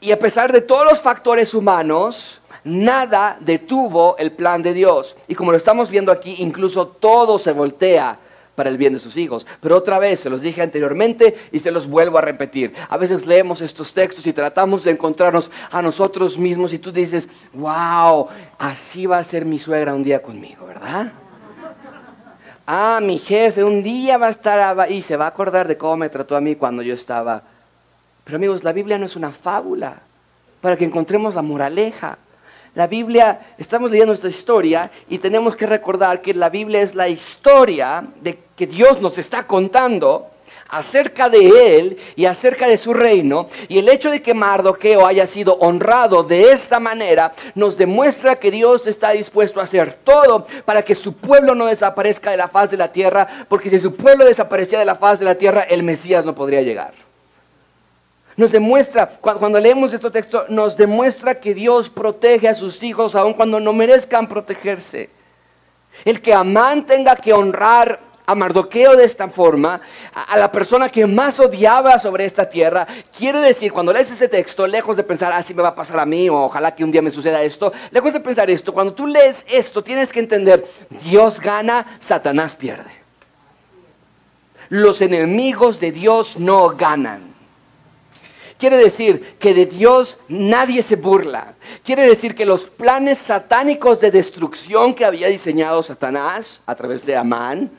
y 0.00 0.12
a 0.12 0.18
pesar 0.18 0.52
de 0.52 0.60
todos 0.60 0.84
los 0.84 1.00
factores 1.00 1.54
humanos, 1.54 2.40
nada 2.62 3.36
detuvo 3.40 4.16
el 4.18 4.30
plan 4.30 4.62
de 4.62 4.72
Dios. 4.72 5.16
Y 5.26 5.34
como 5.34 5.50
lo 5.50 5.56
estamos 5.56 5.90
viendo 5.90 6.12
aquí, 6.12 6.36
incluso 6.38 6.86
todo 6.86 7.36
se 7.40 7.50
voltea 7.50 8.16
para 8.58 8.70
el 8.70 8.76
bien 8.76 8.92
de 8.92 8.98
sus 8.98 9.16
hijos. 9.16 9.46
Pero 9.60 9.76
otra 9.76 10.00
vez, 10.00 10.18
se 10.18 10.28
los 10.28 10.42
dije 10.42 10.62
anteriormente 10.62 11.36
y 11.52 11.60
se 11.60 11.70
los 11.70 11.86
vuelvo 11.86 12.18
a 12.18 12.22
repetir. 12.22 12.74
A 12.88 12.96
veces 12.96 13.24
leemos 13.24 13.60
estos 13.60 13.94
textos 13.94 14.26
y 14.26 14.32
tratamos 14.32 14.82
de 14.82 14.90
encontrarnos 14.90 15.48
a 15.70 15.80
nosotros 15.80 16.36
mismos 16.36 16.72
y 16.72 16.80
tú 16.80 16.90
dices, 16.90 17.28
wow, 17.54 18.26
así 18.58 19.06
va 19.06 19.18
a 19.18 19.24
ser 19.24 19.44
mi 19.44 19.60
suegra 19.60 19.94
un 19.94 20.02
día 20.02 20.20
conmigo, 20.20 20.66
¿verdad? 20.66 21.12
Ah, 22.66 22.98
mi 23.00 23.20
jefe 23.20 23.62
un 23.62 23.80
día 23.80 24.18
va 24.18 24.26
a 24.26 24.30
estar 24.30 24.90
y 24.90 25.02
se 25.02 25.16
va 25.16 25.26
a 25.26 25.28
acordar 25.28 25.68
de 25.68 25.78
cómo 25.78 25.98
me 25.98 26.08
trató 26.08 26.34
a 26.34 26.40
mí 26.40 26.56
cuando 26.56 26.82
yo 26.82 26.94
estaba. 26.94 27.40
Pero 28.24 28.38
amigos, 28.38 28.64
la 28.64 28.72
Biblia 28.72 28.98
no 28.98 29.06
es 29.06 29.14
una 29.14 29.30
fábula 29.30 30.00
para 30.60 30.76
que 30.76 30.84
encontremos 30.84 31.36
la 31.36 31.42
moraleja. 31.42 32.18
La 32.74 32.88
Biblia, 32.88 33.40
estamos 33.56 33.92
leyendo 33.92 34.14
esta 34.14 34.28
historia 34.28 34.90
y 35.08 35.18
tenemos 35.18 35.54
que 35.54 35.64
recordar 35.64 36.20
que 36.20 36.34
la 36.34 36.50
Biblia 36.50 36.82
es 36.82 36.96
la 36.96 37.08
historia 37.08 38.04
de 38.20 38.47
que 38.58 38.66
Dios 38.66 39.00
nos 39.00 39.16
está 39.16 39.46
contando 39.46 40.26
acerca 40.68 41.30
de 41.30 41.76
él 41.76 41.96
y 42.16 42.26
acerca 42.26 42.66
de 42.66 42.76
su 42.76 42.92
reino. 42.92 43.48
Y 43.68 43.78
el 43.78 43.88
hecho 43.88 44.10
de 44.10 44.20
que 44.20 44.34
Mardoqueo 44.34 45.06
haya 45.06 45.26
sido 45.26 45.54
honrado 45.60 46.24
de 46.24 46.52
esta 46.52 46.78
manera 46.80 47.32
nos 47.54 47.78
demuestra 47.78 48.36
que 48.36 48.50
Dios 48.50 48.86
está 48.86 49.12
dispuesto 49.12 49.60
a 49.60 49.62
hacer 49.62 49.94
todo 49.94 50.46
para 50.64 50.82
que 50.82 50.94
su 50.94 51.14
pueblo 51.14 51.54
no 51.54 51.66
desaparezca 51.66 52.32
de 52.32 52.36
la 52.36 52.48
faz 52.48 52.70
de 52.70 52.76
la 52.76 52.92
tierra, 52.92 53.26
porque 53.48 53.70
si 53.70 53.78
su 53.78 53.94
pueblo 53.94 54.26
desaparecía 54.26 54.80
de 54.80 54.84
la 54.84 54.96
faz 54.96 55.20
de 55.20 55.24
la 55.24 55.36
tierra, 55.36 55.62
el 55.62 55.82
Mesías 55.84 56.24
no 56.24 56.34
podría 56.34 56.62
llegar 56.62 56.92
nos 58.38 58.52
demuestra, 58.52 59.08
cuando, 59.20 59.58
leemos 59.58 59.92
este 59.92 60.12
texto, 60.12 60.44
nos 60.48 60.76
demuestra 60.76 61.40
que 61.40 61.54
Dios 61.54 61.90
protege 61.90 62.46
a 62.46 62.54
sus 62.54 62.80
hijos 62.84 63.16
aun 63.16 63.34
cuando 63.34 63.58
no 63.58 63.72
merezcan 63.72 64.28
protegerse. 64.28 65.10
El 66.04 66.22
que 66.22 66.32
Amán 66.32 66.86
tenga 66.86 67.16
que 67.16 67.32
honrar 67.32 67.98
a 68.28 68.34
Mardoqueo 68.34 68.94
de 68.94 69.06
esta 69.06 69.26
forma, 69.28 69.80
a, 70.12 70.36
la 70.36 70.52
persona 70.52 70.90
que 70.90 71.06
más 71.06 71.40
odiaba 71.40 71.98
sobre 71.98 72.26
esta 72.26 72.46
tierra, 72.46 72.86
quiere 73.16 73.40
decir, 73.40 73.72
cuando 73.72 73.90
lees 73.90 74.10
ese 74.10 74.28
texto, 74.28 74.66
lejos 74.66 74.98
de 74.98 75.02
pensar, 75.02 75.32
así 75.32 75.54
ah, 75.54 75.56
me 75.56 75.62
va 75.62 75.68
a 75.70 75.74
pasar 75.74 75.98
a 75.98 76.04
mí, 76.04 76.28
o 76.28 76.36
ojalá 76.42 76.74
que 76.74 76.84
un 76.84 76.92
día 76.92 77.00
me 77.00 77.08
suceda 77.08 77.42
esto, 77.42 77.72
lejos 77.90 78.12
de 78.12 78.20
pensar 78.20 78.50
esto, 78.50 78.74
cuando 78.74 78.92
tú 78.92 79.06
lees 79.06 79.46
esto, 79.48 79.82
tienes 79.82 80.12
que 80.12 80.20
entender, 80.20 80.66
Dios 81.02 81.40
gana, 81.40 81.96
Satanás 82.00 82.54
pierde. 82.54 82.90
los 84.68 85.00
enemigos 85.00 85.80
de 85.80 85.90
Dios 85.90 86.38
no 86.38 86.68
ganan. 86.68 87.34
Quiere 88.58 88.76
decir 88.76 89.38
que 89.38 89.54
de 89.54 89.64
Dios 89.64 90.18
nadie 90.28 90.82
se 90.82 90.96
burla. 90.96 91.54
Quiere 91.82 92.06
decir 92.06 92.34
que 92.34 92.44
los 92.44 92.68
planes 92.68 93.16
satánicos 93.16 94.00
de 94.00 94.10
destrucción 94.10 94.94
que 94.94 95.06
había 95.06 95.28
diseñado 95.28 95.82
Satanás 95.82 96.60
a 96.66 96.74
través 96.74 97.06
de 97.06 97.16
Amán, 97.16 97.70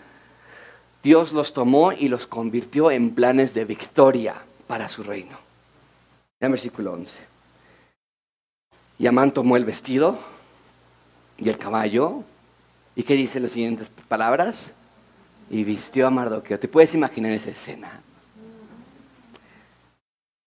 Dios 1.04 1.32
los 1.32 1.54
tomó 1.54 1.92
y 1.92 2.08
los 2.10 2.28
convirtió 2.28 2.92
en 2.92 3.16
planes 3.16 3.54
de 3.54 3.66
victoria 3.66 4.36
para 4.68 4.90
su 4.90 5.04
reino. 5.04 5.38
En 6.40 6.52
versículo 6.52 6.94
11. 6.94 7.18
Y 9.00 9.08
Amán 9.08 9.32
tomó 9.32 9.58
el 9.58 9.66
vestido 9.66 10.18
y 11.38 11.50
el 11.50 11.58
caballo. 11.58 12.24
¿Y 12.96 13.04
qué 13.04 13.14
dice 13.14 13.40
las 13.40 13.52
siguientes 13.52 13.90
palabras? 14.08 14.72
Y 15.50 15.64
vistió 15.64 16.06
a 16.06 16.10
Mardoqueo. 16.10 16.60
¿Te 16.60 16.68
puedes 16.68 16.94
imaginar 16.94 17.32
esa 17.32 17.50
escena? 17.50 18.02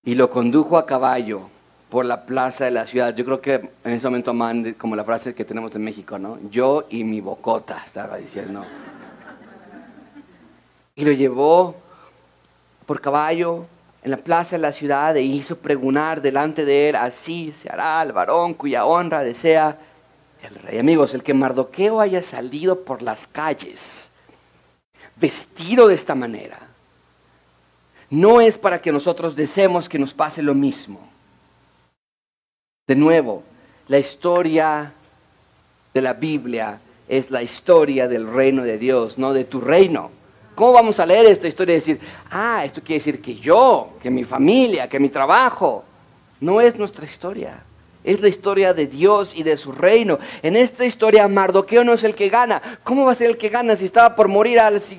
y 0.04 0.14
lo 0.14 0.30
condujo 0.30 0.78
a 0.78 0.86
caballo 0.86 1.42
por 1.88 2.04
la 2.04 2.24
plaza 2.24 2.64
de 2.64 2.70
la 2.70 2.86
ciudad. 2.86 3.14
Yo 3.14 3.24
creo 3.24 3.40
que 3.40 3.54
en 3.84 3.92
ese 3.92 4.06
momento, 4.06 4.34
man, 4.34 4.74
como 4.78 4.96
la 4.96 5.04
frase 5.04 5.34
que 5.34 5.44
tenemos 5.44 5.74
en 5.74 5.84
México, 5.84 6.18
¿no? 6.18 6.38
Yo 6.50 6.86
y 6.90 7.04
mi 7.04 7.20
bocota, 7.20 7.82
estaba 7.86 8.16
diciendo. 8.16 8.64
Y 11.02 11.04
lo 11.04 11.10
llevó 11.10 11.74
por 12.86 13.00
caballo 13.00 13.66
en 14.04 14.12
la 14.12 14.18
plaza 14.18 14.54
de 14.54 14.62
la 14.62 14.72
ciudad 14.72 15.16
e 15.16 15.22
hizo 15.22 15.56
pregonar 15.56 16.22
delante 16.22 16.64
de 16.64 16.90
él, 16.90 16.94
así 16.94 17.50
se 17.50 17.68
hará 17.68 17.98
al 17.98 18.12
varón 18.12 18.54
cuya 18.54 18.84
honra 18.84 19.24
desea 19.24 19.76
el 20.44 20.54
rey. 20.54 20.78
Amigos, 20.78 21.12
el 21.12 21.24
que 21.24 21.34
Mardoqueo 21.34 22.00
haya 22.00 22.22
salido 22.22 22.84
por 22.84 23.02
las 23.02 23.26
calles 23.26 24.12
vestido 25.16 25.88
de 25.88 25.96
esta 25.96 26.14
manera, 26.14 26.60
no 28.08 28.40
es 28.40 28.56
para 28.56 28.80
que 28.80 28.92
nosotros 28.92 29.34
deseemos 29.34 29.88
que 29.88 29.98
nos 29.98 30.14
pase 30.14 30.40
lo 30.40 30.54
mismo. 30.54 31.00
De 32.86 32.94
nuevo, 32.94 33.42
la 33.88 33.98
historia 33.98 34.92
de 35.92 36.00
la 36.00 36.12
Biblia 36.12 36.78
es 37.08 37.32
la 37.32 37.42
historia 37.42 38.06
del 38.06 38.32
reino 38.32 38.62
de 38.62 38.78
Dios, 38.78 39.18
no 39.18 39.32
de 39.32 39.42
tu 39.42 39.60
reino. 39.60 40.21
¿Cómo 40.54 40.72
vamos 40.72 41.00
a 41.00 41.06
leer 41.06 41.26
esta 41.26 41.48
historia 41.48 41.72
y 41.72 41.76
decir, 41.76 42.00
ah, 42.30 42.64
esto 42.64 42.80
quiere 42.82 42.98
decir 42.98 43.22
que 43.22 43.34
yo, 43.36 43.90
que 44.02 44.10
mi 44.10 44.24
familia, 44.24 44.88
que 44.88 45.00
mi 45.00 45.08
trabajo? 45.08 45.84
No 46.40 46.60
es 46.60 46.76
nuestra 46.76 47.04
historia. 47.04 47.62
Es 48.04 48.20
la 48.20 48.28
historia 48.28 48.74
de 48.74 48.86
Dios 48.86 49.32
y 49.34 49.44
de 49.44 49.56
su 49.56 49.72
reino. 49.72 50.18
En 50.42 50.56
esta 50.56 50.84
historia 50.84 51.28
Mardoqueo 51.28 51.84
no 51.84 51.92
es 51.92 52.02
el 52.02 52.14
que 52.14 52.28
gana. 52.28 52.60
¿Cómo 52.82 53.04
va 53.04 53.12
a 53.12 53.14
ser 53.14 53.30
el 53.30 53.36
que 53.36 53.48
gana 53.48 53.76
si 53.76 53.84
estaba 53.84 54.16
por 54.16 54.28
morir 54.28 54.58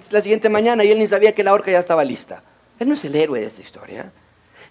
la 0.09 0.21
siguiente 0.21 0.49
mañana 0.49 0.83
y 0.83 0.91
él 0.91 0.99
ni 0.99 1.07
sabía 1.07 1.35
que 1.35 1.43
la 1.43 1.53
horca 1.53 1.69
ya 1.69 1.79
estaba 1.79 2.03
lista? 2.03 2.41
Él 2.79 2.87
no 2.87 2.93
es 2.93 3.05
el 3.05 3.15
héroe 3.15 3.41
de 3.41 3.47
esta 3.47 3.61
historia. 3.61 4.11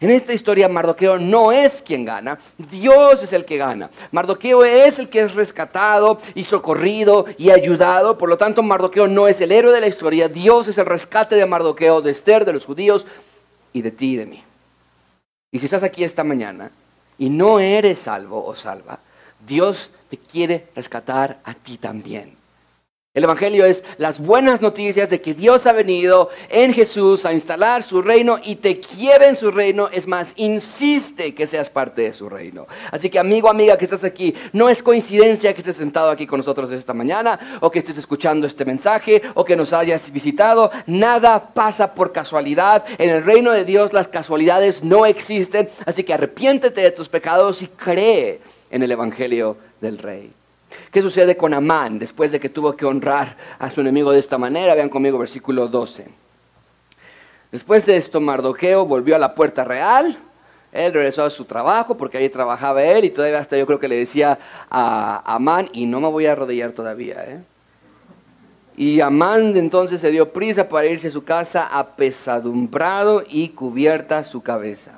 En 0.02 0.10
esta 0.10 0.32
historia 0.32 0.68
Mardoqueo 0.68 1.16
no 1.16 1.52
es 1.52 1.80
quien 1.80 2.04
gana, 2.04 2.36
Dios 2.58 3.22
es 3.22 3.32
el 3.32 3.44
que 3.44 3.56
gana. 3.56 3.88
Mardoqueo 4.10 4.64
es 4.64 4.98
el 4.98 5.08
que 5.08 5.20
es 5.20 5.32
rescatado 5.32 6.20
y 6.34 6.42
socorrido 6.42 7.24
y 7.38 7.50
ayudado. 7.50 8.18
Por 8.18 8.28
lo 8.28 8.36
tanto, 8.36 8.64
Mardoqueo 8.64 9.06
no 9.06 9.28
es 9.28 9.40
el 9.40 9.52
héroe 9.52 9.72
de 9.72 9.80
la 9.80 9.86
historia, 9.86 10.28
Dios 10.28 10.66
es 10.66 10.76
el 10.76 10.86
rescate 10.86 11.36
de 11.36 11.46
Mardoqueo, 11.46 12.02
de 12.02 12.10
Esther, 12.10 12.44
de 12.44 12.52
los 12.52 12.66
judíos 12.66 13.06
y 13.72 13.82
de 13.82 13.92
ti 13.92 14.14
y 14.14 14.16
de 14.16 14.26
mí. 14.26 14.42
Y 15.52 15.60
si 15.60 15.66
estás 15.66 15.84
aquí 15.84 16.02
esta 16.02 16.24
mañana 16.24 16.72
y 17.16 17.30
no 17.30 17.60
eres 17.60 18.00
salvo 18.00 18.44
o 18.44 18.56
salva, 18.56 18.98
Dios 19.46 19.88
te 20.08 20.16
quiere 20.16 20.66
rescatar 20.74 21.38
a 21.44 21.54
ti 21.54 21.78
también. 21.78 22.41
El 23.14 23.24
Evangelio 23.24 23.66
es 23.66 23.84
las 23.98 24.18
buenas 24.18 24.62
noticias 24.62 25.10
de 25.10 25.20
que 25.20 25.34
Dios 25.34 25.66
ha 25.66 25.72
venido 25.74 26.30
en 26.48 26.72
Jesús 26.72 27.26
a 27.26 27.34
instalar 27.34 27.82
su 27.82 28.00
reino 28.00 28.38
y 28.42 28.56
te 28.56 28.80
quiere 28.80 29.26
en 29.26 29.36
su 29.36 29.50
reino. 29.50 29.90
Es 29.92 30.06
más, 30.06 30.32
insiste 30.36 31.34
que 31.34 31.46
seas 31.46 31.68
parte 31.68 32.00
de 32.00 32.14
su 32.14 32.30
reino. 32.30 32.66
Así 32.90 33.10
que 33.10 33.18
amigo, 33.18 33.50
amiga 33.50 33.76
que 33.76 33.84
estás 33.84 34.02
aquí, 34.02 34.34
no 34.54 34.70
es 34.70 34.82
coincidencia 34.82 35.52
que 35.52 35.60
estés 35.60 35.76
sentado 35.76 36.08
aquí 36.10 36.26
con 36.26 36.38
nosotros 36.38 36.70
esta 36.70 36.94
mañana 36.94 37.58
o 37.60 37.70
que 37.70 37.80
estés 37.80 37.98
escuchando 37.98 38.46
este 38.46 38.64
mensaje 38.64 39.20
o 39.34 39.44
que 39.44 39.56
nos 39.56 39.74
hayas 39.74 40.10
visitado. 40.10 40.70
Nada 40.86 41.50
pasa 41.52 41.92
por 41.92 42.12
casualidad. 42.12 42.82
En 42.96 43.10
el 43.10 43.22
reino 43.24 43.50
de 43.50 43.66
Dios 43.66 43.92
las 43.92 44.08
casualidades 44.08 44.82
no 44.82 45.04
existen. 45.04 45.68
Así 45.84 46.02
que 46.02 46.14
arrepiéntete 46.14 46.80
de 46.80 46.92
tus 46.92 47.10
pecados 47.10 47.60
y 47.60 47.66
cree 47.66 48.40
en 48.70 48.82
el 48.82 48.90
Evangelio 48.90 49.58
del 49.82 49.98
Rey. 49.98 50.32
¿Qué 50.90 51.02
sucede 51.02 51.36
con 51.36 51.54
Amán 51.54 51.98
después 51.98 52.32
de 52.32 52.40
que 52.40 52.48
tuvo 52.48 52.76
que 52.76 52.84
honrar 52.84 53.36
a 53.58 53.70
su 53.70 53.80
enemigo 53.80 54.12
de 54.12 54.18
esta 54.18 54.38
manera? 54.38 54.74
Vean 54.74 54.88
conmigo 54.88 55.18
versículo 55.18 55.68
12. 55.68 56.06
Después 57.50 57.84
de 57.84 57.98
esto, 57.98 58.20
Mardoqueo 58.20 58.86
volvió 58.86 59.14
a 59.14 59.18
la 59.18 59.34
puerta 59.34 59.62
real. 59.62 60.16
Él 60.72 60.94
regresó 60.94 61.24
a 61.24 61.30
su 61.30 61.44
trabajo 61.44 61.98
porque 61.98 62.16
ahí 62.16 62.30
trabajaba 62.30 62.82
él 62.82 63.04
y 63.04 63.10
todavía 63.10 63.38
hasta 63.38 63.58
yo 63.58 63.66
creo 63.66 63.78
que 63.78 63.88
le 63.88 63.96
decía 63.96 64.38
a 64.70 65.34
Amán, 65.34 65.68
y 65.72 65.84
no 65.84 66.00
me 66.00 66.08
voy 66.08 66.24
a 66.24 66.32
arrodillar 66.32 66.72
todavía. 66.72 67.22
¿eh? 67.26 67.42
Y 68.74 69.00
Amán 69.00 69.54
entonces 69.54 70.00
se 70.00 70.10
dio 70.10 70.32
prisa 70.32 70.66
para 70.66 70.86
irse 70.86 71.08
a 71.08 71.10
su 71.10 71.24
casa 71.24 71.66
apesadumbrado 71.66 73.22
y 73.28 73.50
cubierta 73.50 74.24
su 74.24 74.42
cabeza. 74.42 74.92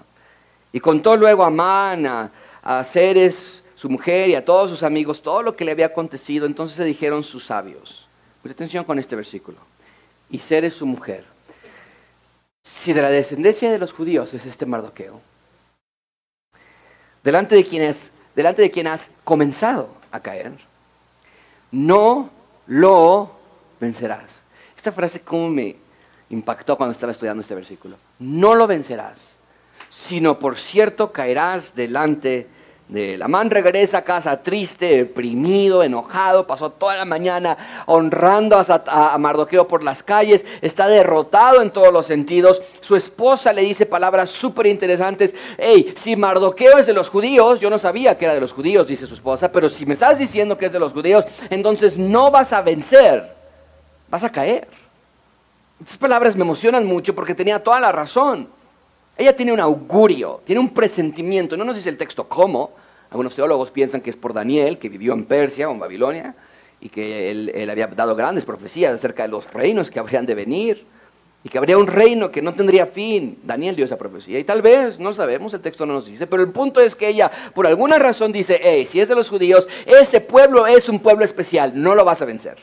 Y 0.72 0.78
contó 0.78 1.16
luego 1.16 1.42
Amán 1.42 2.06
a, 2.06 2.30
a 2.62 2.84
seres 2.84 3.63
su 3.84 3.90
mujer 3.90 4.30
y 4.30 4.34
a 4.34 4.42
todos 4.42 4.70
sus 4.70 4.82
amigos 4.82 5.20
todo 5.20 5.42
lo 5.42 5.54
que 5.54 5.66
le 5.66 5.72
había 5.72 5.84
acontecido. 5.84 6.46
Entonces 6.46 6.74
se 6.74 6.84
dijeron 6.84 7.22
sus 7.22 7.44
sabios. 7.44 8.08
Mucha 8.42 8.54
atención 8.54 8.82
con 8.82 8.98
este 8.98 9.14
versículo. 9.14 9.58
Y 10.30 10.38
Ser 10.38 10.70
su 10.70 10.86
mujer. 10.86 11.22
Si 12.62 12.94
de 12.94 13.02
la 13.02 13.10
descendencia 13.10 13.70
de 13.70 13.76
los 13.76 13.92
judíos 13.92 14.32
es 14.32 14.46
este 14.46 14.64
Mardoqueo, 14.64 15.20
delante 17.22 17.56
de 17.56 17.62
quienes, 17.62 18.10
delante 18.34 18.62
de 18.62 18.70
quien 18.70 18.86
has 18.86 19.10
comenzado 19.22 19.90
a 20.10 20.18
caer, 20.20 20.52
no 21.70 22.30
lo 22.66 23.32
vencerás. 23.78 24.40
Esta 24.74 24.92
frase 24.92 25.20
como 25.20 25.50
me 25.50 25.76
impactó 26.30 26.78
cuando 26.78 26.92
estaba 26.92 27.12
estudiando 27.12 27.42
este 27.42 27.54
versículo. 27.54 27.98
No 28.18 28.54
lo 28.54 28.66
vencerás, 28.66 29.34
sino 29.90 30.38
por 30.38 30.56
cierto 30.56 31.12
caerás 31.12 31.74
delante 31.74 32.53
de 32.88 33.16
la 33.16 33.28
man 33.28 33.50
regresa 33.50 33.98
a 33.98 34.04
casa 34.04 34.42
triste, 34.42 34.98
deprimido, 34.98 35.82
enojado, 35.82 36.46
pasó 36.46 36.70
toda 36.70 36.96
la 36.96 37.06
mañana 37.06 37.56
honrando 37.86 38.58
a, 38.58 39.18
Mardoqueo 39.18 39.66
por 39.66 39.82
las 39.82 40.02
calles, 40.02 40.44
está 40.60 40.86
derrotado 40.86 41.62
en 41.62 41.70
todos 41.70 41.92
los 41.92 42.06
sentidos. 42.06 42.60
Su 42.80 42.94
esposa 42.94 43.52
le 43.54 43.62
dice 43.62 43.86
palabras 43.86 44.28
súper 44.28 44.66
interesantes. 44.66 45.34
Hey, 45.56 45.94
si 45.96 46.14
Mardoqueo 46.14 46.78
es 46.78 46.86
de 46.86 46.92
los 46.92 47.08
judíos, 47.08 47.58
yo 47.58 47.70
no 47.70 47.78
sabía 47.78 48.18
que 48.18 48.26
era 48.26 48.34
de 48.34 48.40
los 48.40 48.52
judíos, 48.52 48.86
dice 48.86 49.06
su 49.06 49.14
esposa, 49.14 49.50
pero 49.50 49.70
si 49.70 49.86
me 49.86 49.94
estás 49.94 50.18
diciendo 50.18 50.58
que 50.58 50.66
es 50.66 50.72
de 50.72 50.80
los 50.80 50.92
judíos, 50.92 51.24
entonces 51.48 51.96
no 51.96 52.30
vas 52.30 52.52
a 52.52 52.60
vencer, 52.60 53.32
vas 54.10 54.24
a 54.24 54.30
caer. 54.30 54.68
Estas 55.80 55.96
palabras 55.96 56.36
me 56.36 56.42
emocionan 56.42 56.84
mucho 56.84 57.14
porque 57.14 57.34
tenía 57.34 57.62
toda 57.62 57.80
la 57.80 57.92
razón. 57.92 58.48
Ella 59.16 59.34
tiene 59.34 59.52
un 59.52 59.60
augurio, 59.60 60.40
tiene 60.44 60.60
un 60.60 60.70
presentimiento. 60.70 61.56
No 61.56 61.64
nos 61.64 61.76
dice 61.76 61.88
el 61.88 61.96
texto 61.96 62.28
cómo. 62.28 62.72
Algunos 63.10 63.36
teólogos 63.36 63.70
piensan 63.70 64.00
que 64.00 64.10
es 64.10 64.16
por 64.16 64.32
Daniel, 64.32 64.78
que 64.78 64.88
vivió 64.88 65.12
en 65.12 65.24
Persia 65.24 65.68
o 65.68 65.72
en 65.72 65.78
Babilonia, 65.78 66.34
y 66.80 66.88
que 66.88 67.30
él, 67.30 67.70
había 67.70 67.86
dado 67.86 68.16
grandes 68.16 68.44
profecías 68.44 68.92
acerca 68.92 69.22
de 69.22 69.28
los 69.28 69.52
reinos 69.52 69.88
que 69.88 70.00
habrían 70.00 70.26
de 70.26 70.34
venir, 70.34 70.84
y 71.44 71.48
que 71.48 71.58
habría 71.58 71.78
un 71.78 71.86
reino 71.86 72.32
que 72.32 72.42
no 72.42 72.54
tendría 72.54 72.86
fin. 72.86 73.38
Daniel 73.44 73.76
dio 73.76 73.84
esa 73.84 73.96
profecía, 73.96 74.40
y 74.40 74.44
tal 74.44 74.62
vez, 74.62 74.98
no 74.98 75.12
sabemos, 75.12 75.54
el 75.54 75.60
texto 75.60 75.86
no 75.86 75.92
nos 75.92 76.06
dice, 76.06 76.26
pero 76.26 76.42
el 76.42 76.50
punto 76.50 76.80
es 76.80 76.96
que 76.96 77.06
ella, 77.06 77.30
por 77.54 77.68
alguna 77.68 78.00
razón, 78.00 78.32
dice, 78.32 78.58
hey, 78.60 78.84
si 78.84 79.00
es 79.00 79.08
de 79.08 79.14
los 79.14 79.30
judíos, 79.30 79.68
ese 79.86 80.20
pueblo 80.20 80.66
es 80.66 80.88
un 80.88 80.98
pueblo 80.98 81.24
especial, 81.24 81.72
no 81.80 81.94
lo 81.94 82.04
vas 82.04 82.20
a 82.20 82.24
vencer. 82.24 82.56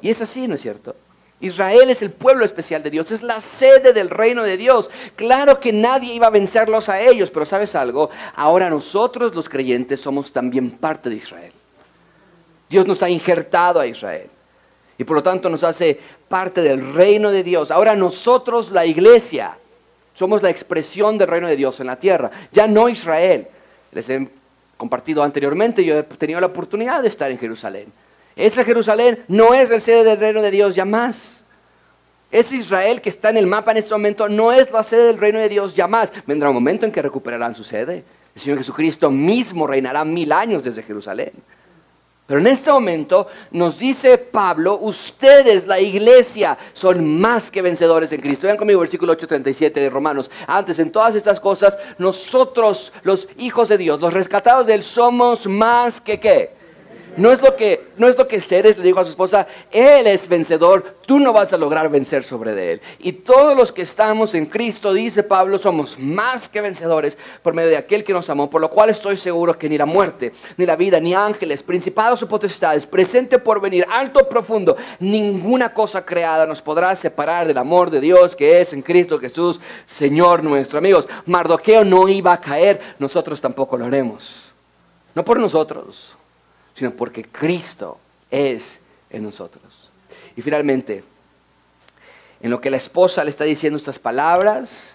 Y 0.00 0.10
es 0.10 0.22
así, 0.22 0.46
¿no 0.46 0.54
es 0.54 0.60
cierto? 0.60 0.94
Israel 1.42 1.90
es 1.90 2.02
el 2.02 2.12
pueblo 2.12 2.44
especial 2.44 2.84
de 2.84 2.90
Dios, 2.90 3.10
es 3.10 3.20
la 3.20 3.40
sede 3.40 3.92
del 3.92 4.10
reino 4.10 4.44
de 4.44 4.56
Dios. 4.56 4.88
Claro 5.16 5.58
que 5.58 5.72
nadie 5.72 6.14
iba 6.14 6.28
a 6.28 6.30
vencerlos 6.30 6.88
a 6.88 7.00
ellos, 7.00 7.30
pero 7.30 7.44
sabes 7.44 7.74
algo, 7.74 8.10
ahora 8.36 8.70
nosotros 8.70 9.34
los 9.34 9.48
creyentes 9.48 10.00
somos 10.00 10.32
también 10.32 10.70
parte 10.70 11.10
de 11.10 11.16
Israel. 11.16 11.52
Dios 12.70 12.86
nos 12.86 13.02
ha 13.02 13.10
injertado 13.10 13.80
a 13.80 13.86
Israel 13.88 14.30
y 14.96 15.02
por 15.02 15.16
lo 15.16 15.22
tanto 15.22 15.50
nos 15.50 15.64
hace 15.64 15.98
parte 16.28 16.62
del 16.62 16.94
reino 16.94 17.32
de 17.32 17.42
Dios. 17.42 17.72
Ahora 17.72 17.96
nosotros, 17.96 18.70
la 18.70 18.86
iglesia, 18.86 19.58
somos 20.14 20.42
la 20.42 20.50
expresión 20.50 21.18
del 21.18 21.26
reino 21.26 21.48
de 21.48 21.56
Dios 21.56 21.80
en 21.80 21.88
la 21.88 21.96
tierra, 21.96 22.30
ya 22.52 22.68
no 22.68 22.88
Israel. 22.88 23.48
Les 23.90 24.08
he 24.08 24.28
compartido 24.76 25.24
anteriormente, 25.24 25.84
yo 25.84 25.98
he 25.98 26.02
tenido 26.04 26.38
la 26.38 26.46
oportunidad 26.46 27.02
de 27.02 27.08
estar 27.08 27.32
en 27.32 27.38
Jerusalén. 27.38 27.92
Esa 28.36 28.64
Jerusalén 28.64 29.22
no 29.28 29.54
es 29.54 29.70
el 29.70 29.80
sede 29.80 30.04
del 30.04 30.18
reino 30.18 30.42
de 30.42 30.50
Dios 30.50 30.74
ya 30.74 30.84
más. 30.84 31.44
Ese 32.30 32.56
Israel 32.56 33.02
que 33.02 33.10
está 33.10 33.28
en 33.28 33.36
el 33.36 33.46
mapa 33.46 33.72
en 33.72 33.76
este 33.76 33.92
momento 33.92 34.28
no 34.28 34.52
es 34.52 34.70
la 34.70 34.82
sede 34.82 35.06
del 35.06 35.18
reino 35.18 35.38
de 35.38 35.50
Dios 35.50 35.74
ya 35.74 35.86
más. 35.86 36.10
Vendrá 36.26 36.48
un 36.48 36.54
momento 36.54 36.86
en 36.86 36.92
que 36.92 37.02
recuperarán 37.02 37.54
su 37.54 37.62
sede. 37.62 38.04
El 38.34 38.40
Señor 38.40 38.58
Jesucristo 38.58 39.10
mismo 39.10 39.66
reinará 39.66 40.04
mil 40.04 40.32
años 40.32 40.64
desde 40.64 40.82
Jerusalén. 40.82 41.32
Pero 42.26 42.40
en 42.40 42.46
este 42.46 42.72
momento 42.72 43.26
nos 43.50 43.78
dice 43.78 44.16
Pablo, 44.16 44.78
ustedes, 44.80 45.66
la 45.66 45.78
iglesia, 45.78 46.56
son 46.72 47.20
más 47.20 47.50
que 47.50 47.60
vencedores 47.60 48.10
en 48.12 48.22
Cristo. 48.22 48.46
Vean 48.46 48.56
conmigo 48.56 48.80
versículo 48.80 49.12
8:37 49.12 49.72
de 49.72 49.90
Romanos. 49.90 50.30
Antes, 50.46 50.78
en 50.78 50.90
todas 50.90 51.14
estas 51.14 51.38
cosas, 51.38 51.76
nosotros, 51.98 52.94
los 53.02 53.28
hijos 53.36 53.68
de 53.68 53.76
Dios, 53.76 54.00
los 54.00 54.14
rescatados 54.14 54.66
de 54.66 54.74
Él, 54.74 54.82
somos 54.82 55.46
más 55.46 56.00
que 56.00 56.18
qué? 56.18 56.61
No 57.16 57.30
es 57.30 57.42
lo 57.42 57.56
que, 57.56 57.88
no 57.98 58.08
es 58.08 58.16
lo 58.16 58.26
que 58.26 58.42
le 58.50 58.72
dijo 58.82 58.98
a 58.98 59.04
su 59.04 59.10
esposa, 59.10 59.46
Él 59.70 60.06
es 60.06 60.26
vencedor, 60.28 60.96
tú 61.04 61.18
no 61.18 61.34
vas 61.34 61.52
a 61.52 61.58
lograr 61.58 61.90
vencer 61.90 62.22
sobre 62.22 62.54
de 62.54 62.72
Él. 62.72 62.80
Y 63.00 63.12
todos 63.12 63.54
los 63.54 63.70
que 63.70 63.82
estamos 63.82 64.34
en 64.34 64.46
Cristo, 64.46 64.94
dice 64.94 65.22
Pablo, 65.22 65.58
somos 65.58 65.98
más 65.98 66.48
que 66.48 66.62
vencedores 66.62 67.18
por 67.42 67.52
medio 67.52 67.68
de 67.68 67.76
aquel 67.76 68.02
que 68.02 68.14
nos 68.14 68.30
amó, 68.30 68.48
por 68.48 68.62
lo 68.62 68.70
cual 68.70 68.88
estoy 68.88 69.18
seguro 69.18 69.58
que 69.58 69.68
ni 69.68 69.76
la 69.76 69.84
muerte, 69.84 70.32
ni 70.56 70.64
la 70.64 70.74
vida, 70.74 71.00
ni 71.00 71.12
ángeles, 71.12 71.62
principados 71.62 72.22
o 72.22 72.28
potestades, 72.28 72.86
presente 72.86 73.38
por 73.38 73.60
venir, 73.60 73.86
alto 73.90 74.26
profundo, 74.26 74.78
ninguna 74.98 75.74
cosa 75.74 76.06
creada 76.06 76.46
nos 76.46 76.62
podrá 76.62 76.96
separar 76.96 77.46
del 77.46 77.58
amor 77.58 77.90
de 77.90 78.00
Dios 78.00 78.34
que 78.34 78.62
es 78.62 78.72
en 78.72 78.80
Cristo 78.80 79.18
Jesús, 79.18 79.60
Señor 79.84 80.42
nuestro. 80.42 80.78
Amigos, 80.78 81.06
Mardoqueo 81.26 81.84
no 81.84 82.08
iba 82.08 82.32
a 82.32 82.40
caer, 82.40 82.80
nosotros 82.98 83.38
tampoco 83.38 83.76
lo 83.76 83.84
haremos. 83.84 84.50
No 85.14 85.22
por 85.22 85.38
nosotros 85.38 86.16
sino 86.74 86.92
porque 86.92 87.24
Cristo 87.24 87.98
es 88.30 88.80
en 89.10 89.22
nosotros. 89.22 89.90
Y 90.36 90.42
finalmente, 90.42 91.04
en 92.40 92.50
lo 92.50 92.60
que 92.60 92.70
la 92.70 92.76
esposa 92.76 93.24
le 93.24 93.30
está 93.30 93.44
diciendo 93.44 93.76
estas 93.76 93.98
palabras, 93.98 94.94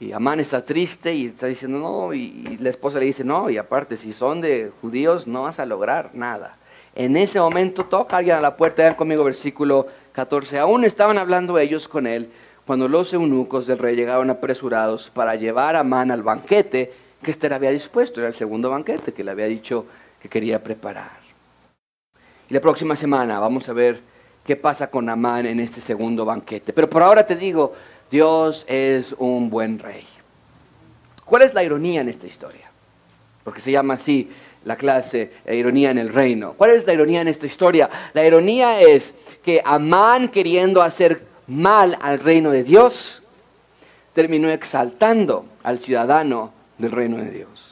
y 0.00 0.12
Amán 0.12 0.40
está 0.40 0.64
triste 0.64 1.14
y 1.14 1.26
está 1.26 1.46
diciendo 1.46 1.78
no, 1.78 2.12
y, 2.12 2.58
la 2.60 2.70
esposa 2.70 2.98
le 2.98 3.06
dice 3.06 3.22
no, 3.22 3.48
y 3.50 3.56
aparte, 3.56 3.96
si 3.96 4.12
son 4.12 4.40
de 4.40 4.72
judíos, 4.80 5.26
no 5.26 5.42
vas 5.42 5.60
a 5.60 5.66
lograr 5.66 6.10
nada. 6.12 6.56
En 6.94 7.16
ese 7.16 7.38
momento 7.38 7.84
toca 7.84 8.16
alguien 8.16 8.36
a 8.36 8.40
la 8.40 8.56
puerta, 8.56 8.82
vean 8.82 8.96
conmigo 8.96 9.24
versículo 9.24 9.86
14, 10.12 10.58
aún 10.58 10.84
estaban 10.84 11.18
hablando 11.18 11.58
ellos 11.58 11.88
con 11.88 12.06
él 12.06 12.28
cuando 12.66 12.88
los 12.88 13.12
eunucos 13.12 13.66
del 13.66 13.78
rey 13.78 13.96
llegaron 13.96 14.30
apresurados 14.30 15.10
para 15.10 15.34
llevar 15.34 15.74
a 15.74 15.80
Amán 15.80 16.10
al 16.10 16.22
banquete 16.22 16.92
que 17.22 17.30
éste 17.30 17.48
le 17.48 17.54
había 17.54 17.70
dispuesto, 17.70 18.20
era 18.20 18.28
el 18.28 18.34
segundo 18.34 18.70
banquete 18.70 19.12
que 19.12 19.24
le 19.24 19.30
había 19.30 19.46
dicho 19.46 19.86
que 20.22 20.28
quería 20.28 20.62
preparar. 20.62 21.18
Y 22.48 22.54
la 22.54 22.60
próxima 22.60 22.94
semana 22.94 23.40
vamos 23.40 23.68
a 23.68 23.72
ver 23.72 24.00
qué 24.44 24.54
pasa 24.54 24.88
con 24.88 25.08
Amán 25.08 25.46
en 25.46 25.58
este 25.58 25.80
segundo 25.80 26.24
banquete. 26.24 26.72
Pero 26.72 26.88
por 26.88 27.02
ahora 27.02 27.26
te 27.26 27.34
digo, 27.34 27.74
Dios 28.08 28.64
es 28.68 29.12
un 29.18 29.50
buen 29.50 29.80
rey. 29.80 30.06
¿Cuál 31.24 31.42
es 31.42 31.54
la 31.54 31.64
ironía 31.64 32.02
en 32.02 32.08
esta 32.08 32.28
historia? 32.28 32.70
Porque 33.42 33.60
se 33.60 33.72
llama 33.72 33.94
así 33.94 34.30
la 34.64 34.76
clase 34.76 35.32
ironía 35.50 35.90
en 35.90 35.98
el 35.98 36.12
reino. 36.12 36.52
¿Cuál 36.52 36.70
es 36.70 36.86
la 36.86 36.92
ironía 36.92 37.20
en 37.22 37.28
esta 37.28 37.46
historia? 37.46 37.90
La 38.12 38.24
ironía 38.24 38.80
es 38.80 39.14
que 39.42 39.60
Amán 39.64 40.28
queriendo 40.28 40.82
hacer 40.82 41.26
mal 41.48 41.98
al 42.00 42.20
reino 42.20 42.50
de 42.50 42.62
Dios, 42.62 43.22
terminó 44.14 44.50
exaltando 44.50 45.46
al 45.64 45.80
ciudadano 45.80 46.52
del 46.78 46.92
reino 46.92 47.16
de 47.16 47.30
Dios. 47.30 47.71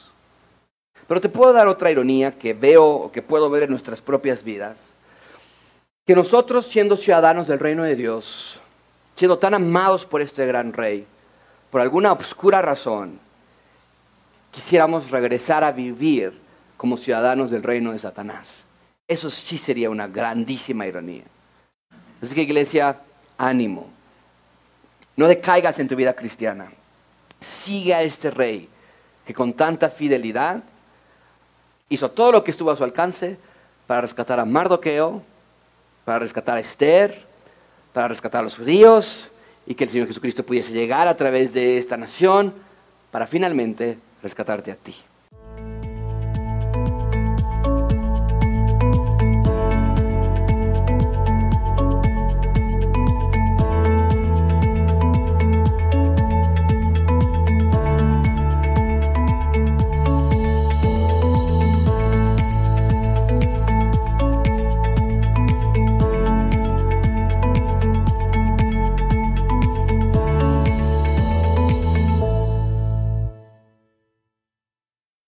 Pero 1.11 1.19
te 1.19 1.27
puedo 1.27 1.51
dar 1.51 1.67
otra 1.67 1.91
ironía 1.91 2.31
que 2.31 2.53
veo, 2.53 3.11
que 3.11 3.21
puedo 3.21 3.49
ver 3.49 3.63
en 3.63 3.71
nuestras 3.71 4.01
propias 4.01 4.45
vidas. 4.45 4.93
Que 6.07 6.15
nosotros 6.15 6.65
siendo 6.65 6.95
ciudadanos 6.95 7.47
del 7.47 7.59
reino 7.59 7.83
de 7.83 7.97
Dios, 7.97 8.61
siendo 9.17 9.37
tan 9.37 9.53
amados 9.53 10.05
por 10.05 10.21
este 10.21 10.45
gran 10.45 10.71
rey, 10.71 11.05
por 11.69 11.81
alguna 11.81 12.13
obscura 12.13 12.61
razón, 12.61 13.19
quisiéramos 14.51 15.11
regresar 15.11 15.65
a 15.65 15.73
vivir 15.73 16.31
como 16.77 16.95
ciudadanos 16.95 17.51
del 17.51 17.63
reino 17.63 17.91
de 17.91 17.99
Satanás. 17.99 18.63
Eso 19.05 19.29
sí 19.29 19.57
sería 19.57 19.89
una 19.89 20.07
grandísima 20.07 20.87
ironía. 20.87 21.25
Así 22.21 22.33
que 22.33 22.43
iglesia, 22.43 23.01
ánimo. 23.37 23.89
No 25.17 25.27
decaigas 25.27 25.77
en 25.77 25.89
tu 25.89 25.97
vida 25.97 26.13
cristiana. 26.13 26.71
Sigue 27.41 27.93
a 27.93 28.01
este 28.01 28.31
rey 28.31 28.69
que 29.25 29.33
con 29.33 29.51
tanta 29.51 29.89
fidelidad 29.89 30.63
hizo 31.91 32.09
todo 32.09 32.31
lo 32.31 32.43
que 32.43 32.51
estuvo 32.51 32.71
a 32.71 32.77
su 32.77 32.83
alcance 32.83 33.37
para 33.85 34.01
rescatar 34.01 34.39
a 34.39 34.45
Mardoqueo, 34.45 35.21
para 36.05 36.19
rescatar 36.19 36.57
a 36.57 36.61
Esther, 36.61 37.21
para 37.93 38.07
rescatar 38.07 38.39
a 38.39 38.43
los 38.45 38.55
judíos 38.55 39.29
y 39.67 39.75
que 39.75 39.83
el 39.83 39.89
Señor 39.89 40.07
Jesucristo 40.07 40.45
pudiese 40.45 40.71
llegar 40.71 41.09
a 41.09 41.17
través 41.17 41.53
de 41.53 41.77
esta 41.77 41.97
nación 41.97 42.53
para 43.11 43.27
finalmente 43.27 43.97
rescatarte 44.23 44.71
a 44.71 44.75
ti. 44.75 44.95